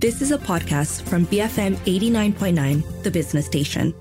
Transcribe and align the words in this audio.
This 0.00 0.22
is 0.22 0.30
a 0.30 0.38
podcast 0.38 1.02
from 1.08 1.26
BFM 1.26 1.74
89.9, 1.78 3.02
the 3.02 3.10
business 3.10 3.46
station. 3.46 3.92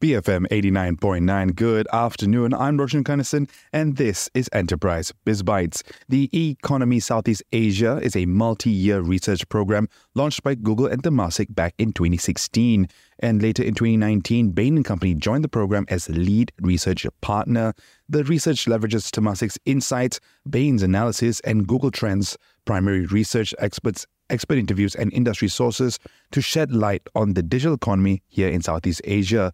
BFM 0.00 0.48
89.9. 0.48 1.54
Good 1.54 1.86
afternoon. 1.92 2.54
I'm 2.54 2.76
Roshan 2.76 3.04
Kanesan, 3.04 3.48
and 3.72 3.96
this 3.96 4.28
is 4.34 4.50
Enterprise 4.52 5.12
Biz 5.24 5.44
Bytes. 5.44 5.84
The 6.08 6.28
Economy 6.32 6.98
Southeast 6.98 7.44
Asia 7.52 8.00
is 8.02 8.16
a 8.16 8.26
multi 8.26 8.70
year 8.70 9.00
research 9.00 9.48
program 9.48 9.88
launched 10.16 10.42
by 10.42 10.56
Google 10.56 10.86
and 10.86 11.00
Temasek 11.00 11.54
back 11.54 11.74
in 11.78 11.92
2016. 11.92 12.88
And 13.20 13.40
later 13.40 13.62
in 13.62 13.74
2019, 13.74 14.50
Bain 14.50 14.74
and 14.74 14.84
Company 14.84 15.14
joined 15.14 15.44
the 15.44 15.48
program 15.48 15.84
as 15.88 16.08
lead 16.08 16.50
research 16.60 17.06
partner. 17.20 17.72
The 18.08 18.24
research 18.24 18.64
leverages 18.64 19.08
Temasek's 19.12 19.56
insights, 19.66 20.18
Bain's 20.50 20.82
analysis, 20.82 21.38
and 21.44 21.64
Google 21.64 21.92
Trends 21.92 22.36
primary 22.64 23.06
research 23.06 23.54
experts 23.58 24.06
expert 24.30 24.56
interviews 24.56 24.94
and 24.94 25.12
industry 25.12 25.48
sources 25.48 25.98
to 26.30 26.40
shed 26.40 26.72
light 26.72 27.02
on 27.14 27.34
the 27.34 27.42
digital 27.42 27.74
economy 27.74 28.22
here 28.28 28.48
in 28.48 28.62
Southeast 28.62 29.02
Asia 29.04 29.52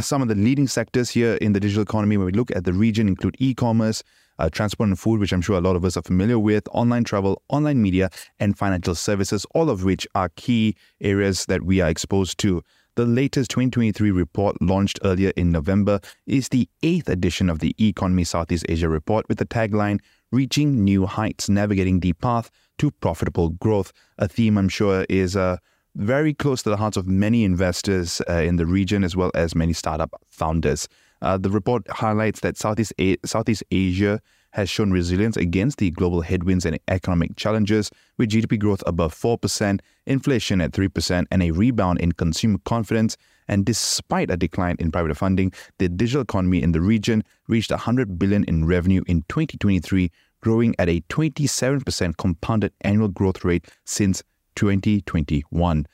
some 0.00 0.20
of 0.22 0.28
the 0.28 0.34
leading 0.34 0.68
sectors 0.68 1.10
here 1.10 1.34
in 1.34 1.52
the 1.52 1.60
digital 1.60 1.82
economy 1.82 2.16
when 2.16 2.26
we 2.26 2.32
look 2.32 2.54
at 2.54 2.64
the 2.64 2.72
region 2.72 3.08
include 3.08 3.36
e-commerce, 3.38 4.02
uh, 4.38 4.48
transport 4.50 4.88
and 4.88 4.98
food, 4.98 5.18
which 5.18 5.32
I'm 5.32 5.40
sure 5.40 5.56
a 5.56 5.60
lot 5.60 5.76
of 5.76 5.84
us 5.84 5.96
are 5.96 6.02
familiar 6.02 6.38
with, 6.38 6.68
online 6.72 7.04
travel, 7.04 7.42
online 7.48 7.80
media, 7.80 8.10
and 8.38 8.56
financial 8.56 8.94
services, 8.94 9.46
all 9.54 9.70
of 9.70 9.84
which 9.84 10.06
are 10.14 10.28
key 10.36 10.76
areas 11.00 11.46
that 11.46 11.62
we 11.62 11.80
are 11.80 11.88
exposed 11.88 12.38
to. 12.38 12.62
The 12.96 13.06
latest 13.06 13.50
2023 13.50 14.10
report, 14.10 14.60
launched 14.60 14.98
earlier 15.04 15.32
in 15.36 15.50
November, 15.50 16.00
is 16.26 16.50
the 16.50 16.68
eighth 16.82 17.08
edition 17.08 17.48
of 17.48 17.60
the 17.60 17.74
Economy 17.78 18.24
Southeast 18.24 18.66
Asia 18.68 18.88
report 18.88 19.28
with 19.28 19.38
the 19.38 19.46
tagline 19.46 20.00
Reaching 20.30 20.84
New 20.84 21.06
Heights, 21.06 21.48
Navigating 21.48 22.00
the 22.00 22.12
Path 22.12 22.50
to 22.78 22.90
Profitable 22.90 23.50
Growth. 23.50 23.92
A 24.18 24.28
theme 24.28 24.58
I'm 24.58 24.68
sure 24.68 25.06
is 25.08 25.36
uh, 25.36 25.56
very 25.94 26.34
close 26.34 26.62
to 26.62 26.70
the 26.70 26.76
hearts 26.76 26.96
of 26.96 27.06
many 27.06 27.44
investors 27.44 28.20
uh, 28.28 28.34
in 28.34 28.56
the 28.56 28.66
region 28.66 29.04
as 29.04 29.16
well 29.16 29.30
as 29.34 29.54
many 29.54 29.72
startup 29.72 30.10
founders. 30.28 30.86
Uh, 31.22 31.38
the 31.38 31.50
report 31.50 31.88
highlights 31.90 32.40
that 32.40 32.56
Southeast, 32.56 32.92
A- 33.00 33.16
Southeast 33.24 33.64
Asia 33.70 34.20
has 34.52 34.68
shown 34.70 34.90
resilience 34.90 35.36
against 35.36 35.78
the 35.78 35.90
global 35.90 36.20
headwinds 36.20 36.64
and 36.64 36.78
economic 36.88 37.36
challenges, 37.36 37.90
with 38.16 38.30
GDP 38.30 38.58
growth 38.58 38.82
above 38.86 39.14
4%, 39.14 39.80
inflation 40.06 40.60
at 40.60 40.72
3%, 40.72 41.26
and 41.30 41.42
a 41.42 41.50
rebound 41.50 42.00
in 42.00 42.12
consumer 42.12 42.58
confidence. 42.64 43.16
And 43.48 43.64
despite 43.64 44.30
a 44.30 44.36
decline 44.36 44.76
in 44.78 44.90
private 44.90 45.16
funding, 45.16 45.52
the 45.78 45.88
digital 45.88 46.22
economy 46.22 46.62
in 46.62 46.72
the 46.72 46.80
region 46.80 47.24
reached 47.48 47.70
100 47.70 48.18
billion 48.18 48.44
in 48.44 48.66
revenue 48.66 49.02
in 49.06 49.24
2023, 49.28 50.10
growing 50.40 50.74
at 50.78 50.88
a 50.88 51.00
27% 51.02 52.16
compounded 52.16 52.72
annual 52.82 53.08
growth 53.08 53.44
rate 53.44 53.66
since 53.84 54.22
2021. 54.56 55.86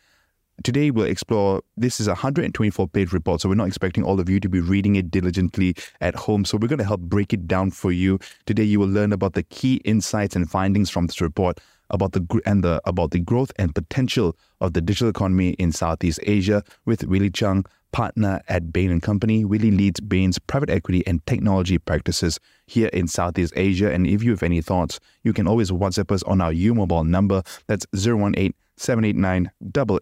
Today, 0.62 0.90
we'll 0.92 1.06
explore 1.06 1.62
this 1.76 1.98
is 1.98 2.06
a 2.06 2.12
124 2.12 2.88
page 2.88 3.12
report, 3.12 3.40
so 3.40 3.48
we're 3.48 3.56
not 3.56 3.66
expecting 3.66 4.04
all 4.04 4.20
of 4.20 4.28
you 4.28 4.38
to 4.38 4.48
be 4.48 4.60
reading 4.60 4.94
it 4.94 5.10
diligently 5.10 5.74
at 6.00 6.14
home. 6.14 6.44
So, 6.44 6.56
we're 6.56 6.68
going 6.68 6.78
to 6.78 6.84
help 6.84 7.00
break 7.00 7.32
it 7.32 7.48
down 7.48 7.72
for 7.72 7.90
you. 7.90 8.20
Today, 8.46 8.62
you 8.62 8.78
will 8.78 8.88
learn 8.88 9.12
about 9.12 9.32
the 9.32 9.42
key 9.42 9.76
insights 9.84 10.36
and 10.36 10.48
findings 10.48 10.90
from 10.90 11.06
this 11.06 11.20
report 11.20 11.60
about 11.90 12.12
the 12.12 12.42
and 12.46 12.62
the 12.62 12.80
about 12.84 13.10
the 13.10 13.18
growth 13.18 13.52
and 13.56 13.74
potential 13.74 14.36
of 14.60 14.74
the 14.74 14.80
digital 14.80 15.08
economy 15.08 15.50
in 15.54 15.72
Southeast 15.72 16.20
Asia 16.22 16.62
with 16.86 17.04
Willie 17.04 17.30
Chung, 17.30 17.66
partner 17.92 18.40
at 18.48 18.72
Bain 18.72 18.90
and 18.90 19.02
Company. 19.02 19.44
Willie 19.44 19.70
leads 19.70 20.00
Bain's 20.00 20.38
private 20.38 20.70
equity 20.70 21.04
and 21.06 21.24
technology 21.26 21.78
practices 21.78 22.38
here 22.66 22.88
in 22.88 23.06
Southeast 23.08 23.52
Asia. 23.56 23.92
And 23.92 24.06
if 24.06 24.22
you 24.22 24.30
have 24.30 24.42
any 24.42 24.60
thoughts, 24.60 24.98
you 25.24 25.32
can 25.32 25.46
always 25.46 25.70
WhatsApp 25.70 26.12
us 26.12 26.22
on 26.22 26.40
our 26.40 26.52
U 26.52 26.74
Mobile 26.74 27.04
number. 27.04 27.42
That's 27.66 27.86
018 27.94 28.54
789 28.76 29.50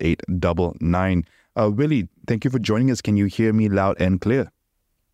8899. 0.00 1.24
Uh, 1.54 1.70
Willie, 1.70 2.08
thank 2.26 2.44
you 2.44 2.50
for 2.50 2.58
joining 2.58 2.90
us. 2.90 3.00
Can 3.02 3.16
you 3.16 3.26
hear 3.26 3.52
me 3.52 3.68
loud 3.68 4.00
and 4.00 4.20
clear? 4.20 4.50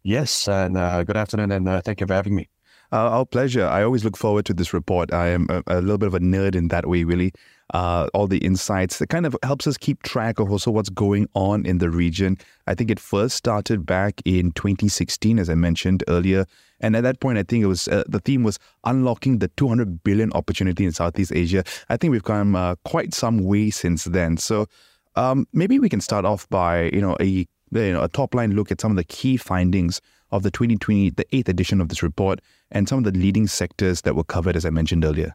Yes, 0.03 0.49
and 0.49 0.77
uh, 0.77 1.03
good 1.05 1.17
afternoon, 1.17 1.51
and 1.51 1.69
uh, 1.69 1.81
thank 1.81 2.01
you 2.01 2.07
for 2.07 2.15
having 2.15 2.35
me. 2.35 2.49
Uh, 2.91 3.11
our 3.11 3.27
pleasure. 3.27 3.67
I 3.67 3.83
always 3.83 4.03
look 4.03 4.17
forward 4.17 4.47
to 4.47 4.55
this 4.55 4.73
report. 4.73 5.13
I 5.13 5.29
am 5.29 5.47
a, 5.51 5.63
a 5.67 5.81
little 5.83 5.99
bit 5.99 6.07
of 6.07 6.15
a 6.15 6.21
nerd 6.21 6.55
in 6.55 6.69
that 6.69 6.89
way, 6.89 7.05
really. 7.05 7.33
Uh, 7.75 8.09
all 8.15 8.27
the 8.27 8.39
insights 8.39 8.99
that 8.99 9.09
kind 9.09 9.27
of 9.27 9.37
helps 9.43 9.67
us 9.67 9.77
keep 9.77 10.03
track 10.03 10.39
of 10.39 10.51
also 10.51 10.71
what's 10.71 10.89
going 10.89 11.29
on 11.35 11.67
in 11.67 11.79
the 11.79 11.91
region. 11.91 12.39
I 12.67 12.75
think 12.75 12.91
it 12.91 12.99
first 12.99 13.37
started 13.37 13.85
back 13.85 14.23
in 14.25 14.53
2016, 14.53 15.39
as 15.39 15.51
I 15.51 15.55
mentioned 15.55 16.03
earlier. 16.09 16.47
And 16.81 16.97
at 16.97 17.03
that 17.03 17.21
point, 17.21 17.37
I 17.37 17.43
think 17.43 17.63
it 17.63 17.67
was 17.67 17.89
uh, 17.89 18.05
the 18.09 18.21
theme 18.21 18.43
was 18.43 18.59
unlocking 18.85 19.41
the 19.41 19.49
200 19.49 20.03
billion 20.03 20.33
opportunity 20.33 20.87
in 20.87 20.93
Southeast 20.93 21.33
Asia. 21.35 21.65
I 21.91 21.99
think 21.99 22.13
we've 22.13 22.25
come 22.25 22.57
uh, 22.57 22.77
quite 22.87 23.13
some 23.13 23.41
way 23.41 23.69
since 23.69 24.05
then. 24.05 24.39
So 24.39 24.67
um, 25.15 25.47
maybe 25.53 25.79
we 25.79 25.91
can 25.91 26.01
start 26.01 26.25
off 26.25 26.49
by 26.49 26.85
you 26.85 27.03
know 27.03 27.19
a 27.21 27.27
you 27.27 27.47
know 27.71 28.03
a 28.03 28.09
top 28.09 28.35
line 28.35 28.55
look 28.55 28.73
at 28.73 28.81
some 28.81 28.93
of 28.93 28.97
the 28.97 29.05
key 29.05 29.37
findings 29.37 30.01
of 30.31 30.43
the 30.43 30.51
2020, 30.51 31.11
the 31.11 31.27
eighth 31.35 31.49
edition 31.49 31.81
of 31.81 31.89
this 31.89 32.03
report, 32.03 32.41
and 32.71 32.89
some 32.89 32.99
of 32.99 33.05
the 33.05 33.19
leading 33.19 33.47
sectors 33.47 34.03
that 34.03 34.15
were 34.15 34.25
covered, 34.25 34.57
as 34.57 34.65
I 34.65 34.71
mentioned 34.71 35.05
earlier. 35.05 35.35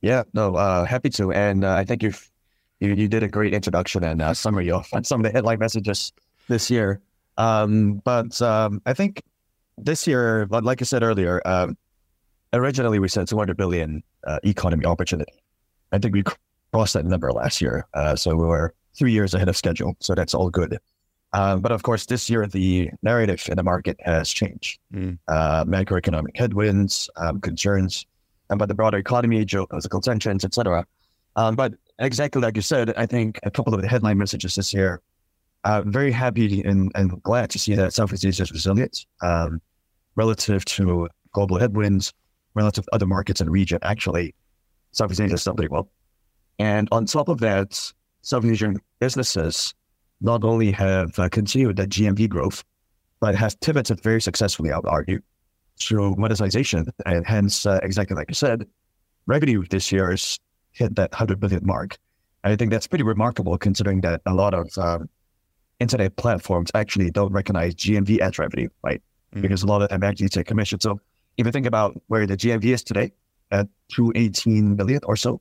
Yeah, 0.00 0.24
no, 0.34 0.54
uh, 0.56 0.84
happy 0.84 1.10
to. 1.10 1.32
And 1.32 1.64
uh, 1.64 1.74
I 1.74 1.84
think 1.84 2.02
you've, 2.02 2.30
you 2.80 2.94
you 2.94 3.08
did 3.08 3.22
a 3.22 3.28
great 3.28 3.54
introduction 3.54 4.04
and 4.04 4.22
uh, 4.22 4.34
summary 4.34 4.70
of 4.70 4.86
some 5.02 5.20
of 5.20 5.24
the 5.24 5.36
headline 5.36 5.58
messages 5.58 6.12
this 6.48 6.70
year. 6.70 7.00
Um, 7.38 8.02
but 8.04 8.40
um, 8.40 8.80
I 8.86 8.94
think 8.94 9.22
this 9.78 10.06
year, 10.06 10.46
like 10.50 10.80
I 10.80 10.84
said 10.84 11.02
earlier, 11.02 11.42
um, 11.44 11.76
originally 12.52 12.98
we 12.98 13.08
said 13.08 13.28
200 13.28 13.56
billion 13.56 14.02
uh, 14.26 14.38
economy 14.44 14.86
opportunity. 14.86 15.32
I 15.92 15.98
think 15.98 16.14
we 16.14 16.24
crossed 16.72 16.94
that 16.94 17.04
number 17.04 17.32
last 17.32 17.60
year. 17.60 17.86
Uh, 17.94 18.16
so 18.16 18.34
we 18.34 18.46
were 18.46 18.74
three 18.94 19.12
years 19.12 19.34
ahead 19.34 19.48
of 19.48 19.56
schedule. 19.56 19.96
So 20.00 20.14
that's 20.14 20.34
all 20.34 20.50
good. 20.50 20.78
Um, 21.36 21.60
but 21.60 21.70
of 21.70 21.82
course, 21.82 22.06
this 22.06 22.30
year 22.30 22.46
the 22.46 22.90
narrative 23.02 23.46
in 23.50 23.56
the 23.56 23.62
market 23.62 23.98
has 24.00 24.30
changed. 24.30 24.80
Mm. 24.94 25.18
Uh, 25.28 25.66
macroeconomic 25.66 26.34
headwinds, 26.34 27.10
um, 27.16 27.42
concerns 27.42 28.06
about 28.48 28.68
the 28.68 28.74
broader 28.74 28.96
economy, 28.96 29.44
geopolitical 29.44 30.00
tensions, 30.00 30.46
etc. 30.46 30.86
Um, 31.36 31.54
but 31.54 31.74
exactly 31.98 32.40
like 32.40 32.56
you 32.56 32.62
said, 32.62 32.94
I 32.96 33.04
think 33.04 33.38
a 33.42 33.50
couple 33.50 33.74
of 33.74 33.82
the 33.82 33.88
headline 33.88 34.16
messages 34.16 34.54
this 34.54 34.72
year. 34.72 35.02
Uh, 35.64 35.82
very 35.84 36.10
happy 36.10 36.62
and, 36.62 36.90
and 36.94 37.22
glad 37.22 37.50
to 37.50 37.58
see 37.58 37.74
that 37.74 37.92
Southeast 37.92 38.24
Asia 38.24 38.44
is 38.44 38.52
resilient 38.52 39.04
um, 39.20 39.60
relative 40.14 40.64
to 40.64 41.06
global 41.32 41.58
headwinds, 41.58 42.14
relative 42.54 42.84
to 42.84 42.94
other 42.94 43.06
markets 43.06 43.42
and 43.42 43.50
region. 43.50 43.78
Actually, 43.82 44.34
Southeast 44.92 45.20
Asia 45.20 45.34
is 45.34 45.42
still 45.42 45.54
pretty 45.54 45.68
well. 45.68 45.90
And 46.58 46.88
on 46.92 47.04
top 47.04 47.28
of 47.28 47.40
that, 47.40 47.92
Southeast 48.22 48.52
Asian 48.52 48.80
businesses 49.00 49.74
not 50.20 50.44
only 50.44 50.70
have 50.72 51.18
uh, 51.18 51.28
continued 51.28 51.76
that 51.76 51.90
GMV 51.90 52.28
growth, 52.28 52.64
but 53.20 53.34
has 53.34 53.54
pivoted 53.54 54.02
very 54.02 54.20
successfully, 54.20 54.72
I 54.72 54.76
would 54.78 54.88
argue, 54.88 55.20
through 55.78 56.16
monetization. 56.16 56.86
And 57.04 57.26
hence, 57.26 57.66
uh, 57.66 57.80
exactly 57.82 58.16
like 58.16 58.28
you 58.28 58.34
said, 58.34 58.66
revenue 59.26 59.64
this 59.68 59.92
year 59.92 60.10
has 60.10 60.38
hit 60.72 60.94
that 60.96 61.12
100 61.12 61.40
billion 61.40 61.64
mark. 61.64 61.96
And 62.44 62.52
I 62.52 62.56
think 62.56 62.70
that's 62.70 62.86
pretty 62.86 63.04
remarkable 63.04 63.56
considering 63.58 64.00
that 64.02 64.22
a 64.26 64.34
lot 64.34 64.54
of 64.54 64.70
um, 64.78 65.08
internet 65.80 66.16
platforms 66.16 66.70
actually 66.74 67.10
don't 67.10 67.32
recognize 67.32 67.74
GMV 67.74 68.18
as 68.18 68.38
revenue, 68.38 68.68
right? 68.82 69.02
Mm-hmm. 69.32 69.42
Because 69.42 69.62
a 69.62 69.66
lot 69.66 69.82
of 69.82 69.88
them 69.88 70.02
actually 70.02 70.28
take 70.28 70.46
commission. 70.46 70.80
So 70.80 71.00
if 71.36 71.46
you 71.46 71.52
think 71.52 71.66
about 71.66 72.00
where 72.06 72.26
the 72.26 72.36
GMV 72.36 72.64
is 72.64 72.84
today 72.84 73.12
at 73.50 73.68
218 73.92 74.76
million 74.76 75.00
or 75.04 75.16
so, 75.16 75.40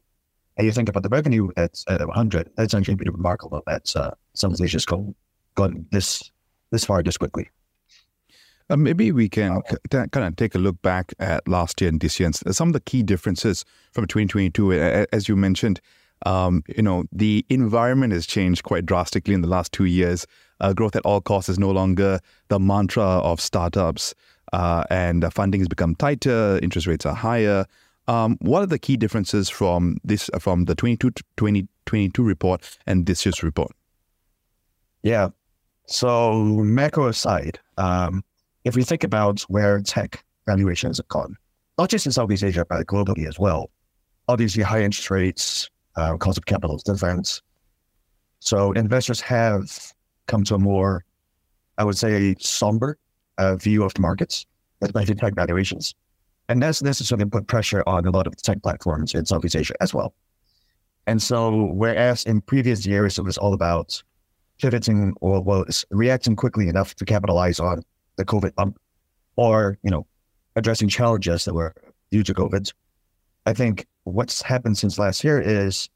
and 0.57 0.65
you 0.65 0.71
think 0.71 0.89
about 0.89 1.03
the 1.03 1.09
revenue 1.09 1.49
at, 1.57 1.83
at 1.87 2.05
100, 2.05 2.51
that's 2.55 2.73
actually 2.73 2.95
pretty 2.95 3.11
remarkable 3.11 3.61
that 3.67 3.93
uh, 3.95 4.11
some 4.33 4.51
of 4.51 4.57
these 4.57 4.71
just 4.71 4.87
go, 4.87 5.13
gone 5.55 5.85
this, 5.91 6.31
this 6.71 6.85
far 6.85 7.03
this 7.03 7.17
quickly. 7.17 7.49
Uh, 8.69 8.77
maybe 8.77 9.11
we 9.11 9.29
can 9.29 9.61
t- 9.91 10.07
kind 10.11 10.17
of 10.17 10.35
take 10.35 10.55
a 10.55 10.57
look 10.57 10.81
back 10.81 11.13
at 11.19 11.47
last 11.47 11.79
year 11.81 11.89
and 11.89 11.99
this 11.99 12.19
year 12.19 12.27
and 12.27 12.55
some 12.55 12.69
of 12.69 12.73
the 12.73 12.79
key 12.79 13.03
differences 13.03 13.63
from 13.91 14.07
2022. 14.07 14.73
As 15.11 15.27
you 15.27 15.35
mentioned, 15.35 15.81
um, 16.25 16.63
you 16.75 16.81
know, 16.81 17.03
the 17.11 17.45
environment 17.49 18.13
has 18.13 18.25
changed 18.25 18.63
quite 18.63 18.85
drastically 18.85 19.33
in 19.33 19.41
the 19.41 19.47
last 19.47 19.71
two 19.71 19.85
years. 19.85 20.25
Uh, 20.61 20.73
growth 20.73 20.95
at 20.95 21.05
all 21.05 21.21
costs 21.21 21.49
is 21.49 21.59
no 21.59 21.69
longer 21.69 22.19
the 22.47 22.59
mantra 22.59 23.03
of 23.03 23.41
startups, 23.41 24.15
uh, 24.53 24.85
and 24.89 25.31
funding 25.33 25.59
has 25.59 25.67
become 25.67 25.93
tighter. 25.95 26.59
Interest 26.63 26.87
rates 26.87 27.05
are 27.05 27.13
higher. 27.13 27.65
Um, 28.07 28.37
what 28.41 28.61
are 28.61 28.67
the 28.67 28.79
key 28.79 28.97
differences 28.97 29.49
from 29.49 29.97
this 30.03 30.29
from 30.39 30.65
the 30.65 30.75
22 30.75 31.11
2022 31.37 32.23
report 32.23 32.77
and 32.85 33.05
this 33.05 33.25
year's 33.25 33.41
report? 33.41 33.71
Yeah. 35.01 35.29
So 35.87 36.33
macro 36.33 37.07
aside, 37.07 37.59
um, 37.77 38.23
if 38.63 38.75
we 38.75 38.83
think 38.83 39.03
about 39.03 39.41
where 39.41 39.81
tech 39.81 40.23
valuations 40.47 40.97
have 40.97 41.07
gone, 41.07 41.35
not 41.77 41.89
just 41.89 42.05
in 42.05 42.11
Southeast 42.11 42.43
Asia 42.43 42.65
but 42.67 42.85
globally 42.87 43.27
as 43.27 43.39
well, 43.39 43.69
obviously 44.27 44.63
high 44.63 44.81
interest 44.81 45.11
rates, 45.11 45.69
uh, 45.95 46.17
cost 46.17 46.37
of 46.37 46.45
capital 46.45 46.77
is. 46.77 47.41
So 48.39 48.71
investors 48.73 49.21
have 49.21 49.93
come 50.27 50.43
to 50.45 50.55
a 50.55 50.59
more, 50.59 51.03
I 51.77 51.83
would 51.83 51.97
say, 51.97 52.35
somber 52.39 52.97
uh, 53.37 53.55
view 53.55 53.83
of 53.83 53.93
the 53.93 54.01
markets, 54.01 54.45
especially 54.81 55.15
tech 55.15 55.35
valuations. 55.35 55.95
And 56.47 56.61
that's 56.61 56.81
necessarily 56.81 57.25
put 57.25 57.47
pressure 57.47 57.83
on 57.87 58.05
a 58.05 58.11
lot 58.11 58.27
of 58.27 58.35
tech 58.37 58.61
platforms 58.61 59.13
in 59.15 59.25
Southeast 59.25 59.55
Asia 59.55 59.73
as 59.81 59.93
well. 59.93 60.13
And 61.07 61.21
so, 61.21 61.65
whereas 61.73 62.23
in 62.23 62.41
previous 62.41 62.85
years, 62.85 63.17
it 63.17 63.23
was 63.23 63.37
all 63.37 63.53
about 63.53 64.01
pivoting 64.59 65.13
or 65.21 65.41
well, 65.41 65.65
reacting 65.91 66.35
quickly 66.35 66.67
enough 66.67 66.95
to 66.95 67.05
capitalize 67.05 67.59
on 67.59 67.83
the 68.15 68.25
COVID 68.25 68.55
bump 68.55 68.79
or, 69.35 69.77
you 69.83 69.91
know, 69.91 70.05
addressing 70.55 70.87
challenges 70.87 71.45
that 71.45 71.53
were 71.53 71.73
due 72.11 72.23
to 72.23 72.33
COVID. 72.33 72.71
I 73.45 73.53
think 73.53 73.85
what's 74.03 74.41
happened 74.41 74.77
since 74.77 74.97
last 74.97 75.23
year 75.23 75.39
is 75.39 75.89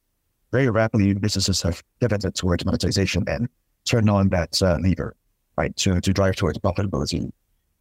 very 0.51 0.69
rapidly 0.69 1.13
businesses 1.13 1.61
have 1.61 1.83
pivoted 1.99 2.35
towards 2.35 2.65
monetization 2.65 3.23
and 3.27 3.47
turned 3.85 4.09
on 4.09 4.29
that 4.29 4.61
uh, 4.61 4.77
lever, 4.81 5.15
right, 5.57 5.75
to, 5.77 6.01
to 6.01 6.13
drive 6.13 6.35
towards 6.35 6.57
profitability. 6.59 7.31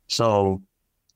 So 0.06 0.62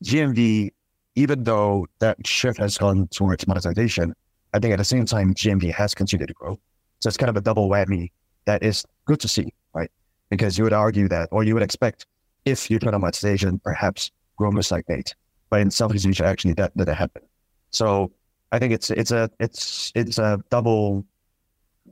GMV, 0.04 0.70
even 1.14 1.44
though 1.44 1.86
that 1.98 2.24
shift 2.26 2.58
has 2.58 2.78
gone 2.78 3.08
towards 3.08 3.46
monetization, 3.46 4.14
I 4.54 4.58
think 4.58 4.72
at 4.72 4.76
the 4.76 4.84
same 4.84 5.06
time, 5.06 5.34
GMV 5.34 5.72
has 5.72 5.94
continued 5.94 6.28
to 6.28 6.34
grow. 6.34 6.58
So 7.00 7.08
it's 7.08 7.16
kind 7.16 7.30
of 7.30 7.36
a 7.36 7.40
double 7.40 7.68
whammy 7.68 8.10
that 8.44 8.62
is 8.62 8.84
good 9.06 9.20
to 9.20 9.28
see, 9.28 9.52
right? 9.74 9.90
Because 10.30 10.56
you 10.56 10.64
would 10.64 10.72
argue 10.72 11.08
that, 11.08 11.28
or 11.32 11.44
you 11.44 11.54
would 11.54 11.62
expect, 11.62 12.06
if 12.44 12.70
you 12.70 12.78
turn 12.78 12.94
on 12.94 13.00
monetization, 13.00 13.60
perhaps 13.60 14.10
growth 14.36 14.54
will 14.54 14.62
stagnate. 14.62 15.14
But 15.50 15.60
in 15.60 15.70
Southeast 15.70 16.06
Asia, 16.06 16.24
actually, 16.24 16.54
that 16.54 16.76
didn't 16.76 16.94
happen. 16.94 17.22
So 17.70 18.12
I 18.52 18.58
think 18.58 18.72
it's 18.72 18.90
it's 18.90 19.10
a 19.10 19.30
it's 19.40 19.92
it's 19.94 20.18
a 20.18 20.40
double 20.50 21.04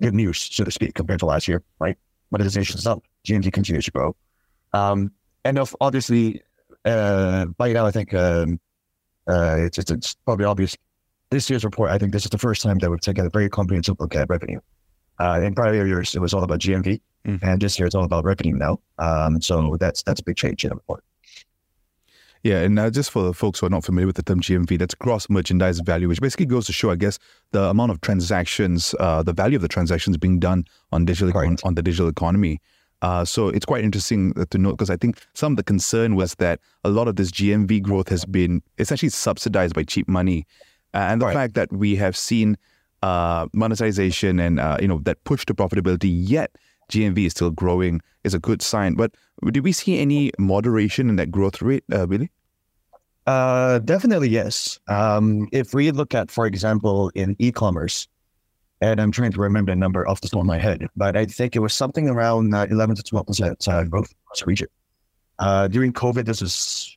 good 0.01 0.15
news, 0.15 0.39
so 0.39 0.65
to 0.65 0.71
speak, 0.71 0.95
compared 0.95 1.21
to 1.21 1.27
last 1.27 1.49
year, 1.49 1.63
right? 1.79 1.97
Monetization 2.31 2.79
is 2.79 2.87
up, 2.87 3.03
GMV 3.27 3.53
continues 3.53 3.87
to 3.87 3.91
grow, 3.91 4.15
um, 4.73 5.11
and 5.45 5.59
of 5.59 5.75
obviously 5.81 6.43
uh, 6.85 7.47
by 7.57 7.73
now 7.73 7.87
I 7.87 7.91
think 7.91 8.15
um, 8.15 8.61
uh, 9.31 9.57
it's, 9.59 9.79
it's 9.79 9.91
it's 9.91 10.15
probably 10.15 10.45
obvious. 10.45 10.77
This 11.31 11.49
year's 11.49 11.65
report, 11.65 11.91
I 11.91 11.99
think 11.99 12.13
this 12.13 12.25
is 12.25 12.31
the 12.31 12.39
first 12.39 12.63
time 12.63 12.79
that 12.79 12.91
we've 12.91 13.01
taken 13.01 13.25
a 13.25 13.31
very 13.31 13.49
comprehensive 13.49 13.97
look 14.01 14.17
at 14.17 14.29
revenue. 14.29 14.61
Uh, 15.21 15.41
in 15.43 15.55
prior 15.55 15.87
years, 15.87 16.15
it 16.15 16.19
was 16.19 16.35
all 16.35 16.43
about 16.43 16.59
GMV, 16.59 17.01
mm. 17.27 17.39
and 17.43 17.61
this 17.61 17.79
year 17.79 17.87
it's 17.87 17.95
all 17.95 18.05
about 18.05 18.25
revenue 18.25 18.57
now. 18.57 18.81
Um, 18.99 19.41
so 19.41 19.77
that's 19.79 20.03
that's 20.03 20.21
a 20.21 20.25
big 20.25 20.37
change 20.37 20.65
in 20.65 20.71
the 20.71 20.77
report. 20.77 21.05
Yeah, 22.43 22.63
and 22.63 22.79
uh, 22.79 22.89
just 22.89 23.11
for 23.11 23.23
the 23.23 23.35
folks 23.35 23.61
who 23.61 23.67
are 23.67 23.71
not 23.71 23.85
familiar 23.85 24.07
with 24.07 24.17
the 24.17 24.23
term 24.23 24.41
GMV, 24.41 24.79
that's 24.79 24.95
gross 24.95 25.29
merchandise 25.29 25.79
value, 25.81 26.09
which 26.09 26.23
basically 26.23 26.47
goes 26.47 26.65
to 26.67 26.73
show, 26.73 26.91
I 26.91 26.97
guess, 26.97 27.19
the 27.53 27.65
amount 27.65 27.93
of 27.93 28.01
transactions, 28.01 28.95
uh, 28.99 29.23
the 29.23 29.35
value 29.35 29.57
of 29.57 29.63
the 29.63 29.69
transactions 29.69 30.17
being 30.17 30.41
done 30.41 30.65
on 30.91 31.05
digital 31.05 31.37
on, 31.37 31.59
on, 31.65 31.75
the 31.75 31.83
digital 31.83 32.09
economy. 32.09 32.59
Uh, 33.03 33.25
so 33.25 33.49
it's 33.49 33.65
quite 33.65 33.83
interesting 33.83 34.35
to 34.51 34.59
note 34.59 34.73
because 34.73 34.91
I 34.91 34.97
think 34.97 35.25
some 35.35 35.55
of 35.55 35.57
the 35.57 35.63
concern 35.63 36.17
was 36.17 36.35
that 36.37 36.61
a 36.85 36.91
lot 36.91 37.09
of 37.09 37.17
this 37.17 37.31
GMV 37.31 37.83
growth 37.83 38.09
has 38.09 38.25
been 38.25 38.63
essentially 38.79 39.09
subsidized 39.09 39.75
by 39.75 39.85
cheap 39.85 40.09
money, 40.09 40.47
and 40.93 41.21
the 41.21 41.27
right. 41.27 41.35
fact 41.35 41.55
that 41.55 41.73
we 41.73 41.97
have 41.97 42.17
seen 42.17 42.57
uh, 43.03 43.47
monetization 43.53 44.39
and 44.39 44.61
uh, 44.61 44.77
you 44.81 44.89
know 44.89 44.99
that 45.05 45.23
push 45.25 45.47
to 45.47 45.55
profitability, 45.55 46.11
yet 46.13 46.51
GMV 46.91 47.27
is 47.27 47.33
still 47.33 47.51
growing 47.51 48.01
is 48.25 48.35
a 48.35 48.39
good 48.39 48.61
sign. 48.63 48.95
But 48.95 49.15
did 49.51 49.65
we 49.65 49.73
see 49.73 49.99
any 49.99 50.33
moderation 50.39 51.09
in 51.09 51.17
that 51.17 51.31
growth 51.31 51.63
rate, 51.63 51.85
uh, 51.93 52.07
Billy? 52.07 52.31
Uh, 53.27 53.79
definitely 53.81 54.29
yes. 54.29 54.79
Um, 54.89 55.49
if 55.53 55.73
we 55.73 55.91
look 55.91 56.15
at, 56.15 56.31
for 56.31 56.47
example, 56.47 57.11
in 57.15 57.37
e-commerce, 57.39 58.09
and 58.81 59.01
I'm 59.01 59.13
trying 59.13 59.33
to 59.33 59.41
remember 59.41 59.73
the 59.73 59.77
number 59.77 60.09
off 60.09 60.21
the 60.21 60.29
top 60.29 60.41
of 60.41 60.47
my 60.47 60.59
head, 60.59 60.87
but 60.97 61.17
I 61.17 61.27
think 61.27 61.57
it 61.57 61.59
was 61.61 61.75
something 61.75 62.09
around 62.09 62.55
uh, 62.55 62.67
11 62.71 62.97
to 62.97 63.03
12 63.03 63.27
percent 63.27 63.69
uh, 63.69 63.85
growth 63.85 64.13
across 64.25 64.41
the 64.41 64.47
region. 64.47 64.69
Uh, 65.39 65.69
during 65.69 65.93
COVID, 65.93 66.25
this 66.25 66.41
was 66.41 66.97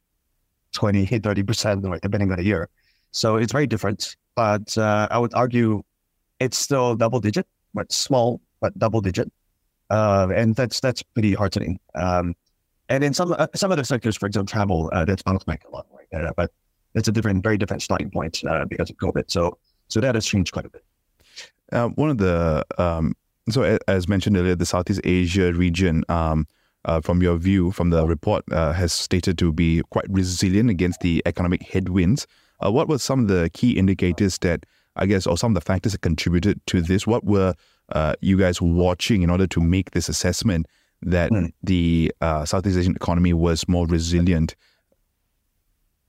20, 0.73 1.05
30 1.05 1.43
percent, 1.43 1.85
depending 2.01 2.31
on 2.31 2.37
the 2.37 2.43
year. 2.43 2.69
So 3.11 3.37
it's 3.37 3.51
very 3.51 3.67
different. 3.67 4.15
But 4.35 4.77
uh, 4.77 5.07
I 5.11 5.19
would 5.19 5.33
argue 5.33 5.83
it's 6.39 6.57
still 6.57 6.95
double 6.95 7.19
digit, 7.19 7.47
but 7.73 7.91
small, 7.91 8.41
but 8.59 8.77
double 8.77 9.01
digit. 9.01 9.31
Uh, 9.89 10.29
and 10.35 10.55
that's 10.55 10.79
that's 10.79 11.03
pretty 11.03 11.33
heartening. 11.33 11.79
Um, 11.95 12.35
and 12.89 13.03
in 13.03 13.13
some 13.13 13.33
uh, 13.33 13.47
some 13.55 13.71
other 13.71 13.83
sectors, 13.83 14.17
for 14.17 14.25
example, 14.25 14.51
travel, 14.51 14.89
uh, 14.93 15.05
that's 15.05 15.21
bounced 15.21 15.45
back 15.45 15.63
a 15.67 15.71
lot, 15.71 15.85
right? 15.93 16.25
Uh, 16.25 16.31
but 16.35 16.51
it's 16.95 17.07
a 17.07 17.11
different, 17.11 17.43
very 17.43 17.57
different 17.57 17.81
starting 17.81 18.09
point 18.09 18.41
uh, 18.47 18.65
because 18.65 18.89
of 18.89 18.97
COVID. 18.97 19.29
So 19.29 19.57
so 19.87 20.01
that 20.01 20.15
has 20.15 20.25
changed 20.25 20.51
quite 20.51 20.65
a 20.65 20.69
bit. 20.69 20.83
Uh, 21.73 21.89
one 21.89 22.09
of 22.09 22.17
the 22.17 22.65
um, 22.77 23.15
so 23.49 23.77
as 23.87 24.07
mentioned 24.07 24.37
earlier, 24.37 24.55
the 24.55 24.65
Southeast 24.65 25.01
Asia 25.03 25.53
region. 25.53 26.03
Um, 26.09 26.47
uh, 26.85 26.99
from 26.99 27.21
your 27.21 27.37
view, 27.37 27.71
from 27.71 27.91
the 27.91 28.05
report, 28.05 28.43
has 28.51 28.91
stated 28.91 29.37
to 29.37 29.53
be 29.53 29.81
quite 29.91 30.03
resilient 30.09 30.69
against 30.69 30.99
the 30.99 31.23
economic 31.25 31.63
headwinds. 31.63 32.27
what 32.59 32.89
were 32.89 32.97
some 32.97 33.21
of 33.21 33.27
the 33.29 33.49
key 33.53 33.71
indicators 33.71 34.37
that 34.39 34.65
I 34.95 35.05
guess, 35.05 35.25
or 35.25 35.37
some 35.37 35.51
of 35.51 35.55
the 35.55 35.61
factors 35.61 35.93
that 35.93 36.01
contributed 36.01 36.65
to 36.67 36.81
this? 36.81 37.07
What 37.07 37.23
were 37.23 37.55
uh, 37.89 38.15
you 38.21 38.37
guys 38.37 38.61
watching 38.61 39.23
in 39.23 39.29
order 39.29 39.47
to 39.47 39.59
make 39.59 39.91
this 39.91 40.07
assessment 40.07 40.67
that 41.01 41.31
mm. 41.31 41.51
the 41.63 42.11
uh, 42.21 42.45
Southeast 42.45 42.77
Asian 42.77 42.95
economy 42.95 43.33
was 43.33 43.67
more 43.67 43.87
resilient? 43.87 44.55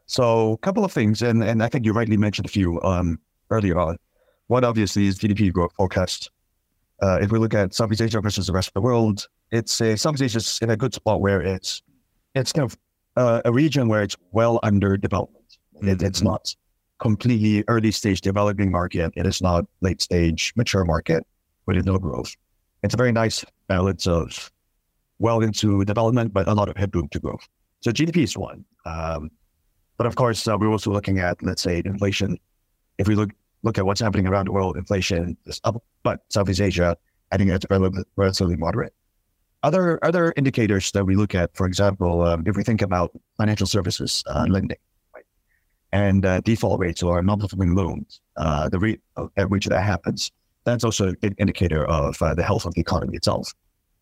So, 0.07 0.53
a 0.53 0.59
couple 0.59 0.85
of 0.85 0.93
things, 0.93 1.23
and, 1.23 1.43
and 1.43 1.63
I 1.63 1.69
think 1.69 1.87
you 1.87 1.93
rightly 1.93 2.19
mentioned 2.19 2.47
a 2.47 2.51
few 2.51 2.81
um, 2.83 3.19
earlier 3.51 3.79
on. 3.79 3.97
One, 4.49 4.65
obviously, 4.65 5.07
is 5.07 5.19
GDP 5.19 5.53
growth 5.53 5.73
forecast. 5.77 6.31
Uh, 7.03 7.19
if 7.21 7.31
we 7.31 7.39
look 7.39 7.55
at 7.55 7.75
Southeast 7.75 8.03
Asia 8.03 8.21
versus 8.21 8.47
the 8.47 8.53
rest 8.53 8.69
of 8.69 8.75
the 8.75 8.81
world, 8.81 9.27
it's 9.51 9.81
a, 9.81 9.97
Southeast 9.97 10.23
Asia 10.23 10.39
is 10.39 10.59
in 10.63 10.71
a 10.71 10.77
good 10.77 10.95
spot 10.95 11.21
where 11.21 11.41
it's 11.41 11.83
it's 12.35 12.53
kind 12.53 12.65
of 12.65 12.79
uh, 13.17 13.43
a 13.45 13.53
region 13.53 13.89
where 13.89 14.03
it's 14.03 14.17
well 14.33 14.61
under 14.63 14.97
development. 14.97 15.59
Mm-hmm. 15.77 15.89
It, 15.89 16.03
it's 16.03 16.23
not 16.23 16.55
completely 16.99 17.65
early 17.69 17.91
stage 17.91 18.21
developing 18.21 18.71
market. 18.71 19.13
It 19.17 19.27
is 19.27 19.41
not 19.41 19.65
late 19.81 20.01
stage 20.01 20.53
mature 20.57 20.85
market 20.85 21.27
with 21.67 21.85
no 21.85 21.99
growth. 21.99 22.35
It's 22.83 22.95
a 22.95 22.97
very 22.97 23.13
nice 23.13 23.45
balance 23.69 24.07
of 24.07 24.51
well 25.19 25.41
into 25.41 25.85
development, 25.85 26.33
but 26.33 26.49
a 26.49 26.55
lot 26.55 26.69
of 26.69 26.77
headroom 26.77 27.09
to 27.09 27.21
growth. 27.21 27.47
So 27.81 27.91
GDP 27.91 28.25
is 28.25 28.37
one. 28.37 28.65
Um, 28.85 29.31
but 29.97 30.07
of 30.07 30.17
course, 30.17 30.47
uh, 30.49 30.57
we're 30.59 30.69
also 30.69 30.91
looking 30.91 31.19
at, 31.19 31.43
let's 31.43 31.63
say, 31.63 31.83
inflation. 31.85 32.39
If 32.99 33.09
we 33.09 33.15
look 33.15 33.31
look 33.65 33.79
at 33.79 33.87
what's 33.87 34.01
happening 34.01 34.27
around 34.29 34.47
the 34.47 34.53
world, 34.53 34.77
inflation 34.77 35.37
is 35.47 35.61
up, 35.65 35.83
but 36.03 36.21
Southeast 36.29 36.61
Asia, 36.61 36.97
I 37.33 37.37
think 37.37 37.51
it's 37.51 37.67
relatively 38.17 38.57
moderate. 38.57 38.95
Other 39.63 39.99
other 40.05 40.33
indicators 40.37 40.93
that 40.93 41.05
we 41.07 41.17
look 41.17 41.35
at, 41.35 41.57
for 41.57 41.67
example, 41.67 42.23
um, 42.23 42.45
if 42.47 42.55
we 42.55 42.63
think 42.63 42.83
about 42.83 43.11
financial 43.39 43.67
services 43.67 44.23
uh, 44.27 44.45
lending, 44.49 44.77
right, 45.15 45.25
and 45.91 46.27
uh, 46.27 46.41
default 46.43 46.79
rates 46.79 47.03
or 47.03 47.23
non-performing 47.23 47.75
loans, 47.75 48.21
uh, 48.37 48.69
the 48.69 48.79
rate 48.79 49.01
at 49.39 49.49
which 49.49 49.67
that 49.67 49.83
happens, 49.83 50.31
that's 50.65 50.85
also 50.85 51.15
an 51.23 51.35
indicator 51.39 51.87
of 51.87 52.21
uh, 52.21 52.35
the 52.35 52.43
health 52.43 52.67
of 52.67 52.75
the 52.75 52.81
economy 52.83 53.17
itself. 53.17 53.53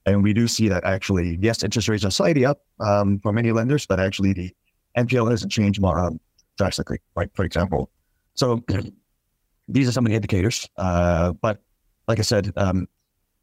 And 0.04 0.24
we 0.24 0.32
do 0.32 0.48
see 0.48 0.68
that 0.68 0.82
actually, 0.82 1.38
yes, 1.40 1.62
interest 1.62 1.88
rates 1.88 2.04
are 2.04 2.10
slightly 2.10 2.44
up 2.44 2.62
um, 2.80 3.20
for 3.20 3.32
many 3.32 3.52
lenders, 3.52 3.86
but 3.86 4.00
actually 4.00 4.32
the 4.32 4.50
NPL 4.98 5.30
hasn't 5.30 5.52
changed 5.52 5.80
more 5.80 6.00
um, 6.00 6.18
drastically, 6.58 6.98
right? 7.14 7.30
For 7.34 7.44
example. 7.44 7.88
So 8.34 8.64
these 9.72 9.88
are 9.88 9.92
some 9.92 10.06
of 10.06 10.10
the 10.10 10.16
indicators. 10.16 10.68
Uh, 10.76 11.32
but 11.32 11.62
like 12.08 12.18
I 12.18 12.22
said, 12.22 12.52
um, 12.56 12.88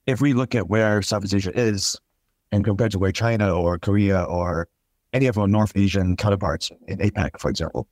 if 0.06 0.22
we 0.22 0.34
look 0.34 0.56
at 0.56 0.70
where 0.70 1.02
Southeast 1.02 1.34
Asia 1.34 1.52
is 1.58 2.00
and 2.52 2.64
compared 2.64 2.92
to 2.92 3.00
where 3.00 3.12
China 3.12 3.54
or 3.54 3.78
Korea 3.78 4.24
or 4.24 4.68
any 5.14 5.28
of 5.28 5.38
our 5.38 5.48
North 5.48 5.74
Asian 5.76 6.16
counterparts 6.16 6.72
in 6.88 6.98
APAC, 7.00 7.40
for 7.40 7.50
example, 7.50 7.88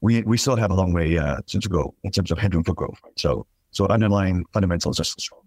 we, 0.00 0.22
we 0.22 0.36
still 0.36 0.56
have 0.56 0.70
a 0.70 0.74
long 0.74 0.92
way 0.92 1.18
uh, 1.18 1.38
to, 1.46 1.58
go 1.68 1.94
in 2.02 2.10
terms 2.10 2.30
of 2.30 2.38
headroom 2.38 2.64
for 2.64 2.74
growth. 2.74 3.00
So 3.16 3.46
so 3.70 3.86
underlying 3.88 4.46
fundamentals 4.52 4.98
are 5.00 5.04
still 5.04 5.20
strong. 5.20 5.42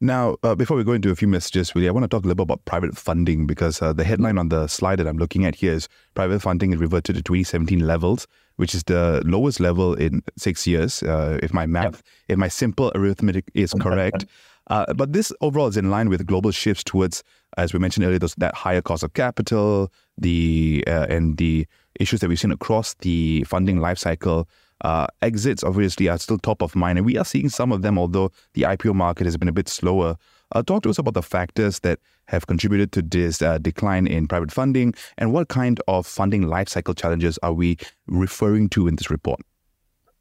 Now, 0.00 0.36
uh, 0.42 0.54
before 0.54 0.76
we 0.76 0.84
go 0.84 0.92
into 0.92 1.10
a 1.10 1.16
few 1.16 1.26
messages, 1.26 1.74
really, 1.74 1.88
I 1.88 1.92
want 1.92 2.04
to 2.04 2.08
talk 2.08 2.24
a 2.24 2.28
little 2.28 2.44
bit 2.44 2.52
about 2.52 2.64
private 2.66 2.96
funding 2.96 3.46
because 3.46 3.80
uh, 3.80 3.92
the 3.92 4.04
headline 4.04 4.38
on 4.38 4.48
the 4.48 4.68
slide 4.68 5.00
that 5.00 5.06
I'm 5.06 5.18
looking 5.18 5.44
at 5.44 5.54
here 5.56 5.72
is 5.72 5.88
private 6.14 6.40
funding 6.40 6.72
is 6.72 6.78
reverted 6.78 7.16
to 7.16 7.22
2017 7.22 7.80
levels, 7.80 8.26
which 8.56 8.74
is 8.74 8.84
the 8.84 9.22
lowest 9.24 9.60
level 9.60 9.94
in 9.94 10.22
six 10.36 10.66
years, 10.66 11.02
uh, 11.02 11.38
if 11.42 11.52
my 11.52 11.66
math, 11.66 11.94
yep. 11.94 12.02
if 12.28 12.38
my 12.38 12.48
simple 12.48 12.92
arithmetic 12.94 13.50
is 13.54 13.72
correct. 13.80 14.26
Uh, 14.68 14.92
but 14.94 15.12
this 15.12 15.32
overall 15.40 15.68
is 15.68 15.76
in 15.76 15.90
line 15.90 16.08
with 16.08 16.26
global 16.26 16.50
shifts 16.50 16.82
towards, 16.82 17.22
as 17.58 17.72
we 17.72 17.78
mentioned 17.78 18.06
earlier, 18.06 18.18
those, 18.18 18.34
that 18.36 18.54
higher 18.54 18.80
cost 18.80 19.02
of 19.02 19.12
capital, 19.12 19.92
the 20.16 20.82
uh, 20.86 21.06
and 21.08 21.36
the 21.36 21.66
issues 22.00 22.20
that 22.20 22.28
we've 22.28 22.40
seen 22.40 22.50
across 22.50 22.94
the 22.94 23.44
funding 23.44 23.80
life 23.80 23.98
cycle 23.98 24.48
uh, 24.80 25.06
exits 25.22 25.62
obviously 25.62 26.08
are 26.08 26.18
still 26.18 26.38
top 26.38 26.62
of 26.62 26.74
mind, 26.74 26.98
and 26.98 27.06
we 27.06 27.16
are 27.16 27.24
seeing 27.24 27.48
some 27.48 27.72
of 27.72 27.82
them, 27.82 27.98
although 27.98 28.30
the 28.54 28.62
IPO 28.62 28.94
market 28.94 29.24
has 29.24 29.36
been 29.36 29.48
a 29.48 29.52
bit 29.52 29.68
slower. 29.68 30.16
Uh, 30.52 30.62
talk 30.62 30.82
to 30.82 30.90
us 30.90 30.98
about 30.98 31.14
the 31.14 31.22
factors 31.22 31.80
that 31.80 31.98
have 32.26 32.46
contributed 32.46 32.92
to 32.92 33.02
this 33.02 33.42
uh, 33.42 33.58
decline 33.58 34.06
in 34.06 34.26
private 34.26 34.52
funding, 34.52 34.94
and 35.18 35.32
what 35.32 35.48
kind 35.48 35.80
of 35.88 36.06
funding 36.06 36.44
lifecycle 36.44 36.96
challenges 36.96 37.38
are 37.42 37.52
we 37.52 37.76
referring 38.06 38.68
to 38.70 38.86
in 38.88 38.96
this 38.96 39.10
report? 39.10 39.40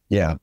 Yeah. 0.10 0.36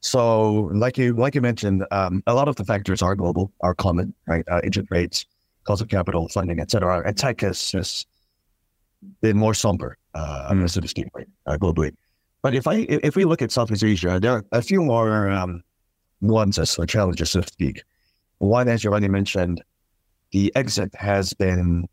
So, 0.00 0.70
like 0.72 0.96
you 0.96 1.14
like 1.14 1.34
you 1.34 1.40
mentioned, 1.40 1.84
um, 1.90 2.22
a 2.26 2.34
lot 2.34 2.48
of 2.48 2.56
the 2.56 2.64
factors 2.64 3.02
are 3.02 3.14
global, 3.14 3.52
are 3.60 3.74
common, 3.74 4.14
right? 4.26 4.44
Uh, 4.50 4.60
interest 4.64 4.88
rates, 4.90 5.26
cost 5.64 5.82
of 5.82 5.88
capital, 5.88 6.28
funding, 6.28 6.58
etc. 6.58 7.02
And 7.04 7.16
tech 7.16 7.40
has 7.42 7.70
just 7.70 8.06
been 9.20 9.36
more 9.36 9.54
somber, 9.54 9.98
uh, 10.14 10.50
mm. 10.52 10.70
so 10.70 10.80
to 10.80 10.88
speak, 10.88 11.08
right, 11.14 11.28
uh, 11.46 11.58
globally. 11.58 11.94
But 12.42 12.54
if 12.54 12.66
I 12.66 12.86
if 12.88 13.16
we 13.16 13.26
look 13.26 13.42
at 13.42 13.52
Southeast 13.52 13.84
Asia, 13.84 14.18
there 14.20 14.32
are 14.32 14.44
a 14.52 14.62
few 14.62 14.82
more 14.82 15.28
um, 15.28 15.62
nuances 16.22 16.78
or 16.78 16.86
challenges, 16.86 17.30
so 17.30 17.42
to 17.42 17.46
speak. 17.46 17.82
One, 18.40 18.68
as 18.68 18.82
you 18.82 18.90
already 18.90 19.08
mentioned, 19.08 19.62
the 20.32 20.50
exit 20.56 20.94
has 20.94 21.34
been 21.34 21.86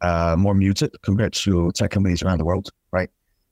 uh, 0.00 0.34
more 0.38 0.54
muted 0.54 0.96
compared 1.02 1.34
to 1.34 1.70
tech 1.72 1.90
companies 1.90 2.22
around 2.22 2.38
the 2.38 2.44
world, 2.44 2.70
right? 2.90 3.10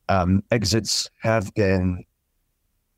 Um, 0.09 0.43
exits 0.50 1.11
have 1.21 1.52
been 1.55 2.05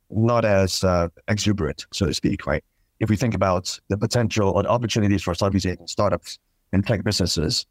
not 0.09 0.45
as 0.45 0.85
uh, 0.85 1.09
exuberant, 1.27 1.87
so 1.93 2.07
to 2.07 2.15
speak, 2.15 2.47
right? 2.47 2.63
If 3.01 3.11
we 3.11 3.17
think 3.17 3.35
about 3.35 3.77
the 3.89 3.99
potential 3.99 4.51
or 4.51 4.63
the 4.63 4.69
opportunities 4.69 5.23
for 5.25 5.35
Southeast 5.35 5.67
Asian 5.67 5.89
startups 5.89 6.39
and 6.73 6.87
tech 6.87 7.03
businesses, 7.03 7.67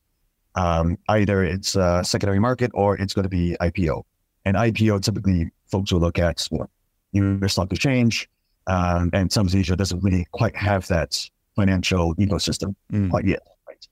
um, 0.55 0.97
either 1.07 1.45
it's 1.45 1.77
a 1.77 2.03
secondary 2.03 2.39
market 2.39 2.71
or 2.73 2.97
it's 2.97 3.13
going 3.13 3.23
to 3.23 3.29
be 3.29 3.55
IPO. 3.61 4.03
And 4.43 4.57
IPO 4.57 5.01
typically 5.01 5.49
folks 5.71 5.93
will 5.93 6.01
look 6.01 6.19
at 6.19 6.45
what 6.49 6.69
US 7.13 7.53
stock 7.53 7.71
exchange, 7.71 8.27
um, 8.67 9.11
and 9.13 9.31
Southeast 9.31 9.55
Asia 9.55 9.77
doesn't 9.77 10.03
really 10.03 10.27
quite 10.31 10.57
have 10.57 10.85
that 10.87 11.29
financial 11.59 12.15
ecosystem 12.15 12.75
mm. 12.91 13.09
quite 13.09 13.25
yet. 13.25 13.43
Right? 13.67 13.87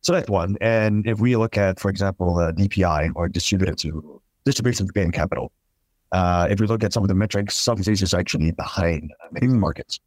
So 0.00 0.12
that's 0.12 0.30
one. 0.30 0.56
And 0.60 1.06
if 1.06 1.20
we 1.20 1.36
look 1.36 1.56
at, 1.56 1.78
for 1.78 1.90
example, 1.90 2.38
uh, 2.38 2.52
DPI 2.52 3.12
or 3.14 3.28
distributed 3.28 3.76
to 3.78 3.90
distribution 4.44 4.86
to 4.86 4.92
gain 4.92 5.10
capital, 5.12 5.52
uh, 6.12 6.48
if 6.50 6.60
we 6.60 6.66
look 6.66 6.82
at 6.82 6.92
some 6.92 7.04
of 7.04 7.08
the 7.08 7.14
metrics, 7.14 7.56
Southeast 7.56 7.88
Asia 7.88 8.04
is 8.04 8.14
actually 8.14 8.52
behind 8.52 9.12
uh, 9.22 9.28
many 9.32 9.46
mm. 9.46 9.58
markets, 9.58 10.00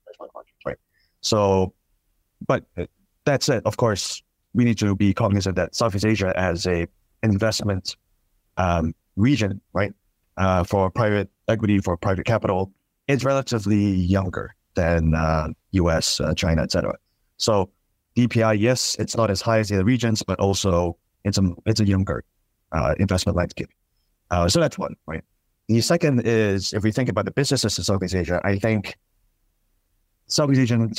right? 0.65 0.77
So, 1.21 1.73
but 2.45 2.65
that 3.25 3.43
said, 3.43 3.61
of 3.65 3.77
course, 3.77 4.21
we 4.53 4.63
need 4.63 4.77
to 4.79 4.95
be 4.95 5.13
cognizant 5.13 5.55
that 5.55 5.75
Southeast 5.75 6.05
Asia 6.05 6.33
as 6.35 6.65
a 6.67 6.87
investment 7.21 7.95
um, 8.57 8.93
region, 9.15 9.61
right, 9.73 9.93
uh, 10.37 10.63
for 10.63 10.89
private 10.89 11.29
equity, 11.47 11.79
for 11.79 11.95
private 11.95 12.25
capital, 12.25 12.71
is 13.07 13.23
relatively 13.23 13.91
younger 14.17 14.55
than 14.75 15.13
uh, 15.15 15.47
U.S., 15.71 16.19
uh, 16.19 16.33
China, 16.33 16.63
etc. 16.63 16.95
So 17.37 17.69
DPI, 18.15 18.59
yes, 18.59 18.95
it's 18.99 19.17
not 19.17 19.29
as 19.29 19.41
high 19.41 19.59
as 19.59 19.69
the 19.69 19.75
other 19.75 19.85
regions, 19.85 20.23
but 20.23 20.39
also 20.39 20.97
it's 21.23 21.37
a 21.37 21.51
it's 21.65 21.79
a 21.79 21.85
younger 21.85 22.23
uh, 22.71 22.95
investment 22.99 23.37
landscape. 23.37 23.69
Uh, 24.31 24.47
so 24.47 24.59
that's 24.59 24.77
one, 24.77 24.95
right? 25.05 25.23
The 25.67 25.81
second 25.81 26.21
is 26.25 26.73
if 26.73 26.83
we 26.83 26.91
think 26.91 27.09
about 27.09 27.25
the 27.25 27.31
businesses 27.31 27.77
in 27.77 27.83
Southeast 27.83 28.15
Asia, 28.15 28.41
I 28.43 28.57
think 28.59 28.97
Southeast 30.27 30.61
Asian 30.61 30.93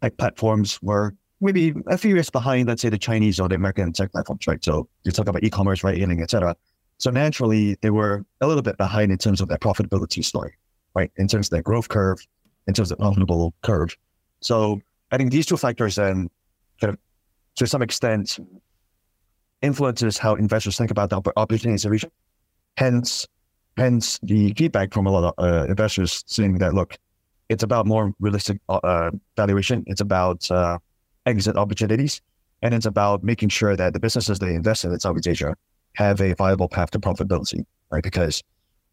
tech 0.00 0.16
platforms 0.16 0.80
were 0.82 1.14
maybe 1.40 1.74
a 1.88 1.98
few 1.98 2.14
years 2.14 2.30
behind, 2.30 2.68
let's 2.68 2.82
say, 2.82 2.88
the 2.88 2.98
Chinese 2.98 3.40
or 3.40 3.48
the 3.48 3.56
American 3.56 3.92
tech 3.92 4.12
platforms, 4.12 4.46
right? 4.46 4.62
So 4.64 4.88
you 5.04 5.10
talk 5.10 5.28
about 5.28 5.42
e-commerce, 5.42 5.82
right, 5.82 5.96
hailing, 5.96 6.22
etc. 6.22 6.56
So 6.98 7.10
naturally, 7.10 7.76
they 7.82 7.90
were 7.90 8.24
a 8.40 8.46
little 8.46 8.62
bit 8.62 8.76
behind 8.76 9.10
in 9.10 9.18
terms 9.18 9.40
of 9.40 9.48
their 9.48 9.58
profitability 9.58 10.24
story, 10.24 10.54
right? 10.94 11.10
In 11.16 11.26
terms 11.26 11.48
of 11.48 11.50
their 11.50 11.62
growth 11.62 11.88
curve, 11.88 12.24
in 12.68 12.74
terms 12.74 12.92
of 12.92 12.98
profitable 12.98 13.54
curve. 13.62 13.96
So 14.40 14.80
I 15.12 15.18
think 15.18 15.30
these 15.30 15.46
two 15.46 15.58
factors 15.58 15.96
then 15.96 16.30
kind 16.80 16.94
of, 16.94 16.98
to 17.56 17.66
some 17.66 17.82
extent, 17.82 18.38
influences 19.60 20.18
how 20.18 20.34
investors 20.34 20.76
think 20.76 20.90
about 20.90 21.10
the 21.10 21.20
opportunities 21.36 21.84
in 21.84 21.88
the 21.88 21.92
region. 21.92 22.10
Hence, 22.78 23.28
hence 23.76 24.18
the 24.22 24.54
feedback 24.54 24.92
from 24.92 25.06
a 25.06 25.10
lot 25.10 25.34
of 25.36 25.44
uh, 25.44 25.66
investors 25.66 26.24
saying 26.26 26.58
that 26.58 26.74
look, 26.74 26.96
it's 27.50 27.62
about 27.62 27.86
more 27.86 28.14
realistic 28.18 28.58
uh, 28.70 28.80
uh, 28.82 29.10
valuation. 29.36 29.84
It's 29.86 30.00
about 30.00 30.50
uh, 30.50 30.78
exit 31.26 31.56
opportunities, 31.56 32.22
and 32.62 32.72
it's 32.72 32.86
about 32.86 33.22
making 33.22 33.50
sure 33.50 33.76
that 33.76 33.92
the 33.92 34.00
businesses 34.00 34.38
they 34.38 34.54
invest 34.54 34.84
in 34.84 34.92
in 34.92 34.98
Southeast 34.98 35.28
Asia 35.28 35.54
have 35.94 36.22
a 36.22 36.34
viable 36.34 36.68
path 36.68 36.90
to 36.92 36.98
profitability, 36.98 37.66
right? 37.90 38.02
Because 38.02 38.42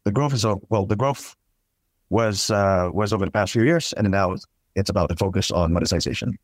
the 0.04 0.12
growth 0.12 0.34
is 0.34 0.44
well, 0.68 0.84
the 0.84 0.96
growth 0.96 1.34
was 2.10 2.50
uh, 2.50 2.90
was 2.92 3.14
over 3.14 3.24
the 3.24 3.30
past 3.30 3.52
few 3.52 3.64
years, 3.64 3.94
and 3.94 4.10
now 4.10 4.36
it's 4.74 4.90
about 4.90 5.08
the 5.08 5.16
focus 5.16 5.50
on 5.50 5.72
monetization. 5.72 6.38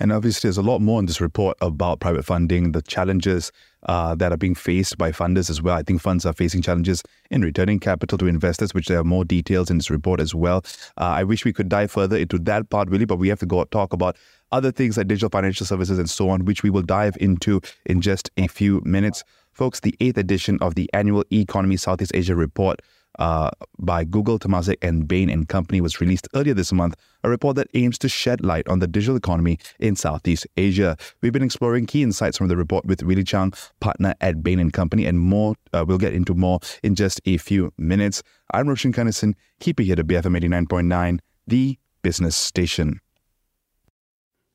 And 0.00 0.12
obviously, 0.12 0.48
there's 0.48 0.58
a 0.58 0.62
lot 0.62 0.80
more 0.80 1.00
in 1.00 1.06
this 1.06 1.20
report 1.20 1.56
about 1.60 2.00
private 2.00 2.24
funding, 2.24 2.72
the 2.72 2.82
challenges 2.82 3.50
uh, 3.84 4.14
that 4.14 4.32
are 4.32 4.36
being 4.36 4.54
faced 4.54 4.96
by 4.96 5.10
funders 5.10 5.50
as 5.50 5.60
well. 5.60 5.76
I 5.76 5.82
think 5.82 6.00
funds 6.00 6.24
are 6.24 6.32
facing 6.32 6.62
challenges 6.62 7.02
in 7.30 7.42
returning 7.42 7.80
capital 7.80 8.16
to 8.18 8.26
investors, 8.26 8.74
which 8.74 8.86
there 8.86 9.00
are 9.00 9.04
more 9.04 9.24
details 9.24 9.70
in 9.70 9.78
this 9.78 9.90
report 9.90 10.20
as 10.20 10.34
well. 10.34 10.64
Uh, 10.98 11.04
I 11.04 11.24
wish 11.24 11.44
we 11.44 11.52
could 11.52 11.68
dive 11.68 11.90
further 11.90 12.16
into 12.16 12.38
that 12.40 12.70
part, 12.70 12.88
really, 12.90 13.06
but 13.06 13.16
we 13.16 13.28
have 13.28 13.40
to 13.40 13.46
go 13.46 13.64
talk 13.64 13.92
about 13.92 14.16
other 14.52 14.70
things 14.70 14.96
like 14.96 15.08
digital 15.08 15.30
financial 15.30 15.66
services 15.66 15.98
and 15.98 16.08
so 16.08 16.28
on, 16.30 16.44
which 16.44 16.62
we 16.62 16.70
will 16.70 16.82
dive 16.82 17.16
into 17.20 17.60
in 17.86 18.00
just 18.00 18.30
a 18.36 18.46
few 18.46 18.80
minutes. 18.84 19.24
Folks, 19.52 19.80
the 19.80 19.94
eighth 19.98 20.16
edition 20.16 20.58
of 20.60 20.76
the 20.76 20.88
annual 20.92 21.24
Economy 21.32 21.76
Southeast 21.76 22.12
Asia 22.14 22.36
report 22.36 22.80
uh, 23.18 23.50
by 23.78 24.04
Google, 24.04 24.38
Temasek, 24.38 24.76
and 24.82 25.08
Bain 25.08 25.28
and 25.28 25.48
Company 25.48 25.80
was 25.80 26.00
released 26.00 26.28
earlier 26.34 26.54
this 26.54 26.72
month, 26.72 26.94
a 27.24 27.28
report 27.28 27.56
that 27.56 27.68
aims 27.74 27.98
to 27.98 28.08
shed 28.08 28.44
light 28.44 28.68
on 28.68 28.78
the 28.78 28.86
digital 28.86 29.16
economy 29.16 29.58
in 29.78 29.96
Southeast 29.96 30.46
Asia. 30.56 30.96
We've 31.20 31.32
been 31.32 31.42
exploring 31.42 31.86
key 31.86 32.02
insights 32.02 32.38
from 32.38 32.48
the 32.48 32.56
report 32.56 32.84
with 32.84 33.02
Willie 33.02 33.24
Chang, 33.24 33.52
partner 33.80 34.14
at 34.20 34.42
Bain 34.42 34.58
and 34.58 34.72
Company, 34.72 35.06
and 35.06 35.18
more. 35.18 35.54
Uh, 35.72 35.84
we'll 35.86 35.98
get 35.98 36.14
into 36.14 36.34
more 36.34 36.60
in 36.82 36.94
just 36.94 37.20
a 37.26 37.36
few 37.36 37.72
minutes. 37.78 38.22
I'm 38.52 38.68
Roshan 38.68 38.92
Kanesan. 38.92 39.34
Keep 39.60 39.80
it 39.80 39.84
here 39.84 39.96
to 39.96 40.04
BFM 40.04 40.38
89.9, 40.40 41.18
the 41.46 41.78
business 42.02 42.36
station. 42.36 43.00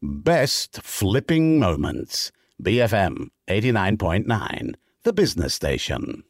Best 0.01 0.82
flipping 0.82 1.60
moments. 1.60 2.32
BFM 2.62 3.27
89.9, 3.48 4.74
the 5.03 5.13
business 5.13 5.53
station. 5.53 6.24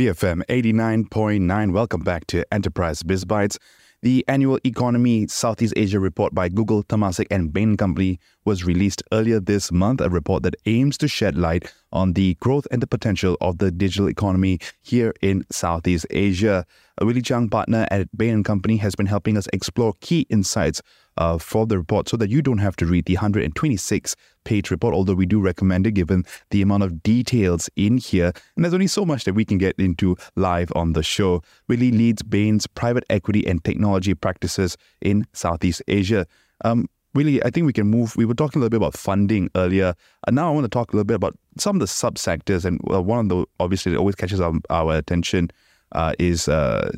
BFM 0.00 0.40
89.9. 0.46 1.72
Welcome 1.74 2.00
back 2.00 2.26
to 2.28 2.42
Enterprise 2.54 3.02
Biz 3.02 3.26
Bites. 3.26 3.58
The 4.00 4.24
annual 4.28 4.58
Economy 4.64 5.26
Southeast 5.26 5.74
Asia 5.76 6.00
report 6.00 6.34
by 6.34 6.48
Google, 6.48 6.82
Temasek, 6.82 7.26
and 7.30 7.52
Bain 7.52 7.76
Company 7.76 8.18
was 8.46 8.64
released 8.64 9.02
earlier 9.12 9.40
this 9.40 9.70
month, 9.70 10.00
a 10.00 10.08
report 10.08 10.42
that 10.44 10.54
aims 10.64 10.96
to 10.96 11.06
shed 11.06 11.36
light 11.36 11.70
on 11.92 12.14
the 12.14 12.32
growth 12.36 12.66
and 12.70 12.80
the 12.80 12.86
potential 12.86 13.36
of 13.42 13.58
the 13.58 13.70
digital 13.70 14.08
economy 14.08 14.58
here 14.80 15.12
in 15.20 15.44
Southeast 15.52 16.06
Asia. 16.08 16.64
A 16.96 17.04
Willie 17.04 17.20
Chang, 17.20 17.50
partner 17.50 17.86
at 17.90 18.08
Bain 18.16 18.42
Company, 18.42 18.78
has 18.78 18.94
been 18.94 19.04
helping 19.04 19.36
us 19.36 19.48
explore 19.52 19.92
key 20.00 20.20
insights 20.30 20.80
uh, 21.16 21.38
for 21.38 21.66
the 21.66 21.78
report 21.78 22.08
so 22.08 22.16
that 22.16 22.30
you 22.30 22.42
don't 22.42 22.58
have 22.58 22.76
to 22.76 22.86
read 22.86 23.04
the 23.06 23.14
126 23.14 24.16
page 24.44 24.70
report, 24.70 24.94
although 24.94 25.14
we 25.14 25.26
do 25.26 25.40
recommend 25.40 25.86
it 25.86 25.92
given 25.92 26.24
the 26.50 26.62
amount 26.62 26.82
of 26.82 27.02
details 27.02 27.68
in 27.76 27.98
here. 27.98 28.32
And 28.56 28.64
there's 28.64 28.74
only 28.74 28.86
so 28.86 29.04
much 29.04 29.24
that 29.24 29.34
we 29.34 29.44
can 29.44 29.58
get 29.58 29.76
into 29.78 30.16
live 30.36 30.72
on 30.74 30.92
the 30.92 31.02
show. 31.02 31.42
Willie 31.68 31.90
leads 31.90 32.22
Bain's 32.22 32.66
private 32.66 33.04
equity 33.10 33.46
and 33.46 33.62
technology 33.64 34.14
practices 34.14 34.76
in 35.00 35.26
Southeast 35.32 35.82
Asia. 35.88 36.26
Um, 36.64 36.88
Willie, 37.14 37.42
I 37.44 37.50
think 37.50 37.66
we 37.66 37.72
can 37.72 37.88
move. 37.88 38.16
We 38.16 38.24
were 38.24 38.34
talking 38.34 38.60
a 38.60 38.60
little 38.60 38.70
bit 38.70 38.76
about 38.76 38.96
funding 38.96 39.50
earlier. 39.56 39.94
And 40.26 40.36
now 40.36 40.48
I 40.48 40.54
want 40.54 40.64
to 40.64 40.68
talk 40.68 40.92
a 40.92 40.96
little 40.96 41.04
bit 41.04 41.16
about 41.16 41.36
some 41.58 41.76
of 41.76 41.80
the 41.80 41.86
subsectors. 41.86 42.64
And 42.64 42.80
uh, 42.90 43.02
one 43.02 43.18
of 43.20 43.28
the, 43.28 43.46
obviously, 43.58 43.92
that 43.92 43.98
always 43.98 44.14
catches 44.14 44.40
our, 44.40 44.52
our 44.70 44.96
attention 44.96 45.50
uh, 45.92 46.14
is 46.18 46.48
uh, 46.48 46.90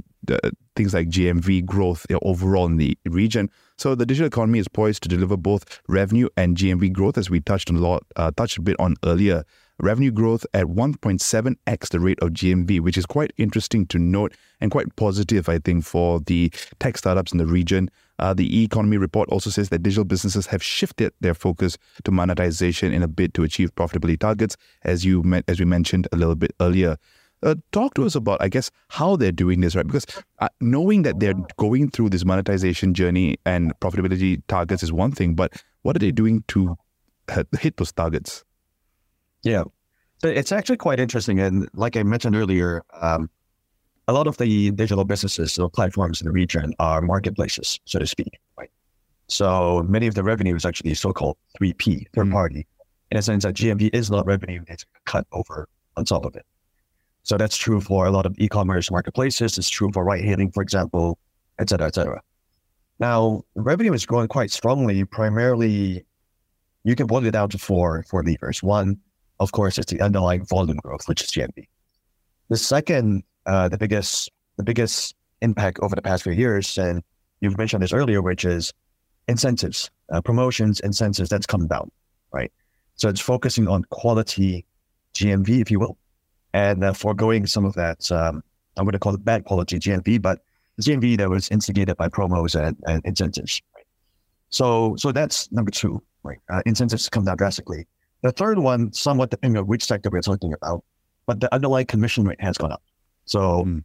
things 0.76 0.94
like 0.94 1.08
GMV 1.08 1.64
growth 1.64 2.06
overall 2.22 2.66
in 2.66 2.76
the 2.76 2.96
region. 3.06 3.50
So 3.76 3.94
the 3.94 4.06
digital 4.06 4.28
economy 4.28 4.58
is 4.58 4.68
poised 4.68 5.02
to 5.02 5.08
deliver 5.08 5.36
both 5.36 5.80
revenue 5.88 6.28
and 6.36 6.56
GMV 6.56 6.92
growth, 6.92 7.18
as 7.18 7.30
we 7.30 7.40
touched 7.40 7.70
a 7.70 7.72
lot, 7.72 8.04
uh, 8.16 8.30
touched 8.36 8.58
a 8.58 8.62
bit 8.62 8.76
on 8.78 8.94
earlier. 9.04 9.44
Revenue 9.80 10.12
growth 10.12 10.46
at 10.54 10.66
1.7x 10.66 11.88
the 11.88 11.98
rate 11.98 12.20
of 12.22 12.30
GMV, 12.30 12.80
which 12.80 12.96
is 12.96 13.06
quite 13.06 13.32
interesting 13.36 13.86
to 13.86 13.98
note 13.98 14.32
and 14.60 14.70
quite 14.70 14.94
positive, 14.94 15.48
I 15.48 15.58
think, 15.58 15.84
for 15.84 16.20
the 16.20 16.52
tech 16.78 16.96
startups 16.96 17.32
in 17.32 17.38
the 17.38 17.46
region. 17.46 17.90
Uh, 18.20 18.32
the 18.32 18.56
e-economy 18.56 18.98
report 18.98 19.28
also 19.30 19.50
says 19.50 19.70
that 19.70 19.82
digital 19.82 20.04
businesses 20.04 20.46
have 20.46 20.62
shifted 20.62 21.12
their 21.20 21.34
focus 21.34 21.76
to 22.04 22.12
monetization 22.12 22.92
in 22.92 23.02
a 23.02 23.08
bid 23.08 23.34
to 23.34 23.42
achieve 23.42 23.74
profitability 23.74 24.20
targets, 24.20 24.56
as 24.84 25.04
you 25.04 25.24
as 25.48 25.58
we 25.58 25.64
mentioned 25.64 26.06
a 26.12 26.16
little 26.16 26.36
bit 26.36 26.52
earlier. 26.60 26.96
Uh, 27.42 27.56
talk 27.72 27.94
to 27.94 28.04
us 28.04 28.14
about, 28.14 28.40
I 28.40 28.48
guess, 28.48 28.70
how 28.88 29.16
they're 29.16 29.32
doing 29.32 29.60
this, 29.60 29.74
right? 29.74 29.86
Because 29.86 30.06
uh, 30.38 30.48
knowing 30.60 31.02
that 31.02 31.18
they're 31.18 31.34
going 31.56 31.90
through 31.90 32.10
this 32.10 32.24
monetization 32.24 32.94
journey 32.94 33.36
and 33.44 33.72
profitability 33.80 34.42
targets 34.48 34.82
is 34.82 34.92
one 34.92 35.12
thing, 35.12 35.34
but 35.34 35.52
what 35.82 35.96
are 35.96 35.98
they 35.98 36.12
doing 36.12 36.44
to 36.48 36.76
hit 37.58 37.76
those 37.76 37.92
targets? 37.92 38.44
Yeah, 39.42 39.64
it's 40.22 40.52
actually 40.52 40.76
quite 40.76 41.00
interesting. 41.00 41.40
And 41.40 41.68
like 41.74 41.96
I 41.96 42.04
mentioned 42.04 42.36
earlier, 42.36 42.82
um, 43.00 43.28
a 44.08 44.12
lot 44.12 44.26
of 44.26 44.36
the 44.36 44.70
digital 44.72 45.04
businesses 45.04 45.58
or 45.58 45.70
platforms 45.70 46.20
in 46.20 46.26
the 46.26 46.32
region 46.32 46.74
are 46.78 47.00
marketplaces, 47.00 47.80
so 47.84 47.98
to 47.98 48.06
speak, 48.06 48.38
right? 48.56 48.70
So 49.28 49.82
many 49.82 50.06
of 50.06 50.14
the 50.14 50.22
revenue 50.22 50.54
is 50.54 50.64
actually 50.64 50.94
so-called 50.94 51.36
3P, 51.60 52.06
third 52.14 52.26
mm. 52.26 52.32
party, 52.32 52.66
in 53.10 53.16
a 53.16 53.22
sense 53.22 53.44
that 53.44 53.54
GMV 53.54 53.90
is 53.94 54.10
not 54.10 54.26
revenue, 54.26 54.64
it's 54.68 54.84
cut 55.06 55.26
over 55.32 55.68
on 55.96 56.04
top 56.04 56.24
of 56.24 56.34
it. 56.36 56.44
So 57.22 57.36
that's 57.36 57.56
true 57.56 57.80
for 57.80 58.06
a 58.06 58.10
lot 58.10 58.26
of 58.26 58.34
e-commerce 58.38 58.90
marketplaces. 58.90 59.56
It's 59.56 59.68
true 59.68 59.90
for 59.92 60.04
ride 60.04 60.24
hailing, 60.24 60.50
for 60.50 60.62
example, 60.62 61.18
et 61.58 61.68
cetera, 61.68 61.86
et 61.86 61.94
cetera. 61.94 62.20
Now, 62.98 63.42
revenue 63.54 63.92
is 63.92 64.06
growing 64.06 64.28
quite 64.28 64.50
strongly. 64.50 65.04
Primarily, 65.04 66.04
you 66.84 66.96
can 66.96 67.06
boil 67.06 67.24
it 67.24 67.30
down 67.30 67.48
to 67.50 67.58
four, 67.58 68.04
four 68.08 68.22
levers. 68.22 68.62
One, 68.62 68.98
of 69.40 69.52
course, 69.52 69.78
is 69.78 69.86
the 69.86 70.00
underlying 70.00 70.44
volume 70.46 70.78
growth, 70.78 71.06
which 71.06 71.22
is 71.22 71.30
GMV. 71.30 71.68
The 72.48 72.56
second, 72.56 73.22
uh, 73.46 73.68
the 73.68 73.78
biggest, 73.78 74.30
the 74.56 74.64
biggest 74.64 75.14
impact 75.40 75.78
over 75.80 75.94
the 75.94 76.02
past 76.02 76.24
few 76.24 76.32
years, 76.32 76.76
and 76.76 77.02
you've 77.40 77.58
mentioned 77.58 77.82
this 77.82 77.92
earlier, 77.92 78.20
which 78.20 78.44
is 78.44 78.72
incentives, 79.28 79.90
uh, 80.12 80.20
promotions, 80.20 80.80
incentives. 80.80 81.28
That's 81.28 81.46
come 81.46 81.66
down, 81.68 81.90
right? 82.32 82.52
So 82.96 83.08
it's 83.08 83.20
focusing 83.20 83.68
on 83.68 83.84
quality 83.90 84.64
GMV, 85.14 85.60
if 85.60 85.70
you 85.70 85.80
will, 85.80 85.96
and 86.52 86.84
uh, 86.84 86.92
foregoing 86.92 87.46
some 87.46 87.64
of 87.64 87.74
that. 87.74 88.10
Um, 88.10 88.42
I'm 88.76 88.84
going 88.84 88.92
to 88.92 88.98
call 88.98 89.14
it 89.14 89.24
bad 89.24 89.44
quality 89.44 89.78
GMV, 89.78 90.20
but 90.22 90.40
GMV 90.80 91.18
that 91.18 91.28
was 91.28 91.48
instigated 91.50 91.96
by 91.96 92.08
promos 92.08 92.60
and, 92.60 92.76
and 92.86 93.04
incentives. 93.04 93.60
Right? 93.74 93.84
So, 94.50 94.96
so 94.96 95.12
that's 95.12 95.50
number 95.52 95.70
two. 95.70 96.02
Right, 96.24 96.38
uh, 96.50 96.62
incentives 96.66 97.08
come 97.08 97.24
down 97.24 97.36
drastically. 97.36 97.86
The 98.22 98.30
third 98.30 98.58
one, 98.60 98.92
somewhat 98.92 99.30
depending 99.30 99.58
on 99.58 99.66
which 99.66 99.84
sector 99.84 100.08
we're 100.08 100.20
talking 100.20 100.52
about, 100.52 100.84
but 101.26 101.40
the 101.40 101.52
underlying 101.52 101.86
commission 101.86 102.24
rate 102.24 102.40
has 102.40 102.56
gone 102.56 102.70
up. 102.70 102.82
So, 103.24 103.64
mm. 103.64 103.82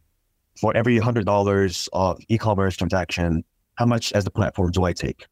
for 0.60 0.76
every 0.76 0.98
hundred 0.98 1.26
dollars 1.26 1.88
of 1.92 2.20
e-commerce 2.28 2.76
transaction, 2.76 3.42
how 3.74 3.86
much 3.86 4.12
as 4.12 4.24
the 4.24 4.30
platform 4.30 4.70
do 4.70 4.84
I 4.84 4.92
take? 4.92 5.26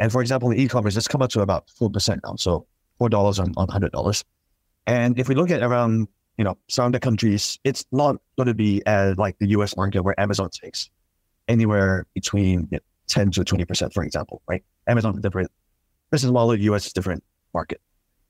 And 0.00 0.10
for 0.10 0.20
example, 0.20 0.50
in 0.50 0.58
e-commerce, 0.58 0.96
it's 0.96 1.06
come 1.06 1.22
up 1.22 1.30
to 1.30 1.40
about 1.40 1.70
four 1.70 1.88
percent 1.88 2.20
now. 2.24 2.34
So 2.36 2.66
four 2.98 3.08
dollars 3.08 3.38
on 3.38 3.52
on 3.56 3.68
hundred 3.68 3.92
dollars. 3.92 4.24
And 4.86 5.18
if 5.18 5.28
we 5.28 5.36
look 5.36 5.50
at 5.50 5.62
around 5.62 6.08
you 6.38 6.44
know, 6.44 6.56
some 6.68 6.86
of 6.86 6.92
the 6.92 7.00
countries, 7.00 7.58
it's 7.64 7.84
not 7.92 8.16
going 8.36 8.46
to 8.46 8.54
be 8.54 8.82
as 8.86 9.16
like 9.16 9.38
the 9.38 9.48
US 9.48 9.76
market 9.76 10.02
where 10.02 10.18
Amazon 10.18 10.50
takes 10.50 10.90
anywhere 11.48 12.06
between 12.14 12.68
you 12.70 12.78
know, 12.78 12.78
10 13.08 13.30
to 13.32 13.44
20%, 13.44 13.92
for 13.92 14.02
example, 14.02 14.42
right? 14.48 14.64
Amazon 14.88 15.14
is 15.14 15.20
different. 15.20 15.50
Business 16.10 16.32
model, 16.32 16.56
US 16.56 16.86
is 16.86 16.92
different 16.92 17.22
market. 17.52 17.80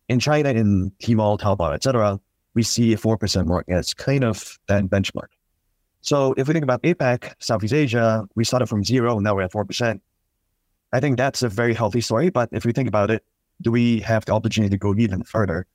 In 0.09 0.21
China, 0.21 0.51
in 0.51 0.91
Tmall, 1.03 1.39
Taobao, 1.39 1.75
etc., 1.75 2.21
we 2.55 2.63
see 2.63 2.93
a 2.93 2.97
4% 2.97 3.47
market 3.47 3.73
as 3.73 3.95
kind 3.95 4.23
of 4.23 4.59
that 4.69 4.85
benchmark. 4.85 5.29
So 6.03 6.35
if 6.37 6.47
we 6.47 6.53
think 6.53 6.65
about 6.65 6.83
APAC, 6.83 7.33
Southeast 7.39 7.73
Asia, 7.73 8.29
we 8.35 8.45
started 8.45 8.67
from 8.67 8.85
zero, 8.85 9.19
now 9.19 9.35
we're 9.35 9.43
at 9.43 9.53
4%. 9.53 10.01
I 10.93 11.01
think 11.01 11.17
that's 11.17 11.43
a 11.43 11.49
very 11.49 11.75
healthy 11.75 12.01
story. 12.01 12.29
But 12.31 12.51
if 12.53 12.65
we 12.65 12.73
think 12.73 12.89
about 12.89 13.11
it, 13.11 13.25
do 13.63 13.73
we 13.73 14.01
have 14.01 14.25
the 14.27 14.33
opportunity 14.33 14.71
to 14.71 14.79
go 14.79 14.95
even 14.95 15.23
further? 15.23 15.67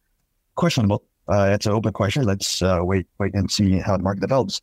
Questionable 0.55 1.03
uh, 1.29 1.51
it's 1.53 1.65
an 1.65 1.73
open 1.73 1.93
question. 1.93 2.23
Let's 2.23 2.61
uh, 2.61 2.79
wait, 2.81 3.07
wait 3.19 3.33
and 3.33 3.49
see 3.49 3.77
how 3.77 3.97
the 3.97 4.03
market 4.03 4.21
develops. 4.21 4.61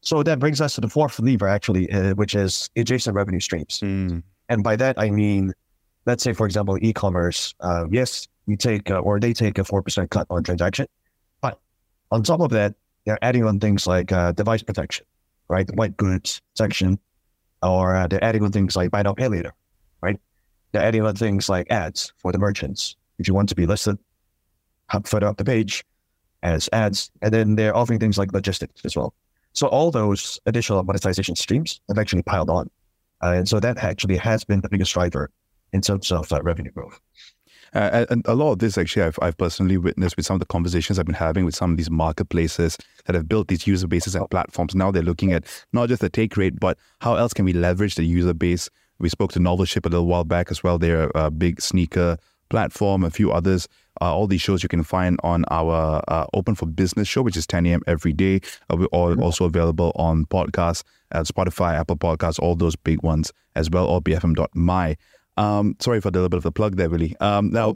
So 0.00 0.22
that 0.22 0.38
brings 0.38 0.60
us 0.60 0.74
to 0.74 0.80
the 0.80 0.88
fourth 0.88 1.18
lever, 1.18 1.48
actually, 1.48 1.90
uh, 1.90 2.14
which 2.14 2.34
is 2.34 2.68
adjacent 2.76 3.16
revenue 3.16 3.40
streams. 3.40 3.80
Mm. 3.80 4.22
And 4.48 4.62
by 4.62 4.76
that, 4.76 4.98
I 4.98 5.10
mean, 5.10 5.54
let's 6.04 6.22
say, 6.22 6.34
for 6.34 6.44
example, 6.46 6.76
e-commerce. 6.82 7.54
Uh, 7.60 7.86
yes, 7.90 8.28
we 8.46 8.56
take 8.56 8.90
uh, 8.90 8.98
or 8.98 9.18
they 9.18 9.32
take 9.32 9.56
a 9.58 9.64
four 9.64 9.82
percent 9.82 10.10
cut 10.10 10.26
on 10.28 10.42
transaction, 10.42 10.86
but 11.40 11.58
on 12.10 12.22
top 12.22 12.40
of 12.40 12.50
that, 12.50 12.74
they're 13.06 13.22
adding 13.22 13.44
on 13.44 13.60
things 13.60 13.86
like 13.86 14.12
uh, 14.12 14.32
device 14.32 14.62
protection, 14.62 15.06
right? 15.48 15.66
The 15.66 15.74
white 15.74 15.96
goods 15.96 16.42
section, 16.54 16.98
or 17.62 18.06
they're 18.10 18.22
adding 18.22 18.42
on 18.42 18.52
things 18.52 18.76
like 18.76 18.90
buy 18.90 19.02
now 19.02 19.14
pay 19.14 19.28
later, 19.28 19.54
right? 20.02 20.20
They're 20.72 20.82
adding 20.82 21.06
on 21.06 21.14
things 21.14 21.48
like 21.48 21.70
ads 21.70 22.12
for 22.18 22.32
the 22.32 22.38
merchants. 22.38 22.96
If 23.18 23.28
you 23.28 23.32
want 23.32 23.48
to 23.48 23.54
be 23.54 23.64
listed, 23.64 23.98
further 25.04 25.26
up 25.26 25.36
the 25.36 25.44
page 25.44 25.84
as 26.42 26.68
ads. 26.72 27.10
And 27.22 27.32
then 27.32 27.56
they're 27.56 27.76
offering 27.76 27.98
things 27.98 28.18
like 28.18 28.32
logistics 28.32 28.84
as 28.84 28.96
well. 28.96 29.14
So 29.52 29.68
all 29.68 29.90
those 29.90 30.40
additional 30.46 30.82
monetization 30.82 31.36
streams 31.36 31.80
have 31.88 31.98
actually 31.98 32.22
piled 32.22 32.50
on. 32.50 32.70
Uh, 33.22 33.34
and 33.36 33.48
so 33.48 33.60
that 33.60 33.78
actually 33.78 34.16
has 34.16 34.44
been 34.44 34.60
the 34.60 34.68
biggest 34.68 34.92
driver 34.92 35.30
in 35.72 35.80
terms 35.80 36.12
of 36.12 36.30
uh, 36.32 36.42
revenue 36.42 36.72
growth. 36.72 37.00
Uh, 37.74 38.06
and 38.08 38.22
a 38.26 38.34
lot 38.34 38.52
of 38.52 38.58
this, 38.60 38.78
actually, 38.78 39.02
I've, 39.02 39.18
I've 39.20 39.36
personally 39.36 39.76
witnessed 39.76 40.16
with 40.16 40.26
some 40.26 40.34
of 40.34 40.40
the 40.40 40.46
conversations 40.46 40.98
I've 40.98 41.06
been 41.06 41.14
having 41.14 41.44
with 41.44 41.56
some 41.56 41.72
of 41.72 41.76
these 41.76 41.90
marketplaces 41.90 42.78
that 43.06 43.16
have 43.16 43.28
built 43.28 43.48
these 43.48 43.66
user 43.66 43.88
bases 43.88 44.14
and 44.14 44.30
platforms. 44.30 44.76
Now 44.76 44.92
they're 44.92 45.02
looking 45.02 45.32
at 45.32 45.44
not 45.72 45.88
just 45.88 46.00
the 46.00 46.08
take 46.08 46.36
rate, 46.36 46.60
but 46.60 46.78
how 47.00 47.16
else 47.16 47.32
can 47.32 47.44
we 47.44 47.52
leverage 47.52 47.96
the 47.96 48.04
user 48.04 48.34
base? 48.34 48.68
We 49.00 49.08
spoke 49.08 49.32
to 49.32 49.40
Novelship 49.40 49.86
a 49.86 49.88
little 49.88 50.06
while 50.06 50.22
back 50.22 50.52
as 50.52 50.62
well. 50.62 50.78
They're 50.78 51.10
a 51.16 51.30
big 51.32 51.60
sneaker 51.60 52.16
platform, 52.54 53.02
a 53.02 53.10
few 53.10 53.32
others. 53.32 53.66
Uh, 54.00 54.14
all 54.14 54.28
these 54.28 54.40
shows 54.40 54.62
you 54.62 54.68
can 54.68 54.84
find 54.84 55.18
on 55.24 55.44
our 55.50 56.04
uh, 56.06 56.24
Open 56.34 56.54
for 56.54 56.66
Business 56.66 57.08
show, 57.08 57.20
which 57.20 57.36
is 57.36 57.48
10 57.48 57.66
a.m. 57.66 57.82
every 57.88 58.12
day. 58.12 58.40
Uh, 58.70 58.76
we're 58.76 58.86
all, 58.86 59.10
mm-hmm. 59.10 59.24
also 59.24 59.44
available 59.44 59.90
on 59.96 60.24
podcasts, 60.26 60.84
uh, 61.10 61.22
Spotify, 61.22 61.74
Apple 61.74 61.96
Podcasts, 61.96 62.38
all 62.38 62.54
those 62.54 62.76
big 62.76 63.02
ones 63.02 63.32
as 63.56 63.68
well, 63.70 63.86
or 63.88 64.00
bfm.my. 64.00 64.96
Um, 65.36 65.74
sorry 65.80 66.00
for 66.00 66.12
the 66.12 66.20
little 66.20 66.28
bit 66.28 66.38
of 66.38 66.46
a 66.46 66.52
plug 66.52 66.76
there, 66.76 66.88
really. 66.88 67.16
Um, 67.18 67.50
now, 67.50 67.72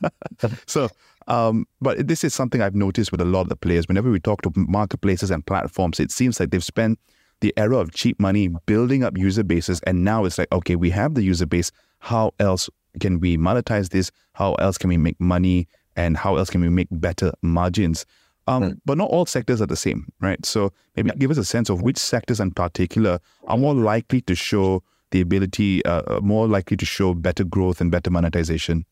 so, 0.66 0.88
um, 1.26 1.66
but 1.82 2.08
this 2.08 2.24
is 2.24 2.32
something 2.32 2.62
I've 2.62 2.74
noticed 2.74 3.12
with 3.12 3.20
a 3.20 3.26
lot 3.26 3.42
of 3.42 3.50
the 3.50 3.56
players. 3.56 3.86
Whenever 3.86 4.10
we 4.10 4.18
talk 4.18 4.40
to 4.42 4.52
marketplaces 4.56 5.30
and 5.30 5.44
platforms, 5.44 6.00
it 6.00 6.10
seems 6.10 6.40
like 6.40 6.52
they've 6.52 6.64
spent 6.64 6.98
the 7.42 7.52
era 7.58 7.76
of 7.76 7.92
cheap 7.92 8.18
money 8.18 8.48
building 8.64 9.04
up 9.04 9.18
user 9.18 9.44
bases, 9.44 9.82
and 9.86 10.04
now 10.04 10.24
it's 10.24 10.38
like, 10.38 10.50
okay, 10.52 10.74
we 10.74 10.88
have 10.88 11.12
the 11.14 11.22
user 11.22 11.44
base. 11.44 11.70
How 11.98 12.32
else 12.40 12.70
can 13.00 13.20
we 13.20 13.36
monetize 13.36 13.90
this? 13.90 14.10
How 14.34 14.54
else 14.54 14.78
can 14.78 14.88
we 14.88 14.96
make 14.96 15.20
money? 15.20 15.68
And 15.96 16.16
how 16.16 16.36
else 16.36 16.50
can 16.50 16.60
we 16.60 16.68
make 16.68 16.88
better 16.90 17.32
margins? 17.42 18.04
Um, 18.46 18.62
mm. 18.62 18.80
But 18.84 18.98
not 18.98 19.10
all 19.10 19.26
sectors 19.26 19.60
are 19.60 19.66
the 19.66 19.76
same, 19.76 20.12
right? 20.20 20.44
So 20.44 20.72
maybe 20.94 21.10
give 21.18 21.30
us 21.30 21.38
a 21.38 21.44
sense 21.44 21.68
of 21.68 21.82
which 21.82 21.98
sectors 21.98 22.38
in 22.38 22.50
particular 22.52 23.18
are 23.46 23.56
more 23.56 23.74
likely 23.74 24.20
to 24.22 24.34
show 24.34 24.82
the 25.10 25.20
ability, 25.20 25.84
uh, 25.84 26.02
uh 26.06 26.20
more 26.20 26.46
likely 26.46 26.76
to 26.76 26.86
show 26.86 27.14
better 27.14 27.44
growth 27.44 27.80
and 27.80 27.90
better 27.90 28.10
monetization. 28.10 28.84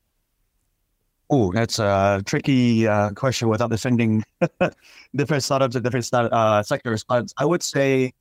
Oh, 1.30 1.52
that's 1.52 1.78
a 1.78 2.22
tricky 2.26 2.86
uh, 2.86 3.10
question 3.10 3.48
without 3.48 3.70
defending 3.70 4.22
different 5.16 5.42
startups 5.42 5.74
and 5.74 5.82
different 5.82 6.04
start, 6.04 6.32
uh, 6.32 6.62
sectors. 6.62 7.02
But 7.02 7.32
I 7.38 7.44
would 7.44 7.62
say, 7.62 8.12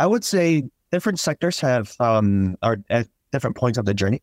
I 0.00 0.06
would 0.06 0.24
say 0.24 0.64
different 0.90 1.20
sectors 1.20 1.60
have 1.60 1.94
um, 2.00 2.56
are 2.62 2.78
at 2.90 3.06
different 3.30 3.56
points 3.56 3.78
of 3.78 3.84
the 3.84 3.94
journey. 3.94 4.22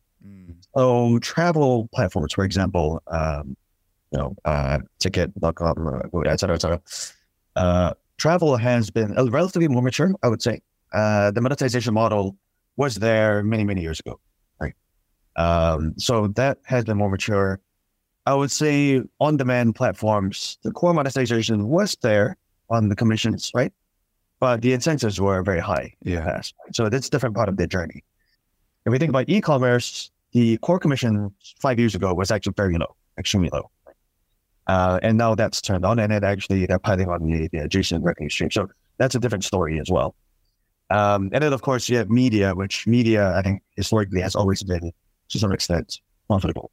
So 0.76 1.18
travel 1.18 1.88
platforms, 1.92 2.32
for 2.32 2.44
example, 2.44 3.02
um, 3.08 3.56
you 4.12 4.18
know, 4.18 4.34
uh, 4.44 4.78
tiket.com, 5.00 6.10
uh, 6.14 6.20
et 6.30 6.40
cetera, 6.40 6.56
et 6.56 6.60
cetera. 6.60 6.80
Uh, 7.56 7.94
travel 8.18 8.56
has 8.56 8.90
been 8.90 9.14
relatively 9.30 9.68
more 9.68 9.82
mature, 9.82 10.12
I 10.22 10.28
would 10.28 10.42
say. 10.42 10.60
Uh, 10.92 11.30
the 11.30 11.40
monetization 11.40 11.94
model 11.94 12.36
was 12.76 12.96
there 12.96 13.42
many, 13.42 13.64
many 13.64 13.82
years 13.82 14.00
ago, 14.00 14.20
right? 14.60 14.74
Um, 15.36 15.94
so 15.96 16.28
that 16.28 16.58
has 16.64 16.84
been 16.84 16.96
more 16.96 17.10
mature. 17.10 17.60
I 18.26 18.34
would 18.34 18.50
say 18.50 19.02
on-demand 19.20 19.74
platforms, 19.74 20.58
the 20.62 20.70
core 20.70 20.94
monetization 20.94 21.68
was 21.68 21.96
there 22.02 22.36
on 22.68 22.88
the 22.88 22.96
commissions, 22.96 23.50
right? 23.54 23.72
But 24.40 24.62
the 24.62 24.72
incentives 24.72 25.20
were 25.20 25.42
very 25.42 25.60
high. 25.60 25.94
Yeah. 26.02 26.24
Past, 26.24 26.54
right? 26.64 26.74
So 26.74 26.88
that's 26.88 27.08
a 27.08 27.10
different 27.10 27.34
part 27.34 27.48
of 27.48 27.56
their 27.56 27.66
journey. 27.66 28.04
If 28.86 28.92
we 28.92 28.98
think 28.98 29.10
about 29.10 29.28
e-commerce, 29.28 30.10
the 30.32 30.56
core 30.58 30.78
commission 30.78 31.32
five 31.60 31.78
years 31.78 31.94
ago 31.94 32.14
was 32.14 32.30
actually 32.30 32.54
very 32.56 32.76
low, 32.76 32.94
extremely 33.18 33.50
low. 33.52 33.70
Uh, 34.66 35.00
and 35.02 35.18
now 35.18 35.34
that's 35.34 35.60
turned 35.60 35.84
on, 35.84 35.98
and 35.98 36.12
it 36.12 36.22
actually 36.22 36.66
they're 36.66 36.78
piling 36.78 37.08
on 37.08 37.22
the, 37.24 37.48
the 37.48 37.58
adjacent 37.58 38.04
revenue 38.04 38.28
stream. 38.28 38.50
So 38.50 38.68
that's 38.98 39.14
a 39.14 39.18
different 39.18 39.44
story 39.44 39.80
as 39.80 39.90
well. 39.90 40.14
Um, 40.90 41.30
and 41.32 41.42
then, 41.42 41.52
of 41.52 41.62
course, 41.62 41.88
you 41.88 41.96
have 41.98 42.10
media, 42.10 42.54
which 42.54 42.86
media, 42.86 43.34
I 43.36 43.42
think, 43.42 43.62
historically 43.76 44.20
has 44.20 44.34
always 44.34 44.62
been, 44.62 44.92
to 45.30 45.38
some 45.38 45.52
extent, 45.52 46.00
profitable. 46.28 46.70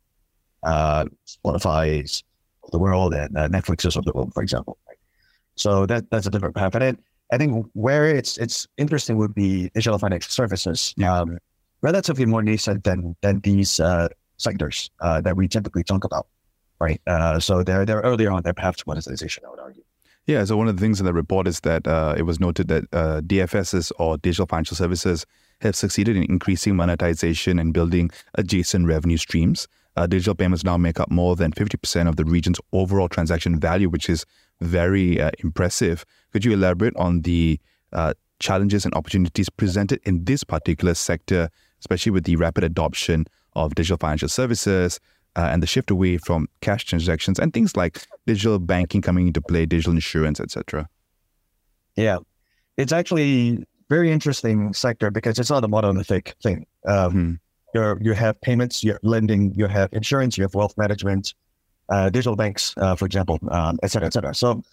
Uh, 0.64 1.06
Spotify's 1.28 2.24
of 2.64 2.72
the 2.72 2.80
world 2.80 3.14
and 3.14 3.38
uh, 3.38 3.48
Netflix's 3.48 3.96
of 3.96 4.06
the 4.06 4.12
world, 4.14 4.34
for 4.34 4.44
example. 4.44 4.78
So 5.56 5.86
that 5.86 6.10
that's 6.12 6.28
a 6.28 6.30
different 6.30 6.56
path. 6.56 6.76
And 6.76 6.82
then 6.82 6.98
I 7.32 7.38
think 7.38 7.66
where 7.74 8.08
it's 8.08 8.38
it's 8.38 8.68
interesting 8.78 9.18
would 9.18 9.34
be 9.34 9.70
digital 9.74 9.98
financial 9.98 10.30
services. 10.30 10.94
Um, 11.04 11.38
relatively 11.82 12.26
more 12.26 12.42
nascent 12.42 12.84
than 12.84 13.16
than 13.22 13.40
these 13.42 13.80
uh, 13.80 14.08
sectors 14.38 14.90
uh, 15.02 15.22
that 15.22 15.36
we 15.36 15.48
typically 15.48 15.84
talk 15.84 16.04
about, 16.04 16.28
right? 16.80 17.02
Uh, 17.08 17.40
so 17.40 17.64
they're 17.64 17.86
they're 17.86 18.02
earlier 18.02 18.32
on 18.32 18.44
their 18.44 18.54
path 18.54 18.78
to 18.78 18.84
monetization, 18.88 19.44
I 19.46 19.50
would 19.50 19.60
argue. 19.60 19.84
Yeah, 20.26 20.44
so 20.44 20.58
one 20.58 20.68
of 20.68 20.76
the 20.76 20.82
things 20.82 21.00
in 21.00 21.06
the 21.06 21.14
report 21.14 21.48
is 21.48 21.62
that 21.62 21.88
uh, 21.88 22.16
it 22.18 22.24
was 22.24 22.38
noted 22.40 22.68
that 22.68 22.84
uh, 22.92 23.22
DFSs 23.22 23.94
or 23.98 24.18
digital 24.18 24.46
financial 24.46 24.76
services 24.76 25.26
have 25.62 25.74
succeeded 25.74 26.18
in 26.18 26.24
increasing 26.24 26.76
monetization 26.76 27.60
and 27.60 27.74
building 27.74 28.12
adjacent 28.36 28.88
revenue 28.88 29.16
streams. 29.16 29.70
Uh, 29.96 30.06
digital 30.06 30.36
payments 30.36 30.66
now 30.66 30.76
make 30.76 31.00
up 31.00 31.10
more 31.10 31.38
than 31.38 31.52
50% 31.54 32.10
of 32.10 32.18
the 32.18 32.26
region's 32.26 32.60
overall 32.74 33.08
transaction 33.08 33.58
value, 33.58 33.90
which 33.90 34.10
is 34.10 34.26
very 34.60 35.18
impressive. 35.40 36.06
Could 36.34 36.44
you 36.44 36.52
elaborate 36.52 36.96
on 36.98 37.22
the 37.22 37.60
challenges 38.40 38.86
and 38.86 38.94
opportunities 38.94 39.50
presented 39.50 40.00
in 40.04 40.26
this 40.26 40.44
particular 40.44 40.94
sector 40.94 41.50
especially 41.80 42.12
with 42.12 42.26
the 42.26 42.36
rapid 42.36 42.64
adoption 42.64 43.26
of 43.54 43.76
digital 43.76 43.98
financial 43.98 44.30
services 44.30 45.00
uh, 45.36 45.50
and 45.52 45.62
the 45.62 45.68
shift 45.68 45.92
away 45.92 46.18
from 46.18 46.48
cash 46.62 46.86
transactions 46.86 47.40
and 47.40 47.54
things 47.54 47.76
like 47.76 48.06
digital 48.26 48.60
banking 48.60 49.02
coming 49.02 49.28
into 49.28 49.42
play, 49.42 49.66
digital 49.66 49.94
insurance, 49.94 50.40
etc. 50.40 50.90
Yeah, 51.96 52.18
it's 52.78 52.92
actually 52.92 53.66
very 53.90 54.12
interesting 54.12 54.74
sector 54.74 55.12
because 55.12 55.40
it's 55.40 55.50
not 55.50 55.64
a 55.64 55.68
monolithic 55.68 56.36
thing. 56.44 56.66
Um, 56.86 57.12
hmm. 57.12 57.34
you 57.74 57.98
you 58.02 58.14
have 58.14 58.40
payments, 58.42 58.84
you 58.84 58.94
have 58.94 59.04
lending, 59.04 59.54
you 59.56 59.68
have 59.68 59.94
insurance, 59.94 60.38
you 60.38 60.44
have 60.44 60.54
wealth 60.56 60.76
management, 60.78 61.34
uh, 61.90 62.10
digital 62.10 62.36
banks, 62.36 62.74
uh, 62.78 62.96
for 62.96 63.06
example, 63.06 63.40
um, 63.50 63.80
et 63.84 63.92
cetera, 63.92 64.08
et 64.08 64.14
cetera. 64.14 64.34
So 64.34 64.64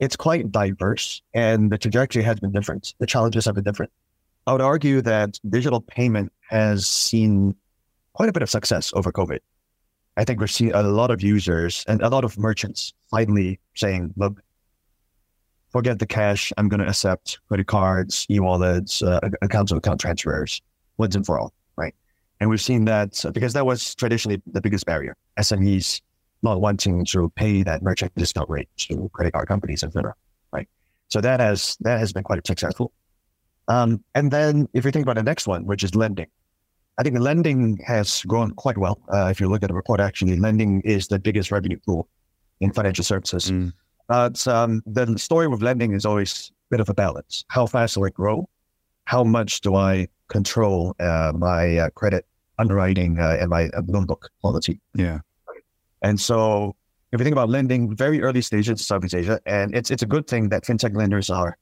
it's 0.00 0.16
quite 0.16 0.52
diverse 0.52 1.22
and 1.34 1.72
the 1.72 1.78
trajectory 1.78 2.22
has 2.22 2.38
been 2.38 2.52
different. 2.52 2.94
The 2.98 3.06
challenges 3.06 3.44
have 3.46 3.54
been 3.54 3.64
different. 3.64 3.90
I 4.48 4.52
would 4.52 4.62
argue 4.62 5.02
that 5.02 5.38
digital 5.50 5.82
payment 5.82 6.32
has 6.48 6.86
seen 6.86 7.54
quite 8.14 8.30
a 8.30 8.32
bit 8.32 8.42
of 8.42 8.48
success 8.48 8.90
over 8.94 9.12
COVID. 9.12 9.40
I 10.16 10.24
think 10.24 10.40
we're 10.40 10.46
seeing 10.46 10.72
a 10.72 10.82
lot 10.82 11.10
of 11.10 11.22
users 11.22 11.84
and 11.86 12.00
a 12.00 12.08
lot 12.08 12.24
of 12.24 12.38
merchants 12.38 12.94
finally 13.10 13.60
saying, 13.74 14.14
look, 14.16 14.40
forget 15.68 15.98
the 15.98 16.06
cash. 16.06 16.50
I'm 16.56 16.70
going 16.70 16.80
to 16.80 16.88
accept 16.88 17.40
credit 17.48 17.66
cards, 17.66 18.26
e-wallets, 18.30 19.02
uh, 19.02 19.20
accounts 19.42 19.70
of 19.70 19.76
account 19.76 20.00
transfers 20.00 20.62
once 20.96 21.14
and 21.14 21.26
for 21.26 21.38
all, 21.38 21.52
right? 21.76 21.94
And 22.40 22.48
we've 22.48 22.58
seen 22.58 22.86
that 22.86 23.22
because 23.34 23.52
that 23.52 23.66
was 23.66 23.94
traditionally 23.96 24.40
the 24.46 24.62
biggest 24.62 24.86
barrier. 24.86 25.14
SMEs 25.38 26.00
not 26.42 26.62
wanting 26.62 27.04
to 27.04 27.28
pay 27.36 27.62
that 27.64 27.82
merchant 27.82 28.14
discount 28.14 28.48
rate 28.48 28.70
to 28.78 29.10
credit 29.12 29.34
card 29.34 29.46
companies, 29.46 29.84
etc. 29.84 30.14
Right. 30.52 30.68
So 31.08 31.20
that 31.20 31.38
has 31.38 31.76
that 31.80 31.98
has 31.98 32.14
been 32.14 32.22
quite 32.22 32.38
a 32.38 32.42
successful. 32.46 32.92
Um, 33.68 34.02
and 34.14 34.30
then 34.30 34.68
if 34.72 34.84
you 34.84 34.90
think 34.90 35.04
about 35.04 35.16
the 35.16 35.22
next 35.22 35.46
one, 35.46 35.66
which 35.66 35.84
is 35.84 35.94
lending, 35.94 36.26
I 36.98 37.02
think 37.02 37.18
lending 37.18 37.78
has 37.86 38.22
grown 38.22 38.50
quite 38.52 38.76
well. 38.76 39.00
Uh, 39.12 39.26
if 39.26 39.40
you 39.40 39.48
look 39.48 39.62
at 39.62 39.68
the 39.68 39.74
report, 39.74 40.00
actually, 40.00 40.36
lending 40.36 40.80
is 40.80 41.06
the 41.06 41.18
biggest 41.18 41.52
revenue 41.52 41.78
pool 41.86 42.08
in 42.60 42.72
financial 42.72 43.04
services. 43.04 43.50
Mm. 43.50 43.72
But 44.08 44.46
um, 44.48 44.82
the 44.86 45.18
story 45.18 45.46
with 45.48 45.62
lending 45.62 45.92
is 45.92 46.04
always 46.04 46.50
a 46.50 46.74
bit 46.74 46.80
of 46.80 46.88
a 46.88 46.94
balance. 46.94 47.44
How 47.48 47.66
fast 47.66 47.96
will 47.96 48.06
it 48.06 48.14
grow? 48.14 48.48
How 49.04 49.22
much 49.22 49.60
do 49.60 49.76
I 49.76 50.08
control 50.28 50.96
uh, 50.98 51.32
my 51.36 51.78
uh, 51.78 51.90
credit 51.90 52.26
underwriting 52.58 53.20
uh, 53.20 53.36
and 53.38 53.50
my 53.50 53.68
uh, 53.68 53.82
loan 53.86 54.06
book 54.06 54.30
quality? 54.40 54.80
Yeah. 54.94 55.20
And 56.02 56.18
so 56.18 56.74
if 57.12 57.20
you 57.20 57.24
think 57.24 57.34
about 57.34 57.48
lending, 57.48 57.94
very 57.94 58.22
early 58.22 58.40
stages 58.40 58.68
in 58.68 58.76
Southeast 58.76 59.14
Asia, 59.14 59.40
and 59.46 59.74
it's 59.74 59.90
it's 59.90 60.02
a 60.02 60.06
good 60.06 60.26
thing 60.26 60.48
that 60.48 60.64
fintech 60.64 60.96
lenders 60.96 61.30
are 61.30 61.56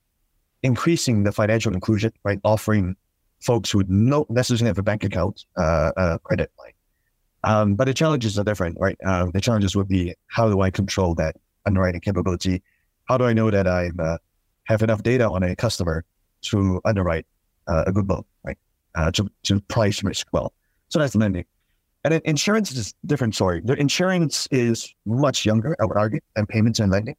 increasing 0.66 1.22
the 1.22 1.32
financial 1.32 1.72
inclusion, 1.72 2.12
right? 2.24 2.40
Offering 2.44 2.96
folks 3.40 3.70
who 3.70 3.84
don't 3.84 4.28
necessarily 4.28 4.66
have 4.66 4.78
a 4.78 4.82
bank 4.82 5.04
account 5.04 5.44
uh, 5.56 5.92
uh, 5.96 6.18
credit 6.18 6.50
line. 6.58 6.72
Um, 7.44 7.76
but 7.76 7.84
the 7.84 7.94
challenges 7.94 8.38
are 8.38 8.44
different, 8.44 8.76
right? 8.80 8.98
Uh, 9.06 9.26
the 9.32 9.40
challenges 9.40 9.76
would 9.76 9.88
be 9.88 10.14
how 10.26 10.48
do 10.48 10.60
I 10.60 10.70
control 10.70 11.14
that 11.14 11.36
underwriting 11.64 12.00
capability? 12.00 12.62
How 13.04 13.16
do 13.16 13.24
I 13.24 13.32
know 13.32 13.50
that 13.50 13.68
I 13.68 13.90
uh, 13.98 14.18
have 14.64 14.82
enough 14.82 15.02
data 15.04 15.30
on 15.30 15.44
a 15.44 15.54
customer 15.54 16.04
to 16.42 16.80
underwrite 16.84 17.26
uh, 17.68 17.84
a 17.86 17.92
good 17.92 18.08
loan, 18.08 18.24
right? 18.44 18.58
Uh, 18.96 19.10
to, 19.12 19.30
to 19.44 19.60
price 19.60 20.02
risk 20.02 20.26
well. 20.32 20.52
So 20.88 20.98
that's 20.98 21.14
lending. 21.14 21.44
And 22.04 22.14
insurance 22.24 22.72
is 22.72 22.94
a 23.04 23.06
different 23.06 23.34
story. 23.34 23.60
The 23.64 23.74
insurance 23.74 24.48
is 24.50 24.92
much 25.04 25.44
younger, 25.44 25.76
I 25.80 25.84
would 25.84 25.96
argue, 25.96 26.20
than 26.34 26.46
payments 26.46 26.80
and 26.80 26.90
lending. 26.90 27.16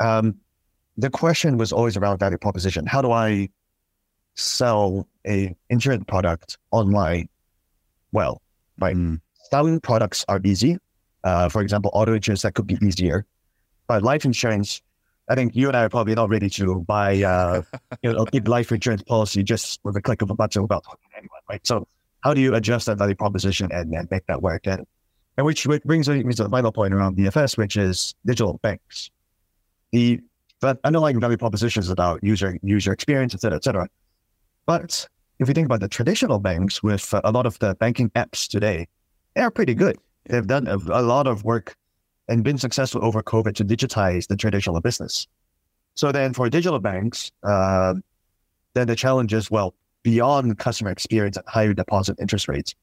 Um, 0.00 0.36
the 0.96 1.10
question 1.10 1.56
was 1.56 1.72
always 1.72 1.96
around 1.96 2.18
value 2.18 2.38
proposition. 2.38 2.86
How 2.86 3.02
do 3.02 3.10
I 3.10 3.48
sell 4.34 5.06
a 5.26 5.54
insurance 5.70 6.04
product 6.06 6.58
online 6.70 7.28
well? 8.12 8.40
Right. 8.78 8.96
Mm. 8.96 9.20
Selling 9.50 9.80
products 9.80 10.24
are 10.28 10.40
easy. 10.44 10.78
Uh, 11.22 11.48
for 11.48 11.62
example, 11.62 11.90
auto 11.94 12.12
insurance 12.12 12.42
that 12.42 12.54
could 12.54 12.66
be 12.66 12.78
easier, 12.82 13.24
but 13.86 14.02
life 14.02 14.24
insurance, 14.24 14.82
I 15.28 15.34
think 15.34 15.56
you 15.56 15.68
and 15.68 15.76
I 15.76 15.84
are 15.84 15.88
probably 15.88 16.14
not 16.14 16.28
ready 16.28 16.50
to 16.50 16.80
buy 16.80 17.22
uh, 17.22 17.62
you 18.02 18.12
know 18.12 18.26
a 18.32 18.40
life 18.40 18.70
insurance 18.70 19.02
policy 19.02 19.42
just 19.42 19.80
with 19.84 19.96
a 19.96 20.02
click 20.02 20.20
of 20.20 20.30
a 20.30 20.34
button 20.34 20.62
without 20.62 20.84
talking 20.84 21.08
to 21.12 21.16
anyone, 21.16 21.40
right? 21.48 21.66
So 21.66 21.86
how 22.24 22.34
do 22.34 22.40
you 22.40 22.54
adjust 22.54 22.86
that 22.86 22.98
value 22.98 23.14
proposition 23.14 23.70
and, 23.72 23.94
and 23.94 24.10
make 24.10 24.26
that 24.26 24.42
work? 24.42 24.66
And, 24.66 24.86
and 25.36 25.46
which, 25.46 25.66
which 25.66 25.82
brings 25.84 26.08
me 26.08 26.22
to 26.22 26.44
the 26.44 26.48
final 26.48 26.72
point 26.72 26.94
around 26.94 27.16
DFS, 27.16 27.58
which 27.58 27.76
is 27.76 28.14
digital 28.24 28.58
banks. 28.62 29.10
The 29.92 30.20
but 30.64 30.80
underlying 30.82 31.20
value 31.20 31.36
proposition 31.36 31.80
is 31.80 31.90
about 31.90 32.24
user 32.24 32.56
user 32.62 32.90
experience, 32.90 33.34
et 33.34 33.40
cetera, 33.42 33.56
et 33.56 33.64
cetera. 33.64 33.86
But 34.64 35.06
if 35.38 35.46
you 35.46 35.52
think 35.52 35.66
about 35.66 35.80
the 35.80 35.88
traditional 35.88 36.38
banks 36.38 36.82
with 36.82 37.12
a 37.22 37.30
lot 37.30 37.44
of 37.44 37.58
the 37.58 37.74
banking 37.74 38.08
apps 38.22 38.48
today, 38.48 38.88
they 39.34 39.42
are 39.42 39.50
pretty 39.50 39.74
good. 39.74 39.96
They've 40.24 40.46
done 40.46 40.66
a, 40.66 40.76
a 40.76 41.02
lot 41.02 41.26
of 41.26 41.44
work 41.44 41.76
and 42.28 42.42
been 42.42 42.56
successful 42.56 43.04
over 43.04 43.22
COVID 43.22 43.54
to 43.56 43.64
digitize 43.64 44.26
the 44.26 44.36
traditional 44.38 44.80
business. 44.80 45.28
So 45.96 46.12
then 46.12 46.32
for 46.32 46.48
digital 46.48 46.78
banks, 46.78 47.30
uh, 47.42 47.92
then 48.72 48.86
the 48.86 48.96
challenge 48.96 49.34
is, 49.34 49.50
well, 49.50 49.74
beyond 50.02 50.58
customer 50.58 50.90
experience 50.90 51.36
and 51.36 51.46
higher 51.46 51.74
deposit 51.74 52.16
interest 52.18 52.48
rates, 52.48 52.74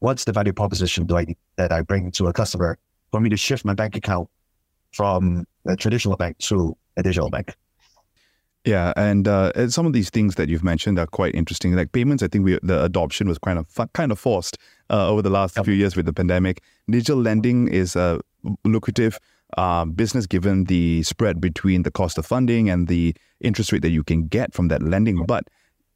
what's 0.00 0.24
the 0.26 0.32
value 0.32 0.52
proposition 0.52 1.06
do 1.06 1.16
I, 1.16 1.24
that 1.56 1.72
I 1.72 1.80
bring 1.80 2.10
to 2.12 2.26
a 2.26 2.34
customer 2.34 2.76
for 3.12 3.18
me 3.18 3.30
to 3.30 3.36
shift 3.38 3.64
my 3.64 3.72
bank 3.72 3.96
account 3.96 4.28
from 4.92 5.46
a 5.66 5.74
traditional 5.74 6.16
bank 6.16 6.36
to 6.38 6.76
a 6.98 7.02
digital 7.02 7.30
bank? 7.30 7.54
Yeah, 8.64 8.92
and 8.96 9.26
uh, 9.26 9.70
some 9.70 9.86
of 9.86 9.94
these 9.94 10.10
things 10.10 10.34
that 10.34 10.50
you've 10.50 10.64
mentioned 10.64 10.98
are 10.98 11.06
quite 11.06 11.34
interesting. 11.34 11.74
Like 11.74 11.92
payments, 11.92 12.22
I 12.22 12.28
think 12.28 12.44
we, 12.44 12.58
the 12.62 12.84
adoption 12.84 13.26
was 13.28 13.38
kind 13.38 13.58
of 13.58 13.92
kind 13.94 14.12
of 14.12 14.18
forced 14.18 14.58
uh, 14.90 15.08
over 15.08 15.22
the 15.22 15.30
last 15.30 15.56
yep. 15.56 15.64
few 15.64 15.74
years 15.74 15.96
with 15.96 16.04
the 16.04 16.12
pandemic. 16.12 16.62
Digital 16.90 17.16
lending 17.16 17.68
is 17.68 17.96
a 17.96 18.20
lucrative 18.64 19.18
uh, 19.56 19.86
business 19.86 20.26
given 20.26 20.64
the 20.64 21.02
spread 21.02 21.40
between 21.40 21.82
the 21.82 21.90
cost 21.90 22.18
of 22.18 22.26
funding 22.26 22.68
and 22.68 22.88
the 22.88 23.14
interest 23.40 23.72
rate 23.72 23.82
that 23.82 23.90
you 23.90 24.04
can 24.04 24.26
get 24.26 24.52
from 24.52 24.68
that 24.68 24.82
lending. 24.82 25.24
But 25.24 25.44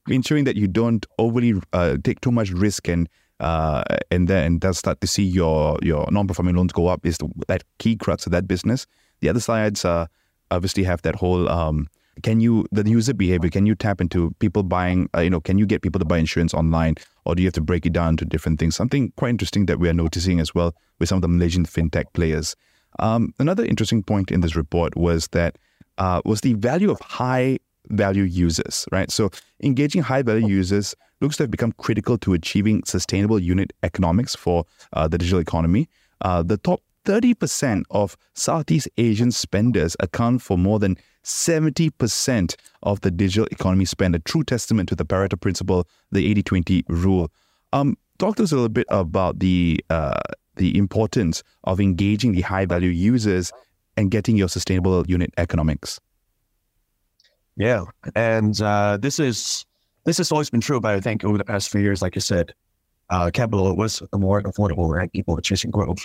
ensuring 0.08 0.44
that 0.44 0.56
you 0.56 0.66
don't 0.66 1.04
overly 1.18 1.60
uh, 1.72 1.98
take 2.02 2.20
too 2.20 2.32
much 2.32 2.50
risk 2.50 2.88
and 2.88 3.08
uh, 3.40 3.82
and 4.10 4.28
then 4.28 4.60
they'll 4.60 4.72
start 4.72 5.00
to 5.00 5.06
see 5.06 5.24
your 5.24 5.78
your 5.82 6.08
non-performing 6.10 6.54
loans 6.54 6.72
go 6.72 6.86
up 6.86 7.04
is 7.04 7.18
the, 7.18 7.28
that 7.48 7.64
key 7.78 7.96
crux 7.96 8.24
of 8.24 8.32
that 8.32 8.46
business. 8.46 8.86
The 9.20 9.28
other 9.28 9.40
sides 9.40 9.84
uh, 9.84 10.06
obviously 10.56 10.82
have 10.82 11.02
that 11.02 11.14
whole 11.16 11.48
um, 11.48 11.88
can 12.22 12.40
you 12.40 12.66
the 12.72 12.88
user 12.88 13.14
behavior 13.14 13.50
can 13.50 13.66
you 13.66 13.74
tap 13.74 14.00
into 14.00 14.30
people 14.38 14.62
buying 14.62 15.08
uh, 15.16 15.20
you 15.20 15.30
know 15.30 15.40
can 15.40 15.58
you 15.58 15.66
get 15.66 15.82
people 15.82 15.98
to 15.98 16.04
buy 16.04 16.18
insurance 16.18 16.54
online 16.54 16.94
or 17.24 17.34
do 17.34 17.42
you 17.42 17.46
have 17.46 17.54
to 17.54 17.60
break 17.60 17.86
it 17.86 17.92
down 17.92 18.16
to 18.16 18.24
different 18.24 18.58
things 18.58 18.76
something 18.76 19.12
quite 19.16 19.30
interesting 19.30 19.66
that 19.66 19.78
we 19.78 19.88
are 19.88 19.94
noticing 19.94 20.40
as 20.40 20.54
well 20.54 20.74
with 20.98 21.08
some 21.08 21.16
of 21.16 21.22
the 21.22 21.28
malaysian 21.28 21.64
fintech 21.64 22.04
players 22.12 22.54
um, 22.98 23.32
another 23.38 23.64
interesting 23.64 24.02
point 24.02 24.30
in 24.30 24.40
this 24.40 24.54
report 24.54 24.96
was 24.96 25.28
that 25.28 25.56
uh, 25.98 26.20
was 26.24 26.40
the 26.42 26.54
value 26.54 26.90
of 26.90 27.00
high 27.00 27.58
value 27.88 28.24
users, 28.24 28.86
right? 28.92 29.10
So 29.10 29.30
engaging 29.62 30.02
high 30.02 30.22
value 30.22 30.46
users 30.46 30.94
looks 31.20 31.36
to 31.36 31.44
have 31.44 31.50
become 31.50 31.72
critical 31.72 32.18
to 32.18 32.34
achieving 32.34 32.82
sustainable 32.84 33.38
unit 33.38 33.72
economics 33.82 34.34
for 34.34 34.64
uh, 34.92 35.08
the 35.08 35.18
digital 35.18 35.40
economy. 35.40 35.88
Uh, 36.20 36.42
the 36.42 36.56
top 36.56 36.80
30% 37.04 37.84
of 37.90 38.16
Southeast 38.34 38.88
Asian 38.96 39.30
spenders 39.30 39.96
account 40.00 40.42
for 40.42 40.56
more 40.56 40.78
than 40.78 40.96
70% 41.24 42.56
of 42.82 43.00
the 43.00 43.10
digital 43.10 43.46
economy 43.50 43.84
spend, 43.84 44.14
a 44.14 44.18
true 44.18 44.44
testament 44.44 44.88
to 44.88 44.94
the 44.94 45.04
Pareto 45.04 45.40
principle, 45.40 45.86
the 46.10 46.28
80 46.28 46.42
20 46.42 46.84
rule. 46.88 47.30
Um, 47.72 47.96
talk 48.18 48.36
to 48.36 48.42
us 48.42 48.52
a 48.52 48.56
little 48.56 48.68
bit 48.68 48.86
about 48.88 49.38
the, 49.38 49.82
uh, 49.90 50.20
the 50.56 50.76
importance 50.76 51.42
of 51.64 51.80
engaging 51.80 52.32
the 52.32 52.42
high 52.42 52.66
value 52.66 52.90
users 52.90 53.52
and 53.96 54.10
getting 54.10 54.36
your 54.36 54.48
sustainable 54.48 55.04
unit 55.06 55.32
economics. 55.36 56.00
Yeah, 57.56 57.84
and 58.14 58.60
uh, 58.60 58.96
this 59.00 59.18
is 59.18 59.66
this 60.04 60.18
has 60.18 60.32
always 60.32 60.50
been 60.50 60.60
true, 60.60 60.80
but 60.80 60.94
I 60.94 61.00
think 61.00 61.24
over 61.24 61.38
the 61.38 61.44
past 61.44 61.70
few 61.70 61.80
years, 61.80 62.02
like 62.02 62.14
you 62.14 62.20
said, 62.20 62.54
uh, 63.10 63.30
capital 63.32 63.76
was 63.76 64.02
more 64.14 64.42
affordable, 64.42 64.88
right? 64.88 65.12
People 65.12 65.34
were 65.34 65.42
chasing 65.42 65.70
growth, 65.70 66.04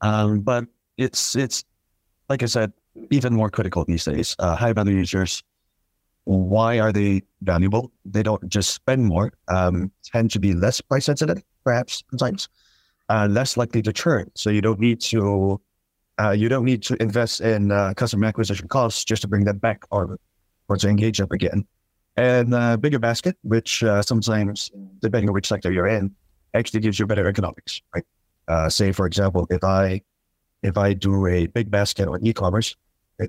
um, 0.00 0.40
but 0.40 0.64
it's 0.96 1.36
it's 1.36 1.64
like 2.28 2.42
I 2.42 2.46
said, 2.46 2.72
even 3.10 3.34
more 3.34 3.50
critical 3.50 3.84
these 3.84 4.04
days. 4.04 4.36
Uh, 4.38 4.56
high 4.56 4.72
value 4.72 4.96
users, 4.96 5.42
why 6.24 6.80
are 6.80 6.92
they 6.92 7.22
valuable? 7.42 7.92
They 8.04 8.22
don't 8.22 8.46
just 8.48 8.74
spend 8.74 9.04
more, 9.04 9.32
um, 9.48 9.90
tend 10.04 10.30
to 10.32 10.40
be 10.40 10.54
less 10.54 10.80
price 10.80 11.04
sensitive, 11.04 11.42
perhaps 11.64 12.02
sometimes, 12.10 12.48
uh, 13.08 13.28
less 13.30 13.56
likely 13.56 13.82
to 13.82 13.92
churn. 13.92 14.30
So 14.34 14.50
you 14.50 14.60
don't 14.60 14.80
need 14.80 15.00
to 15.02 15.60
uh, 16.20 16.30
you 16.30 16.48
don't 16.48 16.64
need 16.64 16.82
to 16.84 17.00
invest 17.02 17.40
in 17.40 17.72
uh, 17.72 17.92
customer 17.94 18.26
acquisition 18.26 18.68
costs 18.68 19.04
just 19.04 19.22
to 19.22 19.28
bring 19.28 19.44
them 19.44 19.58
back 19.58 19.84
or 19.90 20.18
or 20.68 20.76
to 20.76 20.88
engage 20.88 21.20
up 21.20 21.32
again. 21.32 21.66
And 22.16 22.54
uh, 22.54 22.76
bigger 22.76 23.00
basket, 23.00 23.36
which 23.42 23.82
uh, 23.82 24.00
sometimes, 24.00 24.70
depending 25.00 25.28
on 25.28 25.34
which 25.34 25.48
sector 25.48 25.72
you're 25.72 25.88
in, 25.88 26.14
actually 26.54 26.80
gives 26.80 26.98
you 26.98 27.06
better 27.06 27.26
economics. 27.28 27.82
Right? 27.94 28.04
Uh, 28.48 28.68
say, 28.68 28.92
for 28.92 29.06
example, 29.06 29.46
if 29.50 29.64
I 29.64 30.02
if 30.62 30.78
I 30.78 30.94
do 30.94 31.26
a 31.26 31.46
big 31.46 31.70
basket 31.70 32.08
on 32.08 32.24
e-commerce, 32.26 32.74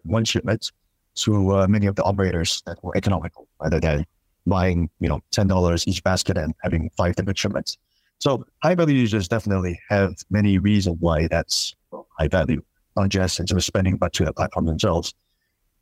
one 0.04 0.25
shipment 0.25 0.71
to 1.15 1.56
uh, 1.56 1.67
many 1.67 1.86
of 1.86 1.95
the 1.95 2.04
operators 2.04 2.62
that 2.65 2.82
were 2.84 2.95
economical, 2.95 3.47
rather 3.62 3.80
than 3.80 4.06
buying 4.45 4.89
you 4.99 5.10
know 5.10 5.21
ten 5.32 5.47
dollars 5.47 5.88
each 5.88 6.04
basket 6.04 6.38
and 6.38 6.54
having 6.63 6.89
five 6.97 7.15
different 7.15 7.38
shipments. 7.38 7.78
So 8.19 8.45
high 8.63 8.75
value 8.75 8.95
users 8.95 9.28
definitely 9.28 9.80
have 9.89 10.15
many 10.30 10.58
reasons 10.58 10.97
why 10.99 11.28
that's 11.28 11.75
high 12.17 12.28
value, 12.28 12.62
not 12.95 13.10
just 13.10 13.39
in 13.39 13.45
terms 13.45 13.63
of 13.63 13.65
spending, 13.65 13.97
but 13.97 14.13
to 14.13 14.25
the 14.25 14.34
platform 14.34 14.65
themselves. 14.65 15.13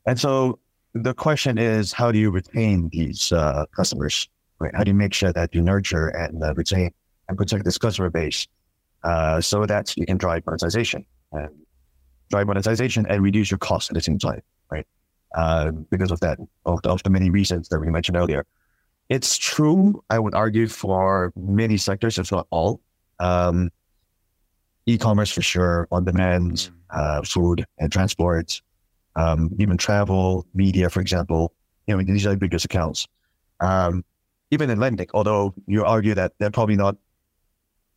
And 0.08 0.20
so 0.20 0.60
the 0.94 1.14
question 1.14 1.58
is, 1.58 1.94
how 1.94 2.12
do 2.12 2.20
you 2.20 2.32
retain 2.32 2.90
these 2.92 3.32
uh, 3.32 3.66
customers? 3.76 4.28
Right? 4.60 4.74
How 4.76 4.84
do 4.84 4.90
you 4.92 4.96
make 4.96 5.14
sure 5.14 5.34
that 5.34 5.54
you 5.54 5.62
nurture 5.62 6.08
and 6.10 6.44
uh, 6.44 6.54
retain 6.56 6.92
and 7.30 7.38
protect 7.38 7.66
this 7.66 7.78
customer 7.78 8.10
base 8.10 8.48
uh, 9.04 9.42
so 9.42 9.66
that 9.66 9.96
you 9.98 10.06
can 10.06 10.18
drive 10.18 10.46
monetization 10.46 11.06
and 11.32 11.50
drive 12.30 12.48
monetization 12.48 13.06
and 13.10 13.24
reduce 13.24 13.52
your 13.52 13.58
cost 13.58 13.90
at 13.90 13.96
the 13.96 14.02
same 14.02 14.20
time, 14.20 14.42
right? 14.72 14.86
uh, 15.36 15.72
because 15.90 16.12
of 16.12 16.20
that, 16.20 16.40
of, 16.66 16.80
of 16.84 17.04
the 17.04 17.10
many 17.10 17.30
reasons 17.30 17.70
that 17.70 17.80
we 17.80 17.90
mentioned 17.90 18.18
earlier. 18.18 18.46
It's 19.10 19.38
true, 19.38 20.04
I 20.10 20.20
would 20.20 20.34
argue, 20.34 20.68
for 20.68 21.34
many 21.36 21.78
sectors, 21.78 22.18
if 22.18 22.32
not 22.32 22.48
all. 22.52 22.82
Um, 23.20 23.72
e-commerce 24.86 25.32
for 25.32 25.42
sure, 25.42 25.88
on 25.92 26.06
demand, 26.06 26.70
uh, 26.90 27.22
food 27.24 27.66
and 27.80 27.92
transport, 27.92 28.62
um, 29.16 29.50
even 29.60 29.78
travel, 29.78 30.46
media, 30.54 30.90
for 30.90 31.02
example. 31.02 31.54
You 31.88 31.98
know, 31.98 32.04
these 32.04 32.26
are 32.26 32.32
the 32.32 32.38
biggest 32.38 32.66
accounts. 32.66 33.08
Um, 33.60 34.04
even 34.52 34.70
in 34.70 34.80
lending, 34.80 35.08
although 35.14 35.54
you 35.68 35.84
argue 35.84 36.14
that 36.16 36.34
they're 36.38 36.52
probably 36.52 36.76
not 36.76 36.96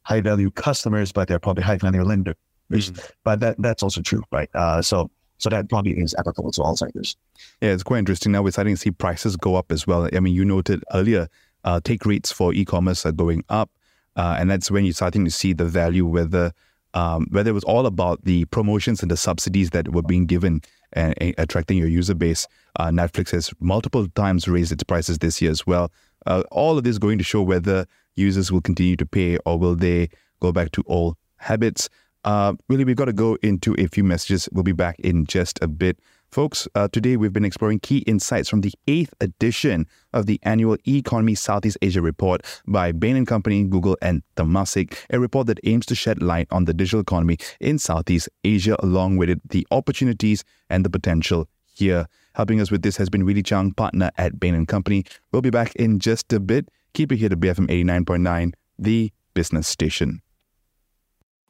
high 0.07 0.21
value 0.21 0.51
customers, 0.53 1.11
but 1.11 1.27
they're 1.27 1.40
probably 1.40 1.64
high 1.64 1.79
value 1.79 2.03
lenders. 2.03 2.37
Mm. 2.71 3.11
But 3.25 3.40
that 3.40 3.57
that's 3.59 3.83
also 3.83 4.03
true, 4.03 4.23
right? 4.31 4.49
Uh, 4.55 4.81
so 4.81 5.11
so 5.38 5.51
that 5.51 5.69
probably 5.69 5.92
is 5.92 6.14
applicable 6.16 6.53
to 6.53 6.62
all 6.62 6.77
sectors. 6.77 7.16
Yeah, 7.61 7.71
it's 7.71 7.83
quite 7.83 7.99
interesting. 7.99 8.33
Now 8.33 8.42
we're 8.42 8.53
starting 8.53 8.75
to 8.75 8.81
see 8.81 8.92
prices 8.92 9.37
go 9.37 9.57
up 9.57 9.73
as 9.73 9.87
well. 9.87 10.09
I 10.12 10.21
mean, 10.21 10.35
you 10.35 10.45
noted 10.45 10.85
earlier, 10.95 11.29
uh, 11.64 11.81
take 11.83 12.07
rates 12.07 12.31
for 12.31 12.55
e-commerce 12.55 13.05
are 13.05 13.12
going 13.12 13.45
up, 13.49 13.71
uh, 14.14 14.37
and 14.38 14.49
that's 14.49 14.71
when 14.71 14.85
you're 14.85 14.95
starting 14.95 15.25
to 15.25 15.31
see 15.31 15.53
the 15.53 15.64
value 15.64 16.07
whether 16.07 16.53
um, 16.95 17.27
whether 17.31 17.51
it 17.51 17.55
was 17.55 17.64
all 17.64 17.87
about 17.87 18.25
the 18.25 18.45
promotions 18.47 19.03
and 19.03 19.11
the 19.11 19.16
subsidies 19.16 19.71
that 19.71 19.92
were 19.92 20.03
being 20.03 20.27
given 20.27 20.62
and, 20.92 21.14
and 21.21 21.35
attracting 21.37 21.79
your 21.79 21.88
user 21.88 22.14
base. 22.14 22.47
Uh, 22.77 22.90
Netflix 22.90 23.33
has 23.33 23.51
multiple 23.61 24.07
times 24.14 24.47
raised 24.49 24.73
its 24.73 24.85
prices 24.85 25.19
this 25.19 25.42
year 25.42 25.51
as 25.51 25.66
well. 25.66 25.90
Uh, 26.27 26.42
all 26.51 26.79
of 26.79 26.85
this 26.85 26.97
going 26.99 27.19
to 27.19 27.25
show 27.25 27.42
whether 27.42 27.87
users 28.17 28.51
will 28.51 28.61
continue 28.61 28.97
to 28.97 29.07
pay 29.07 29.39
or 29.47 29.59
will 29.59 29.77
they 29.77 30.09
go 30.41 30.53
back 30.53 30.73
to 30.73 30.83
old 30.87 31.17
habits. 31.37 31.89
Uh, 32.25 32.55
really, 32.69 32.85
we've 32.85 32.97
got 32.97 33.05
to 33.05 33.13
go 33.13 33.39
into 33.43 33.77
a 33.79 33.87
few 33.87 34.03
messages. 34.03 34.49
We'll 34.51 34.65
be 34.65 34.73
back 34.73 34.99
in 34.99 35.27
just 35.27 35.63
a 35.63 35.69
bit. 35.69 36.01
Folks, 36.33 36.67
uh, 36.75 36.89
today 36.89 37.17
we've 37.17 37.33
been 37.33 37.45
exploring 37.45 37.79
key 37.79 37.99
insights 37.99 38.49
from 38.49 38.61
the 38.61 38.73
eighth 38.89 39.15
edition 39.21 39.87
of 40.13 40.27
the 40.27 40.41
annual 40.43 40.77
Economy 40.87 41.37
Southeast 41.37 41.79
Asia 41.81 42.03
report 42.03 42.43
by 42.67 42.91
Bain 42.91 43.25
& 43.25 43.27
Company, 43.27 43.63
Google, 43.63 43.97
and 44.03 44.23
Temasek, 44.37 44.97
a 45.11 45.21
report 45.21 45.47
that 45.47 45.61
aims 45.63 45.87
to 45.87 45.95
shed 45.95 46.21
light 46.21 46.49
on 46.51 46.65
the 46.65 46.75
digital 46.75 47.01
economy 47.01 47.39
in 47.61 47.79
Southeast 47.79 48.29
Asia, 48.43 48.77
along 48.83 49.19
with 49.19 49.31
it, 49.31 49.49
the 49.49 49.65
opportunities 49.71 50.43
and 50.69 50.85
the 50.85 50.91
potential 50.91 51.49
here. 51.75 52.07
Helping 52.35 52.61
us 52.61 52.73
with 52.73 52.83
this 52.83 52.97
has 52.97 53.09
been 53.09 53.25
Willie 53.25 53.43
Chang, 53.43 53.73
partner 53.73 54.11
at 54.19 54.41
Bain 54.41 54.67
& 54.67 54.67
Company. 54.67 55.05
We'll 55.31 55.43
be 55.43 55.51
back 55.51 55.75
in 55.77 56.01
just 56.01 56.33
a 56.33 56.41
bit. 56.41 56.69
Keep 56.97 57.13
it 57.13 57.17
here 57.17 57.29
to 57.29 57.37
BFM 57.37 57.69
89.9, 57.69 58.55
the 58.79 59.13
business 59.35 59.69
station. 59.69 60.23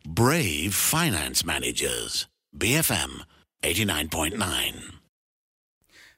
Brave 0.04 0.74
Finance 0.74 1.44
Managers, 1.44 2.26
BFM 2.58 3.20
89.9. 3.62 5.05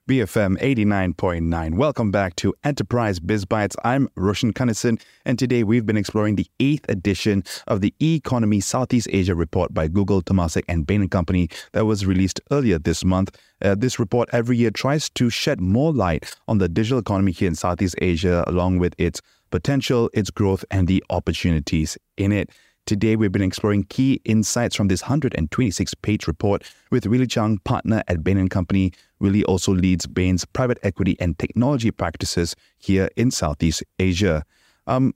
BFM 0.09 0.57
89.9. 0.62 1.77
Welcome 1.77 2.11
back 2.11 2.35
to 2.37 2.55
Enterprise 2.64 3.21
Biz 3.21 3.44
Bites. 3.44 3.77
I'm 3.85 4.09
Roshan 4.16 4.55
Kanesan, 4.55 4.99
and 5.27 5.38
today 5.38 5.64
we've 5.64 5.85
been 5.85 5.99
exploring 5.99 6.37
the 6.37 6.47
eighth 6.61 6.88
edition 6.88 7.44
of 7.66 7.83
the 7.83 7.92
Economy 8.01 8.61
Southeast 8.61 9.09
Asia 9.12 9.35
report 9.35 9.75
by 9.75 9.87
Google, 9.87 10.23
Temasek, 10.23 10.64
and 10.66 10.87
Bain 10.87 11.07
& 11.09 11.11
Company 11.11 11.51
that 11.73 11.85
was 11.85 12.07
released 12.07 12.40
earlier 12.51 12.79
this 12.79 13.05
month. 13.05 13.38
Uh, 13.61 13.75
this 13.75 13.99
report 13.99 14.31
every 14.33 14.57
year 14.57 14.71
tries 14.71 15.11
to 15.11 15.29
shed 15.29 15.61
more 15.61 15.92
light 15.92 16.35
on 16.49 16.57
the 16.57 16.71
digital 16.71 17.01
economy 17.01 17.33
here 17.33 17.49
in 17.49 17.55
Southeast 17.55 17.94
Asia, 17.99 18.44
along 18.47 18.79
with 18.79 18.94
its 18.97 19.21
potential, 19.51 20.09
its 20.14 20.31
growth, 20.31 20.64
and 20.71 20.88
the 20.88 21.05
opportunities 21.11 21.99
in 22.16 22.33
it. 22.33 22.49
Today, 22.88 23.16
we've 23.16 23.31
been 23.31 23.42
exploring 23.42 23.85
key 23.85 24.18
insights 24.24 24.74
from 24.74 24.88
this 24.88 25.03
126 25.03 25.92
page 25.96 26.27
report 26.27 26.62
with 26.90 27.05
Willie 27.05 27.27
Chang, 27.27 27.59
partner 27.59 28.03
at 28.09 28.24
Bain 28.24 28.48
& 28.48 28.48
Company. 28.48 28.94
Willie 29.20 29.44
also 29.44 29.74
leads 29.74 30.07
Bain's 30.07 30.46
private 30.46 30.79
equity 30.83 31.14
and 31.20 31.38
technology 31.38 31.90
practices 31.90 32.57
here 32.79 33.11
in 33.14 33.31
Southeast 33.31 33.85
Asia. 33.98 34.42
Um, 34.87 35.14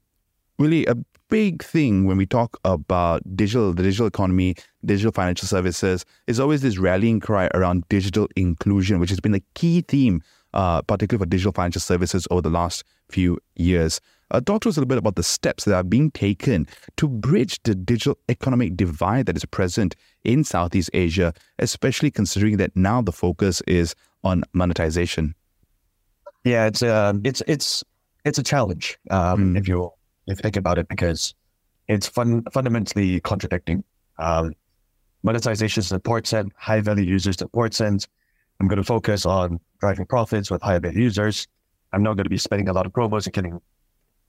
really, 0.58 0.84
a 0.84 0.96
big 1.30 1.62
thing 1.62 2.04
when 2.04 2.18
we 2.18 2.26
talk 2.26 2.58
about 2.66 3.22
digital, 3.34 3.72
the 3.72 3.82
digital 3.82 4.06
economy, 4.06 4.54
digital 4.84 5.10
financial 5.10 5.48
services, 5.48 6.04
is 6.26 6.38
always 6.38 6.60
this 6.60 6.76
rallying 6.76 7.20
cry 7.20 7.48
around 7.54 7.88
digital 7.88 8.28
inclusion, 8.36 9.00
which 9.00 9.08
has 9.08 9.18
been 9.18 9.34
a 9.34 9.40
key 9.54 9.80
theme, 9.80 10.20
uh, 10.52 10.82
particularly 10.82 11.24
for 11.24 11.30
digital 11.30 11.52
financial 11.52 11.80
services 11.80 12.28
over 12.30 12.42
the 12.42 12.50
last 12.50 12.84
few 13.08 13.38
years. 13.56 13.98
Uh, 14.32 14.40
talk 14.40 14.62
to 14.62 14.68
us 14.70 14.76
a 14.76 14.80
little 14.80 14.88
bit 14.88 14.96
about 14.96 15.14
the 15.14 15.22
steps 15.22 15.66
that 15.66 15.74
are 15.74 15.84
being 15.84 16.10
taken 16.10 16.66
to 16.96 17.06
bridge 17.06 17.62
the 17.64 17.74
digital 17.74 18.16
economic 18.30 18.74
divide 18.76 19.26
that 19.26 19.36
is 19.36 19.44
present 19.44 19.94
in 20.24 20.42
Southeast 20.42 20.88
Asia, 20.94 21.34
especially 21.58 22.10
considering 22.10 22.56
that 22.56 22.74
now 22.74 23.02
the 23.02 23.12
focus 23.12 23.60
is 23.66 23.94
on 24.24 24.42
monetization. 24.54 25.34
Yeah, 26.44 26.66
it's 26.66 26.82
uh, 26.82 27.12
it's 27.24 27.42
it's 27.46 27.84
it's 28.24 28.38
a 28.38 28.42
challenge 28.42 28.98
um, 29.10 29.54
mm. 29.54 29.58
if 29.58 29.68
you 29.68 29.90
if 30.26 30.38
you 30.38 30.42
think 30.42 30.56
about 30.56 30.78
it 30.78 30.88
because 30.88 31.34
it's 31.88 32.08
fun, 32.08 32.42
fundamentally 32.52 33.20
contradicting. 33.20 33.84
Um, 34.18 34.54
monetization 35.22 35.82
is 35.82 35.92
important, 35.92 36.52
high 36.56 36.80
value 36.80 37.04
users 37.04 37.40
important. 37.42 38.08
I'm 38.60 38.66
going 38.66 38.78
to 38.78 38.84
focus 38.84 39.26
on 39.26 39.60
driving 39.78 40.06
profits 40.06 40.50
with 40.50 40.62
high 40.62 40.78
value 40.78 41.02
users. 41.02 41.46
I'm 41.92 42.02
not 42.02 42.14
going 42.16 42.24
to 42.24 42.30
be 42.30 42.38
spending 42.38 42.68
a 42.68 42.72
lot 42.72 42.86
of 42.86 42.92
promos 42.92 43.26
and 43.26 43.34
getting 43.34 43.60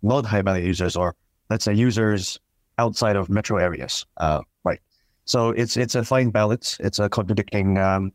not 0.03 0.25
high 0.25 0.41
value 0.41 0.65
users 0.65 0.95
or 0.95 1.15
let's 1.49 1.65
say 1.65 1.73
users 1.73 2.39
outside 2.77 3.15
of 3.15 3.29
metro 3.29 3.57
areas. 3.57 4.05
Uh, 4.17 4.41
right. 4.63 4.79
So 5.25 5.49
it's 5.49 5.77
it's 5.77 5.95
a 5.95 6.03
fine 6.03 6.29
balance. 6.29 6.77
It's 6.79 6.99
a 6.99 7.09
contradicting 7.09 7.77
um, 7.77 8.11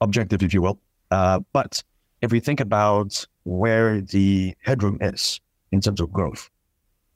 objective, 0.00 0.42
if 0.42 0.54
you 0.54 0.62
will. 0.62 0.80
Uh, 1.10 1.40
but 1.52 1.82
if 2.22 2.32
we 2.32 2.40
think 2.40 2.60
about 2.60 3.26
where 3.44 4.00
the 4.00 4.54
headroom 4.62 4.98
is 5.00 5.40
in 5.72 5.80
terms 5.80 6.00
of 6.00 6.12
growth, 6.12 6.50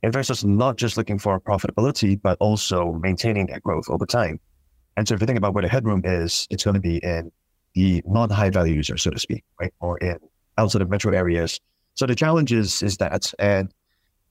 investors 0.03 0.44
are 0.44 0.48
not 0.48 0.77
just 0.77 0.96
looking 0.96 1.18
for 1.18 1.38
profitability, 1.40 2.20
but 2.20 2.37
also 2.40 2.92
maintaining 2.92 3.46
that 3.46 3.62
growth 3.62 3.88
over 3.88 4.07
time. 4.07 4.40
And 4.96 5.07
so 5.07 5.14
if 5.14 5.20
you 5.20 5.27
think 5.27 5.38
about 5.38 5.55
where 5.55 5.62
the 5.62 5.68
headroom 5.68 6.03
is, 6.05 6.46
it's 6.51 6.64
going 6.64 6.75
to 6.75 6.81
be 6.81 6.98
in 6.98 7.33
the 7.75 8.03
non-high 8.07 8.51
value 8.51 8.75
users, 8.75 9.03
so 9.03 9.11
to 9.11 9.18
speak, 9.18 9.44
right? 9.61 9.72
Or 9.81 9.96
in 9.98 10.18
outside 10.59 10.83
of 10.83 10.90
metro 10.90 11.12
areas 11.12 11.61
so 11.94 12.07
the 12.07 12.14
challenge 12.14 12.52
is, 12.52 12.83
is 12.83 12.96
that, 12.98 13.33
and 13.38 13.72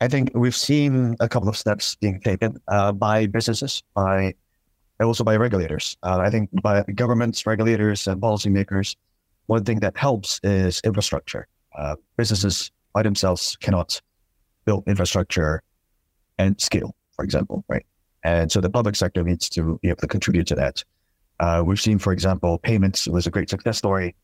I 0.02 0.08
think 0.08 0.32
we've 0.34 0.56
seen 0.56 1.16
a 1.20 1.30
couple 1.30 1.48
of 1.48 1.56
steps 1.56 1.96
being 1.96 2.20
taken 2.20 2.58
uh, 2.68 2.92
by 2.92 3.28
businesses, 3.28 3.84
by 3.94 4.34
and 5.00 5.08
also 5.08 5.24
by 5.24 5.36
regulators. 5.36 5.98
Uh, 6.04 6.20
I 6.20 6.30
think 6.30 6.50
by 6.62 6.84
governments, 6.96 7.46
regulators, 7.46 8.08
and 8.08 8.22
policymakers, 8.22 8.96
one 9.48 9.64
thing 9.64 9.80
that 9.80 9.98
helps 9.98 10.40
is 10.44 10.80
infrastructure. 10.84 11.48
Uh, 11.78 11.96
businesses 12.18 12.72
by 12.94 13.04
themselves 13.04 13.56
cannot 13.58 14.02
build 14.66 14.84
infrastructure 14.88 15.64
and 16.38 16.60
scale, 16.62 16.96
for 17.16 17.24
example, 17.24 17.64
right? 17.68 17.86
And 18.24 18.52
so 18.52 18.62
the 18.62 18.70
public 18.70 18.96
sector 18.96 19.24
needs 19.24 19.50
to 19.50 19.80
be 19.82 19.90
able 19.90 20.02
to 20.02 20.08
contribute 20.08 20.48
to 20.48 20.56
that. 20.56 20.84
Uh, 21.40 21.64
we've 21.66 21.82
seen, 21.82 21.98
for 21.98 22.14
example, 22.14 22.60
payments 22.60 23.08
was 23.08 23.26
a 23.26 23.32
great 23.32 23.50
success 23.50 23.78
story 23.78 24.16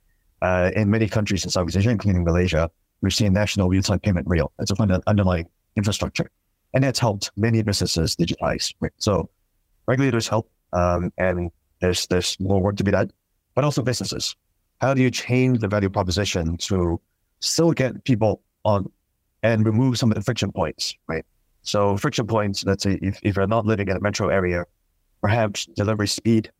uh, 0.41 0.69
in 0.75 0.89
many 0.89 1.07
countries 1.07 1.43
in 1.43 1.49
Southeast 1.49 1.77
Asia, 1.77 1.89
including 1.89 2.23
Malaysia 2.23 2.69
we're 3.01 3.09
seeing 3.09 3.33
national 3.33 3.69
real-time 3.69 3.99
payment 3.99 4.27
rail. 4.27 4.51
It's 4.59 4.71
a 4.71 4.75
fund 4.75 4.91
underlying 5.07 5.47
infrastructure. 5.75 6.29
And 6.73 6.83
that's 6.83 6.99
helped 6.99 7.31
many 7.37 7.61
businesses 7.63 8.15
digitize. 8.15 8.73
So 8.97 9.29
regulators 9.87 10.27
help, 10.27 10.49
um, 10.73 11.11
and 11.17 11.51
there's 11.79 12.07
there's 12.07 12.39
more 12.39 12.61
work 12.61 12.75
to 12.77 12.83
be 12.83 12.91
done, 12.91 13.11
but 13.55 13.63
also 13.63 13.81
businesses. 13.81 14.35
How 14.81 14.93
do 14.93 15.01
you 15.01 15.09
change 15.09 15.59
the 15.59 15.67
value 15.67 15.89
proposition 15.89 16.57
to 16.57 16.99
still 17.39 17.71
get 17.71 18.03
people 18.03 18.41
on 18.63 18.91
and 19.43 19.65
remove 19.65 19.97
some 19.97 20.11
of 20.11 20.15
the 20.15 20.23
friction 20.23 20.51
points, 20.51 20.95
right? 21.07 21.25
So 21.61 21.97
friction 21.97 22.27
points, 22.27 22.65
let's 22.65 22.83
say 22.83 22.99
if, 23.01 23.19
if 23.23 23.35
you're 23.35 23.47
not 23.47 23.65
living 23.65 23.87
in 23.87 23.97
a 23.97 23.99
metro 23.99 24.29
area, 24.29 24.65
perhaps 25.21 25.65
delivery 25.65 26.07
speed, 26.07 26.51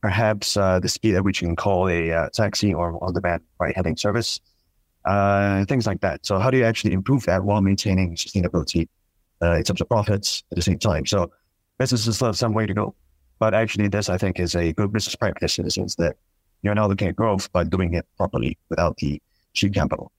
perhaps 0.00 0.56
uh, 0.56 0.80
the 0.80 0.88
speed 0.88 1.14
at 1.14 1.24
which 1.24 1.42
you 1.42 1.48
can 1.48 1.56
call 1.56 1.88
a 1.88 2.12
uh, 2.12 2.28
taxi 2.30 2.74
or 2.74 3.02
on-demand 3.04 3.42
ride-hailing 3.58 3.96
service, 3.96 4.40
uh, 5.04 5.64
things 5.66 5.86
like 5.86 6.00
that. 6.00 6.24
So 6.26 6.38
how 6.38 6.50
do 6.50 6.58
you 6.58 6.64
actually 6.64 6.92
improve 6.92 7.24
that 7.26 7.44
while 7.44 7.60
maintaining 7.60 8.16
sustainability 8.16 8.88
uh, 9.42 9.52
in 9.52 9.62
terms 9.62 9.80
of 9.80 9.88
profits 9.88 10.44
at 10.50 10.56
the 10.56 10.62
same 10.62 10.78
time? 10.78 11.06
So 11.06 11.30
businesses 11.78 12.16
still 12.16 12.28
have 12.28 12.36
some 12.36 12.54
way 12.54 12.66
to 12.66 12.74
go, 12.74 12.94
but 13.38 13.54
actually 13.54 13.88
this 13.88 14.08
I 14.08 14.18
think 14.18 14.40
is 14.40 14.54
a 14.54 14.72
good 14.72 14.92
business 14.92 15.14
practice 15.16 15.58
in 15.58 15.64
the 15.64 15.70
sense 15.70 15.94
that 15.96 16.16
you're 16.62 16.74
now 16.74 16.86
looking 16.86 17.08
at 17.08 17.16
growth 17.16 17.52
by 17.52 17.64
doing 17.64 17.94
it 17.94 18.06
properly 18.16 18.56
without 18.70 18.96
the 18.96 19.20
cheap 19.52 19.74
capital. 19.74 20.10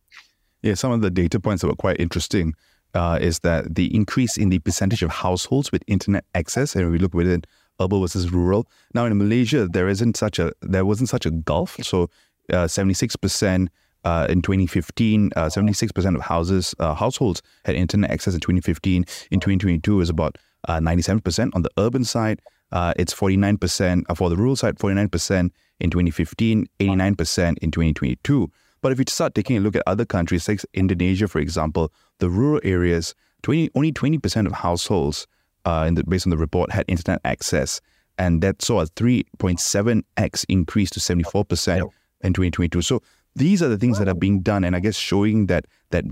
Yeah, 0.62 0.76
some 0.76 0.92
of 0.92 1.02
the 1.02 1.10
data 1.10 1.40
points 1.40 1.62
that 1.62 1.68
were 1.68 1.76
quite 1.76 2.00
interesting 2.00 2.54
uh, 2.94 3.20
is 3.22 3.40
that 3.40 3.76
the 3.76 3.94
increase 3.94 4.38
in 4.38 4.50
the 4.50 4.60
percentage 4.60 5.04
of 5.04 5.12
households 5.12 5.72
with 5.72 5.84
internet 5.88 6.26
access, 6.34 6.76
and 6.76 6.92
we 6.92 6.98
look 6.98 7.14
within 7.14 7.44
urban 7.80 8.02
versus 8.02 8.32
rural. 8.32 8.68
Now 8.94 9.06
in 9.06 9.18
Malaysia, 9.18 9.68
there 9.68 9.90
isn't 9.90 10.18
such 10.18 10.40
a 10.40 10.54
there 10.62 10.86
wasn't 10.86 11.10
such 11.10 11.26
a 11.26 11.32
gulf. 11.32 11.78
So 11.84 12.10
uh, 12.54 12.68
seventy 12.68 12.94
six 12.94 13.16
percent 13.16 13.70
uh, 14.06 14.28
in 14.30 14.42
2015, 14.42 15.32
uh, 15.36 15.46
76% 15.46 16.16
of 16.16 16.22
houses, 16.22 16.76
uh, 16.80 16.94
households 16.94 17.42
had 17.66 17.76
internet 17.76 18.12
access 18.12 18.36
in 18.36 18.40
2015. 18.40 19.04
In 19.32 19.40
2022, 19.40 19.94
it 19.94 19.98
was 19.98 20.10
about 20.10 20.38
97% 20.68 21.48
uh, 21.48 21.52
on 21.54 21.64
the 21.64 21.70
urban 21.78 22.04
side. 22.04 22.40
Uh, 22.72 22.94
it's 22.98 23.14
49% 23.14 24.04
uh, 24.08 24.14
for 24.14 24.30
the 24.30 24.36
rural 24.36 24.56
side, 24.56 24.76
49% 24.76 25.50
in 25.80 25.90
2015, 25.90 26.68
89% 26.80 27.58
in 27.58 27.72
2022. 27.72 28.52
But 28.82 28.92
if 28.92 29.00
you 29.00 29.06
start 29.08 29.34
taking 29.34 29.58
a 29.58 29.60
look 29.60 29.76
at 29.76 29.84
other 29.88 30.06
countries, 30.06 30.48
like 30.48 30.62
Indonesia, 30.74 31.28
for 31.28 31.40
example, 31.40 31.92
the 32.20 32.30
rural 32.30 32.62
areas, 32.64 33.16
20, 33.42 33.72
only 33.76 33.92
20% 33.92 34.46
of 34.46 34.52
households, 34.52 35.26
uh, 35.66 35.90
the, 35.90 36.04
based 36.04 36.28
on 36.28 36.30
the 36.30 36.38
report, 36.38 36.72
had 36.72 36.86
internet 36.88 37.22
access. 37.26 37.82
And 38.18 38.42
that 38.44 38.62
saw 38.62 38.82
a 38.82 38.86
3.7x 38.86 40.46
increase 40.48 40.90
to 40.92 41.00
74% 41.00 41.90
in 42.22 42.34
2022. 42.34 42.82
So 42.82 43.02
these 43.36 43.62
are 43.62 43.68
the 43.68 43.78
things 43.78 44.00
that 44.00 44.08
are 44.08 44.16
being 44.16 44.42
done, 44.42 44.64
and 44.64 44.76
I 44.76 44.80
guess 44.80 44.96
showing 44.96 45.48
that 45.48 45.66
that 45.92 46.06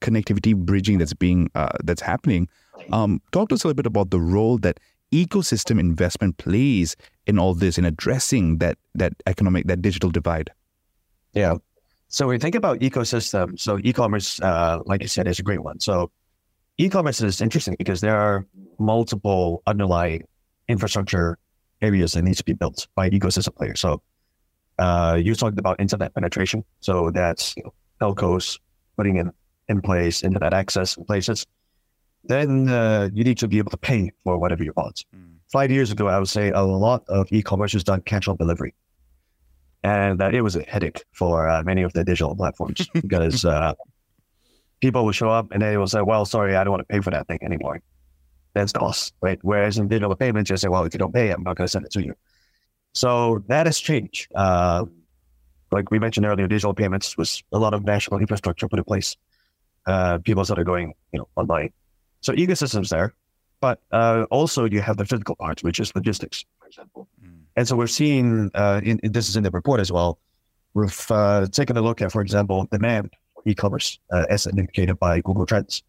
connectivity 0.00 0.54
bridging 0.54 0.98
that's 0.98 1.14
being 1.14 1.50
uh, 1.54 1.76
that's 1.84 2.02
happening. 2.02 2.48
Um, 2.92 3.20
talk 3.32 3.48
to 3.48 3.54
us 3.54 3.64
a 3.64 3.68
little 3.68 3.76
bit 3.76 3.86
about 3.86 4.10
the 4.10 4.20
role 4.20 4.58
that 4.58 4.78
ecosystem 5.12 5.80
investment 5.80 6.36
plays 6.36 6.96
in 7.26 7.38
all 7.38 7.54
this 7.54 7.78
in 7.78 7.84
addressing 7.84 8.58
that 8.58 8.76
that 8.94 9.14
economic 9.26 9.66
that 9.66 9.80
digital 9.80 10.10
divide. 10.10 10.50
Yeah. 11.32 11.56
So 12.08 12.28
we 12.28 12.38
think 12.38 12.54
about 12.54 12.80
ecosystem. 12.80 13.58
So 13.58 13.78
e-commerce, 13.82 14.40
uh, 14.40 14.80
like 14.86 15.02
you 15.02 15.08
said, 15.08 15.26
is 15.26 15.40
a 15.40 15.42
great 15.42 15.62
one. 15.64 15.80
So 15.80 16.10
e-commerce 16.78 17.20
is 17.20 17.40
interesting 17.40 17.74
because 17.78 18.00
there 18.00 18.16
are 18.16 18.46
multiple 18.78 19.62
underlying 19.66 20.22
infrastructure 20.68 21.36
areas 21.82 22.12
that 22.12 22.22
needs 22.22 22.38
to 22.38 22.44
be 22.44 22.52
built 22.52 22.86
by 22.94 23.10
ecosystem 23.10 23.54
players. 23.56 23.80
So 23.80 24.02
uh, 24.78 25.18
you 25.20 25.34
talked 25.34 25.58
about 25.58 25.80
internet 25.80 26.14
penetration. 26.14 26.64
So 26.80 27.10
that's 27.10 27.56
you 27.56 27.64
know, 27.64 27.74
telcos 28.00 28.58
putting 28.96 29.16
in, 29.16 29.32
in 29.68 29.80
place 29.80 30.22
internet 30.22 30.52
access 30.52 30.96
in 30.96 31.04
places. 31.04 31.46
Then 32.24 32.68
uh, 32.68 33.08
you 33.12 33.24
need 33.24 33.38
to 33.38 33.48
be 33.48 33.58
able 33.58 33.70
to 33.70 33.76
pay 33.76 34.10
for 34.24 34.38
whatever 34.38 34.64
you 34.64 34.72
want. 34.76 35.04
Mm. 35.14 35.36
Five 35.52 35.70
years 35.70 35.92
ago, 35.92 36.08
I 36.08 36.18
would 36.18 36.28
say 36.28 36.50
a 36.50 36.62
lot 36.62 37.04
of 37.08 37.28
e-commerce 37.30 37.72
was 37.74 37.84
done 37.84 38.00
cash 38.00 38.26
on 38.26 38.36
delivery. 38.36 38.74
And 39.84 40.18
that 40.18 40.34
it 40.34 40.42
was 40.42 40.56
a 40.56 40.62
headache 40.62 41.04
for 41.12 41.48
uh, 41.48 41.62
many 41.62 41.82
of 41.82 41.92
the 41.92 42.02
digital 42.02 42.34
platforms 42.34 42.88
because 42.94 43.44
uh, 43.44 43.74
people 44.80 45.04
would 45.04 45.14
show 45.14 45.30
up 45.30 45.52
and 45.52 45.62
they 45.62 45.76
will 45.76 45.86
say, 45.86 46.00
well, 46.02 46.24
sorry, 46.24 46.56
I 46.56 46.64
don't 46.64 46.72
want 46.72 46.80
to 46.80 46.92
pay 46.92 47.00
for 47.00 47.10
that 47.10 47.28
thing 47.28 47.38
anymore. 47.42 47.80
That's 48.54 48.72
the 48.72 48.80
cost, 48.80 49.14
right? 49.20 49.38
Whereas 49.42 49.78
in 49.78 49.86
digital 49.86 50.16
payments, 50.16 50.50
you 50.50 50.56
say, 50.56 50.68
well, 50.68 50.84
if 50.84 50.94
you 50.94 50.98
don't 50.98 51.14
pay, 51.14 51.30
I'm 51.30 51.44
not 51.44 51.56
going 51.56 51.66
to 51.66 51.70
send 51.70 51.84
it 51.84 51.92
to 51.92 52.02
you. 52.02 52.14
So 52.96 53.44
that 53.48 53.66
has 53.66 53.78
changed. 53.78 54.32
Uh, 54.34 54.86
like 55.70 55.90
we 55.90 55.98
mentioned 55.98 56.24
earlier, 56.24 56.48
digital 56.48 56.72
payments 56.72 57.18
was 57.18 57.42
a 57.52 57.58
lot 57.58 57.74
of 57.74 57.84
national 57.84 58.20
infrastructure 58.20 58.66
put 58.68 58.78
in 58.78 58.84
place. 58.84 59.16
Uh, 59.84 60.16
people 60.18 60.42
started 60.46 60.64
going, 60.64 60.94
you 61.12 61.18
know, 61.18 61.28
online. 61.36 61.70
So 62.22 62.32
ecosystems 62.32 62.88
there, 62.88 63.12
but 63.60 63.82
uh, 63.92 64.24
also 64.30 64.64
you 64.64 64.80
have 64.80 64.96
the 64.96 65.04
physical 65.04 65.36
part, 65.36 65.62
which 65.62 65.78
is 65.78 65.94
logistics, 65.94 66.46
for 66.58 66.66
example. 66.68 67.06
Mm. 67.22 67.40
And 67.56 67.68
so 67.68 67.76
we're 67.76 67.86
seeing, 67.86 68.50
uh, 68.54 68.80
in, 68.82 68.98
in, 69.02 69.12
this 69.12 69.28
is 69.28 69.36
in 69.36 69.42
the 69.42 69.50
report 69.50 69.78
as 69.78 69.92
well. 69.92 70.18
We've 70.72 71.06
uh, 71.10 71.46
taken 71.52 71.76
a 71.76 71.82
look 71.82 72.00
at, 72.00 72.10
for 72.10 72.22
example, 72.22 72.66
demand 72.72 73.10
for 73.34 73.42
e-commerce 73.44 73.98
uh, 74.10 74.24
as 74.30 74.46
indicated 74.46 74.98
by 74.98 75.20
Google 75.20 75.44
Trends, 75.44 75.82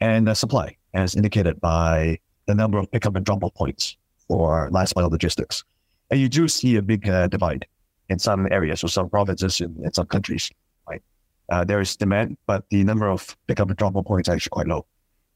and 0.00 0.36
supply 0.36 0.76
as 0.94 1.14
indicated 1.14 1.60
by 1.60 2.18
the 2.46 2.56
number 2.56 2.78
of 2.78 2.90
pickup 2.90 3.14
and 3.14 3.24
drop-off 3.24 3.54
points 3.54 3.96
for 4.26 4.68
last 4.72 4.96
mile 4.96 5.08
logistics. 5.08 5.62
And 6.10 6.20
you 6.20 6.28
do 6.28 6.48
see 6.48 6.76
a 6.76 6.82
big 6.82 7.08
uh, 7.08 7.28
divide 7.28 7.66
in 8.08 8.18
some 8.18 8.48
areas 8.50 8.82
or 8.82 8.88
some 8.88 9.08
provinces 9.08 9.60
in, 9.60 9.76
in 9.84 9.92
some 9.92 10.06
countries. 10.06 10.50
Right, 10.88 11.02
uh, 11.50 11.64
there 11.64 11.80
is 11.80 11.96
demand, 11.96 12.36
but 12.46 12.64
the 12.70 12.82
number 12.84 13.08
of 13.08 13.36
pickup 13.46 13.68
and 13.68 13.76
drop-off 13.76 14.06
points 14.06 14.28
are 14.28 14.34
actually 14.34 14.50
quite 14.50 14.66
low. 14.66 14.86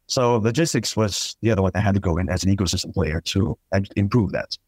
So 0.06 0.36
logistics 0.36 0.96
was 0.96 1.36
the 1.40 1.50
other 1.50 1.62
one 1.62 1.72
that 1.74 1.80
had 1.80 1.94
to 1.94 2.00
go 2.00 2.18
in 2.18 2.28
as 2.28 2.44
an 2.44 2.54
ecosystem 2.54 2.92
player 2.92 3.20
to 3.22 3.56
improve 3.96 4.32
that 4.32 4.58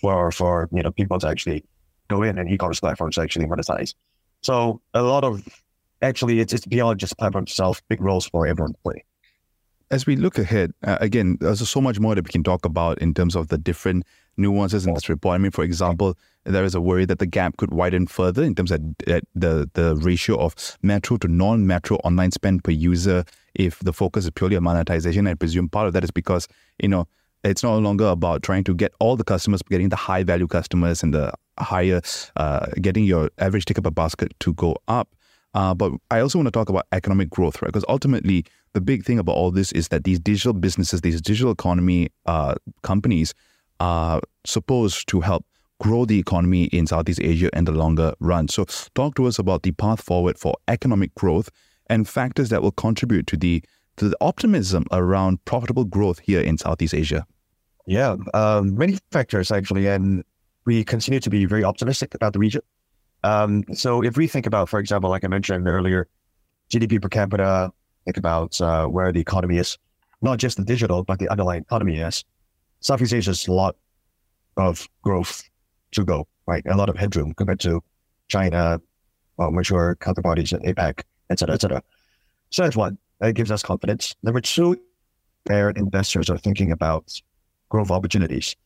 for 0.00 0.32
for 0.32 0.68
you 0.72 0.82
know 0.82 0.90
people 0.90 1.18
to 1.20 1.28
actually 1.28 1.64
go 2.08 2.22
in 2.22 2.38
and 2.38 2.50
e-commerce 2.50 2.80
platforms 2.80 3.18
actually 3.18 3.46
monetize. 3.46 3.94
So 4.40 4.80
a 4.92 5.02
lot 5.02 5.22
of 5.22 5.46
actually 6.00 6.40
it's, 6.40 6.52
it's 6.52 6.66
beyond 6.66 6.98
just 6.98 7.16
platform 7.16 7.44
itself, 7.44 7.80
big 7.88 8.00
roles 8.00 8.26
for 8.26 8.46
everyone 8.46 8.72
to 8.72 8.78
play 8.82 9.04
as 9.92 10.06
we 10.06 10.16
look 10.16 10.38
ahead, 10.38 10.72
uh, 10.84 10.96
again, 11.00 11.36
there's 11.40 11.68
so 11.68 11.80
much 11.80 12.00
more 12.00 12.14
that 12.14 12.24
we 12.24 12.30
can 12.30 12.42
talk 12.42 12.64
about 12.64 12.98
in 13.00 13.12
terms 13.12 13.36
of 13.36 13.48
the 13.48 13.58
different 13.58 14.04
nuances 14.36 14.86
in 14.86 14.94
this 14.94 15.08
report. 15.08 15.34
I 15.34 15.38
mean, 15.38 15.50
for 15.50 15.64
example, 15.64 16.16
there 16.44 16.64
is 16.64 16.74
a 16.74 16.80
worry 16.80 17.04
that 17.04 17.18
the 17.18 17.26
gap 17.26 17.56
could 17.56 17.72
widen 17.72 18.06
further 18.06 18.42
in 18.42 18.54
terms 18.54 18.70
of 18.70 18.80
the 19.04 19.70
the 19.74 19.96
ratio 19.96 20.38
of 20.38 20.54
metro 20.82 21.16
to 21.18 21.28
non-metro 21.28 21.96
online 21.98 22.30
spend 22.30 22.64
per 22.64 22.72
user. 22.72 23.24
If 23.54 23.80
the 23.80 23.92
focus 23.92 24.24
is 24.24 24.30
purely 24.30 24.56
on 24.56 24.64
monetization, 24.64 25.26
I 25.26 25.34
presume 25.34 25.68
part 25.68 25.86
of 25.86 25.92
that 25.92 26.04
is 26.04 26.10
because 26.10 26.48
you 26.80 26.88
know 26.88 27.06
it's 27.44 27.62
no 27.62 27.76
longer 27.78 28.06
about 28.06 28.42
trying 28.42 28.64
to 28.64 28.74
get 28.74 28.92
all 29.00 29.16
the 29.16 29.24
customers, 29.24 29.62
getting 29.62 29.88
the 29.88 29.96
high 29.96 30.22
value 30.22 30.46
customers 30.46 31.02
and 31.02 31.12
the 31.12 31.32
higher, 31.58 32.00
uh, 32.36 32.66
getting 32.80 33.04
your 33.04 33.30
average 33.38 33.64
ticket 33.64 33.84
per 33.84 33.90
basket 33.90 34.32
to 34.40 34.54
go 34.54 34.76
up. 34.88 35.08
Uh, 35.54 35.74
but 35.74 35.92
I 36.10 36.20
also 36.20 36.38
want 36.38 36.46
to 36.46 36.52
talk 36.52 36.68
about 36.68 36.86
economic 36.92 37.28
growth, 37.28 37.60
right? 37.60 37.68
Because 37.68 37.84
ultimately, 37.88 38.44
the 38.72 38.80
big 38.80 39.04
thing 39.04 39.18
about 39.18 39.34
all 39.34 39.50
this 39.50 39.70
is 39.72 39.88
that 39.88 40.04
these 40.04 40.18
digital 40.18 40.54
businesses, 40.54 41.02
these 41.02 41.20
digital 41.20 41.52
economy 41.52 42.08
uh, 42.26 42.54
companies, 42.82 43.34
are 43.82 44.20
supposed 44.44 45.08
to 45.08 45.20
help 45.20 45.44
grow 45.80 46.04
the 46.04 46.16
economy 46.16 46.64
in 46.66 46.86
Southeast 46.86 47.20
Asia 47.20 47.50
in 47.52 47.64
the 47.64 47.72
longer 47.72 48.14
run. 48.20 48.46
So, 48.46 48.64
talk 48.94 49.16
to 49.16 49.26
us 49.26 49.40
about 49.40 49.64
the 49.64 49.72
path 49.72 50.00
forward 50.00 50.38
for 50.38 50.54
economic 50.68 51.12
growth 51.16 51.48
and 51.88 52.08
factors 52.08 52.48
that 52.50 52.62
will 52.62 52.70
contribute 52.86 53.26
to 53.26 53.36
the 53.36 53.62
to 53.96 54.08
the 54.08 54.16
optimism 54.20 54.84
around 54.92 55.44
profitable 55.44 55.84
growth 55.84 56.20
here 56.20 56.40
in 56.40 56.56
Southeast 56.56 56.94
Asia. 56.94 57.26
Yeah, 57.84 58.16
um, 58.32 58.76
many 58.76 58.98
factors 59.10 59.50
actually, 59.50 59.88
and 59.88 60.22
we 60.64 60.84
continue 60.84 61.18
to 61.18 61.28
be 61.28 61.44
very 61.44 61.64
optimistic 61.64 62.14
about 62.14 62.32
the 62.34 62.38
region. 62.38 62.62
Um, 63.24 63.64
so, 63.72 64.00
if 64.04 64.16
we 64.16 64.28
think 64.28 64.46
about, 64.46 64.68
for 64.68 64.78
example, 64.78 65.10
like 65.10 65.24
I 65.24 65.28
mentioned 65.28 65.66
earlier, 65.66 66.06
GDP 66.70 67.02
per 67.02 67.08
capita, 67.08 67.72
think 68.04 68.16
about 68.16 68.60
uh, 68.60 68.86
where 68.86 69.10
the 69.10 69.20
economy 69.20 69.58
is, 69.58 69.76
not 70.20 70.38
just 70.38 70.56
the 70.56 70.64
digital, 70.64 71.02
but 71.02 71.18
the 71.18 71.28
underlying 71.28 71.62
economy 71.62 71.98
is. 71.98 72.24
Southeast 72.82 73.14
Asia 73.14 73.30
is 73.30 73.46
a 73.46 73.52
lot 73.52 73.76
of 74.56 74.88
growth 75.02 75.48
to 75.92 76.04
go, 76.04 76.26
right? 76.46 76.64
A 76.66 76.76
lot 76.76 76.88
of 76.88 76.96
headroom 76.96 77.32
compared 77.34 77.60
to 77.60 77.82
China, 78.28 78.80
well, 79.36 79.52
mature 79.52 79.96
counterparties 80.00 80.52
in 80.52 80.60
APEC, 80.62 81.02
et 81.30 81.38
cetera, 81.38 81.54
et 81.54 81.60
cetera. 81.60 81.82
So 82.50 82.64
that's 82.64 82.76
one. 82.76 82.98
That 83.20 83.34
gives 83.34 83.52
us 83.52 83.62
confidence. 83.62 84.16
Number 84.24 84.40
two, 84.40 84.76
where 85.46 85.70
investors 85.70 86.28
are 86.28 86.38
thinking 86.38 86.72
about 86.72 87.20
growth 87.68 87.90
opportunities, 87.90 88.56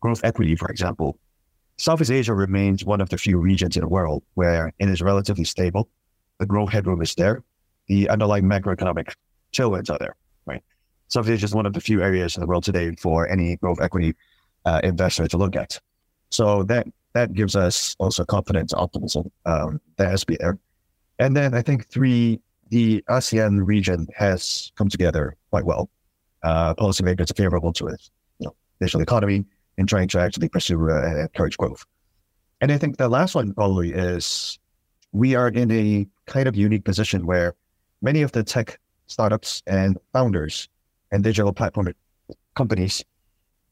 growth 0.00 0.24
equity, 0.24 0.54
for 0.54 0.68
example. 0.68 1.18
Southeast 1.76 2.12
Asia 2.12 2.32
remains 2.32 2.84
one 2.84 3.00
of 3.00 3.08
the 3.08 3.18
few 3.18 3.38
regions 3.38 3.76
in 3.76 3.80
the 3.80 3.88
world 3.88 4.22
where 4.34 4.72
it 4.78 4.88
is 4.88 5.02
relatively 5.02 5.44
stable. 5.44 5.88
The 6.38 6.46
growth 6.46 6.70
headroom 6.70 7.02
is 7.02 7.14
there. 7.16 7.42
The 7.88 8.08
underlying 8.08 8.44
macroeconomic 8.44 9.12
tailwinds 9.52 9.90
are 9.90 9.98
there, 9.98 10.14
right? 10.46 10.62
Asia 11.22 11.44
is 11.44 11.54
one 11.54 11.66
of 11.66 11.72
the 11.72 11.80
few 11.80 12.02
areas 12.02 12.36
in 12.36 12.40
the 12.40 12.46
world 12.46 12.64
today 12.64 12.94
for 12.96 13.28
any 13.28 13.56
growth 13.56 13.80
equity 13.80 14.14
uh, 14.64 14.80
investor 14.82 15.26
to 15.28 15.36
look 15.36 15.56
at. 15.56 15.80
So 16.30 16.62
that 16.64 16.86
that 17.12 17.32
gives 17.32 17.54
us 17.54 17.94
also 17.98 18.24
confidence, 18.24 18.74
optimism 18.74 19.30
um, 19.46 19.80
that 19.96 20.08
has 20.08 20.20
to 20.20 20.26
be 20.26 20.36
there. 20.36 20.58
And 21.18 21.36
then 21.36 21.54
I 21.54 21.62
think 21.62 21.88
three, 21.88 22.40
the 22.70 23.04
ASEAN 23.08 23.64
region 23.64 24.08
has 24.16 24.72
come 24.76 24.88
together 24.88 25.36
quite 25.50 25.64
well. 25.64 25.88
Uh, 26.42 26.74
policymakers 26.74 27.30
are 27.30 27.34
favorable 27.34 27.72
to 27.74 27.86
it, 27.86 28.10
you 28.40 28.46
know, 28.46 28.56
digital 28.80 29.00
economy 29.00 29.44
and 29.78 29.88
trying 29.88 30.08
to 30.08 30.18
actually 30.20 30.48
pursue 30.48 30.90
uh, 30.90 31.02
and 31.02 31.20
encourage 31.20 31.56
growth. 31.56 31.84
And 32.60 32.72
I 32.72 32.78
think 32.78 32.96
the 32.96 33.08
last 33.08 33.34
one 33.34 33.54
probably 33.54 33.92
is 33.92 34.58
we 35.12 35.36
are 35.36 35.48
in 35.48 35.70
a 35.70 36.06
kind 36.26 36.48
of 36.48 36.56
unique 36.56 36.84
position 36.84 37.26
where 37.26 37.54
many 38.02 38.22
of 38.22 38.32
the 38.32 38.42
tech 38.42 38.78
startups 39.06 39.62
and 39.66 39.98
founders 40.12 40.68
and 41.14 41.22
digital 41.22 41.52
platform 41.52 41.92
companies, 42.56 43.04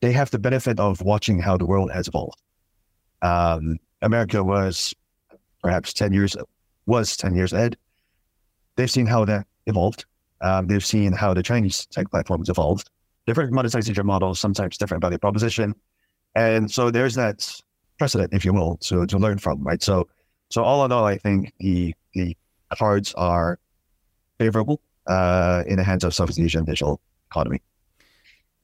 they 0.00 0.12
have 0.12 0.30
the 0.30 0.38
benefit 0.38 0.78
of 0.78 1.02
watching 1.02 1.40
how 1.40 1.56
the 1.56 1.66
world 1.66 1.90
has 1.90 2.06
evolved. 2.08 2.40
Um, 3.20 3.78
America 4.00 4.42
was 4.42 4.94
perhaps 5.62 5.92
10 5.92 6.12
years, 6.12 6.36
was 6.86 7.16
10 7.16 7.34
years 7.34 7.52
ahead. 7.52 7.76
They've 8.76 8.90
seen 8.90 9.06
how 9.06 9.24
that 9.24 9.46
evolved. 9.66 10.04
Um, 10.40 10.66
they've 10.68 10.84
seen 10.84 11.12
how 11.12 11.34
the 11.34 11.42
Chinese 11.42 11.86
tech 11.86 12.10
platforms 12.10 12.48
evolved. 12.48 12.90
Different 13.26 13.52
monetization 13.52 14.06
models, 14.06 14.38
sometimes 14.38 14.76
different 14.76 15.02
value 15.02 15.18
proposition. 15.18 15.74
And 16.34 16.70
so 16.70 16.90
there's 16.90 17.14
that 17.16 17.62
precedent, 17.98 18.32
if 18.32 18.44
you 18.44 18.52
will, 18.52 18.76
to, 18.78 19.06
to 19.06 19.18
learn 19.18 19.38
from, 19.38 19.62
right? 19.62 19.82
So, 19.82 20.08
so 20.48 20.62
all 20.62 20.84
in 20.84 20.92
all, 20.92 21.04
I 21.04 21.18
think 21.18 21.52
the, 21.58 21.94
the 22.14 22.36
cards 22.76 23.14
are 23.14 23.58
favorable 24.38 24.80
uh, 25.06 25.62
in 25.66 25.76
the 25.76 25.84
hands 25.84 26.04
of 26.04 26.14
Southeast 26.14 26.40
Asian 26.40 26.64
digital 26.64 27.00
economy. 27.32 27.60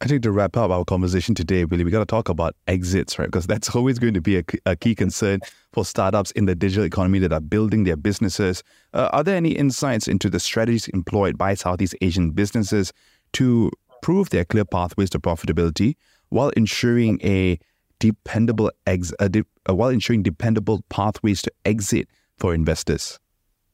I 0.00 0.06
think 0.06 0.22
to 0.22 0.30
wrap 0.30 0.56
up 0.56 0.70
our 0.70 0.84
conversation 0.84 1.34
today, 1.34 1.64
Willie, 1.64 1.82
we 1.82 1.90
got 1.90 1.98
to 1.98 2.06
talk 2.06 2.28
about 2.28 2.54
exits, 2.68 3.18
right? 3.18 3.26
Because 3.26 3.48
that's 3.48 3.68
always 3.74 3.98
going 3.98 4.14
to 4.14 4.20
be 4.20 4.38
a, 4.38 4.44
a, 4.64 4.76
key 4.76 4.94
concern 4.94 5.40
for 5.72 5.84
startups 5.84 6.30
in 6.32 6.44
the 6.46 6.54
digital 6.54 6.84
economy 6.84 7.18
that 7.18 7.32
are 7.32 7.40
building 7.40 7.82
their 7.82 7.96
businesses. 7.96 8.62
Uh, 8.94 9.08
are 9.12 9.24
there 9.24 9.36
any 9.36 9.50
insights 9.50 10.06
into 10.06 10.30
the 10.30 10.38
strategies 10.38 10.86
employed 10.88 11.36
by 11.36 11.54
Southeast 11.54 11.96
Asian 12.00 12.30
businesses 12.30 12.92
to 13.32 13.72
prove 14.00 14.30
their 14.30 14.44
clear 14.44 14.64
pathways 14.64 15.10
to 15.10 15.18
profitability 15.18 15.96
while 16.28 16.50
ensuring 16.50 17.18
a 17.24 17.58
dependable 17.98 18.70
ex- 18.86 19.12
de- 19.30 19.44
uh, 19.68 19.74
while 19.74 19.88
ensuring 19.88 20.22
dependable 20.22 20.84
pathways 20.90 21.42
to 21.42 21.50
exit 21.64 22.06
for 22.36 22.54
investors? 22.54 23.18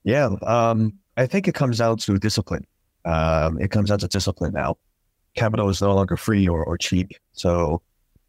Yeah, 0.04 0.30
um, 0.42 0.94
I 1.18 1.26
think 1.26 1.48
it 1.48 1.54
comes 1.54 1.78
down 1.78 1.98
to 1.98 2.18
discipline. 2.18 2.64
Um, 3.04 3.60
it 3.60 3.70
comes 3.70 3.90
down 3.90 3.98
to 4.00 4.08
discipline 4.08 4.52
now. 4.52 4.76
Capital 5.36 5.68
is 5.68 5.82
no 5.82 5.94
longer 5.94 6.16
free 6.16 6.48
or, 6.48 6.64
or 6.64 6.78
cheap. 6.78 7.10
So 7.32 7.82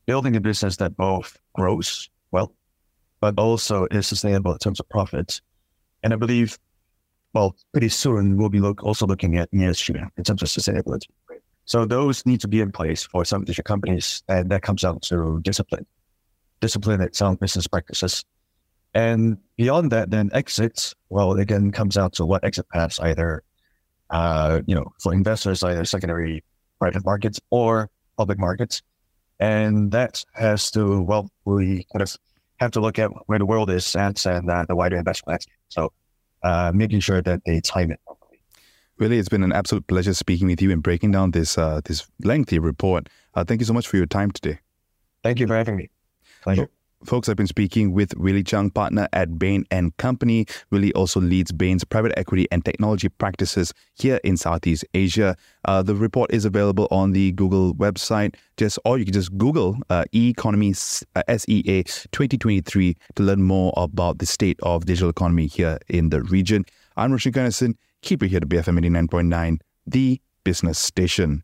building 0.06 0.36
a 0.36 0.42
business 0.42 0.78
that 0.78 0.98
both 0.98 1.38
grows 1.54 2.10
well, 2.32 2.54
but 3.20 3.38
also 3.38 3.88
is 3.92 4.08
sustainable 4.08 4.54
in 4.54 4.58
terms 4.60 4.80
of 4.80 4.90
profits. 4.90 5.42
And 6.04 6.14
I 6.14 6.16
believe, 6.18 6.58
well, 7.34 7.56
pretty 7.72 7.90
soon 7.90 8.38
we'll 8.38 8.50
be 8.50 8.60
look, 8.60 8.84
also 8.84 9.06
looking 9.06 9.38
at 9.38 9.52
ESG 9.52 10.10
in 10.18 10.24
terms 10.24 10.42
of 10.42 10.50
sustainability. 10.50 11.08
So 11.66 11.86
those 11.86 12.26
need 12.26 12.42
to 12.42 12.48
be 12.48 12.62
in 12.62 12.72
place 12.72 13.04
for 13.04 13.26
some 13.26 13.42
of 13.42 13.48
these 13.48 13.60
companies, 13.66 14.24
and 14.28 14.52
that 14.52 14.62
comes 14.62 14.84
down 14.84 15.00
to 15.02 15.42
discipline, 15.42 15.86
discipline 16.62 17.02
at 17.02 17.16
sound 17.16 17.40
business 17.40 17.68
practices. 17.68 18.24
And 18.94 19.38
beyond 19.58 19.92
that, 19.92 20.12
then 20.12 20.30
exits, 20.32 20.94
well, 21.10 21.34
again, 21.34 21.72
comes 21.72 21.98
out 21.98 22.14
to 22.14 22.26
what 22.26 22.46
exit 22.46 22.70
paths 22.70 23.00
either, 23.00 23.44
uh, 24.10 24.62
you 24.66 24.76
know, 24.76 24.86
for 25.02 25.14
investors, 25.14 25.64
either 25.64 25.86
secondary 25.86 26.44
private 26.80 27.06
markets 27.06 27.40
or 27.50 27.90
public 28.18 28.40
markets. 28.40 28.82
And 29.40 29.92
that 29.92 30.24
has 30.34 30.72
to, 30.72 31.02
well, 31.02 31.30
we 31.44 31.86
kind 31.92 32.02
of 32.02 32.16
have 32.58 32.72
to 32.72 32.80
look 32.80 33.00
at 33.00 33.10
where 33.28 33.40
the 33.40 33.46
world 33.46 33.70
is 33.70 33.96
at 33.96 34.26
and 34.26 34.50
uh, 34.50 34.66
the 34.68 34.76
wider 34.76 34.98
investment 34.98 35.34
landscape. 35.34 35.56
So 35.70 35.92
uh, 36.44 36.72
making 36.74 37.02
sure 37.02 37.22
that 37.22 37.42
they 37.46 37.60
time 37.60 37.92
it 37.92 38.00
properly. 38.06 38.40
Really, 38.98 39.20
it's 39.20 39.30
been 39.30 39.44
an 39.44 39.52
absolute 39.52 39.88
pleasure 39.88 40.14
speaking 40.14 40.48
with 40.48 40.62
you 40.62 40.72
and 40.72 40.82
breaking 40.82 41.12
down 41.12 41.32
this 41.32 41.58
uh, 41.58 41.82
this 41.84 42.08
lengthy 42.24 42.60
report. 42.60 43.10
Uh, 43.34 43.44
thank 43.44 43.60
you 43.60 43.66
so 43.66 43.74
much 43.74 43.88
for 43.88 43.98
your 43.98 44.06
time 44.06 44.32
today. 44.32 44.60
Thank 45.22 45.40
you 45.40 45.48
for 45.48 45.56
having 45.56 45.76
me. 45.76 45.90
Pleasure. 46.44 46.70
Folks, 47.04 47.30
I've 47.30 47.36
been 47.36 47.46
speaking 47.46 47.92
with 47.92 48.16
Willie 48.18 48.44
Chung, 48.44 48.72
partner 48.72 49.08
at 49.14 49.38
Bain 49.38 49.66
and 49.70 49.96
Company. 49.98 50.46
Willie 50.72 50.94
also 50.94 51.20
leads 51.20 51.52
Bain's 51.52 51.84
private 51.84 52.14
equity 52.18 52.48
and 52.52 52.64
technology 52.66 53.10
practices 53.10 53.74
here 53.96 54.20
in 54.24 54.38
Southeast 54.38 54.86
Asia. 54.94 55.36
Uh, 55.66 55.84
the 55.84 55.94
report 55.94 56.34
is 56.34 56.46
available 56.46 56.88
on 56.92 57.12
the 57.12 57.32
Google 57.34 57.76
website. 57.76 58.36
Just 58.58 58.80
or 58.86 58.98
you 58.98 59.06
can 59.06 59.14
just 59.14 59.38
Google 59.38 59.78
uh, 59.90 60.06
e-Conomy 60.14 61.04
uh, 61.16 61.38
SEA 61.38 61.84
2023 61.84 62.96
to 63.16 63.24
learn 63.24 63.44
more 63.44 63.74
about 63.78 64.18
the 64.20 64.26
state 64.26 64.60
of 64.64 64.86
digital 64.86 65.10
economy 65.10 65.48
here 65.48 65.78
in 65.90 66.10
the 66.10 66.24
region. 66.24 66.66
I'm 66.98 67.12
Roshan 67.12 67.34
Kanesan. 67.34 67.76
Keep 68.02 68.24
it 68.24 68.30
here 68.30 68.40
to 68.40 68.48
BFM 68.48 68.80
89.9, 68.80 69.60
the 69.86 70.22
business 70.44 70.80
station. 70.80 71.44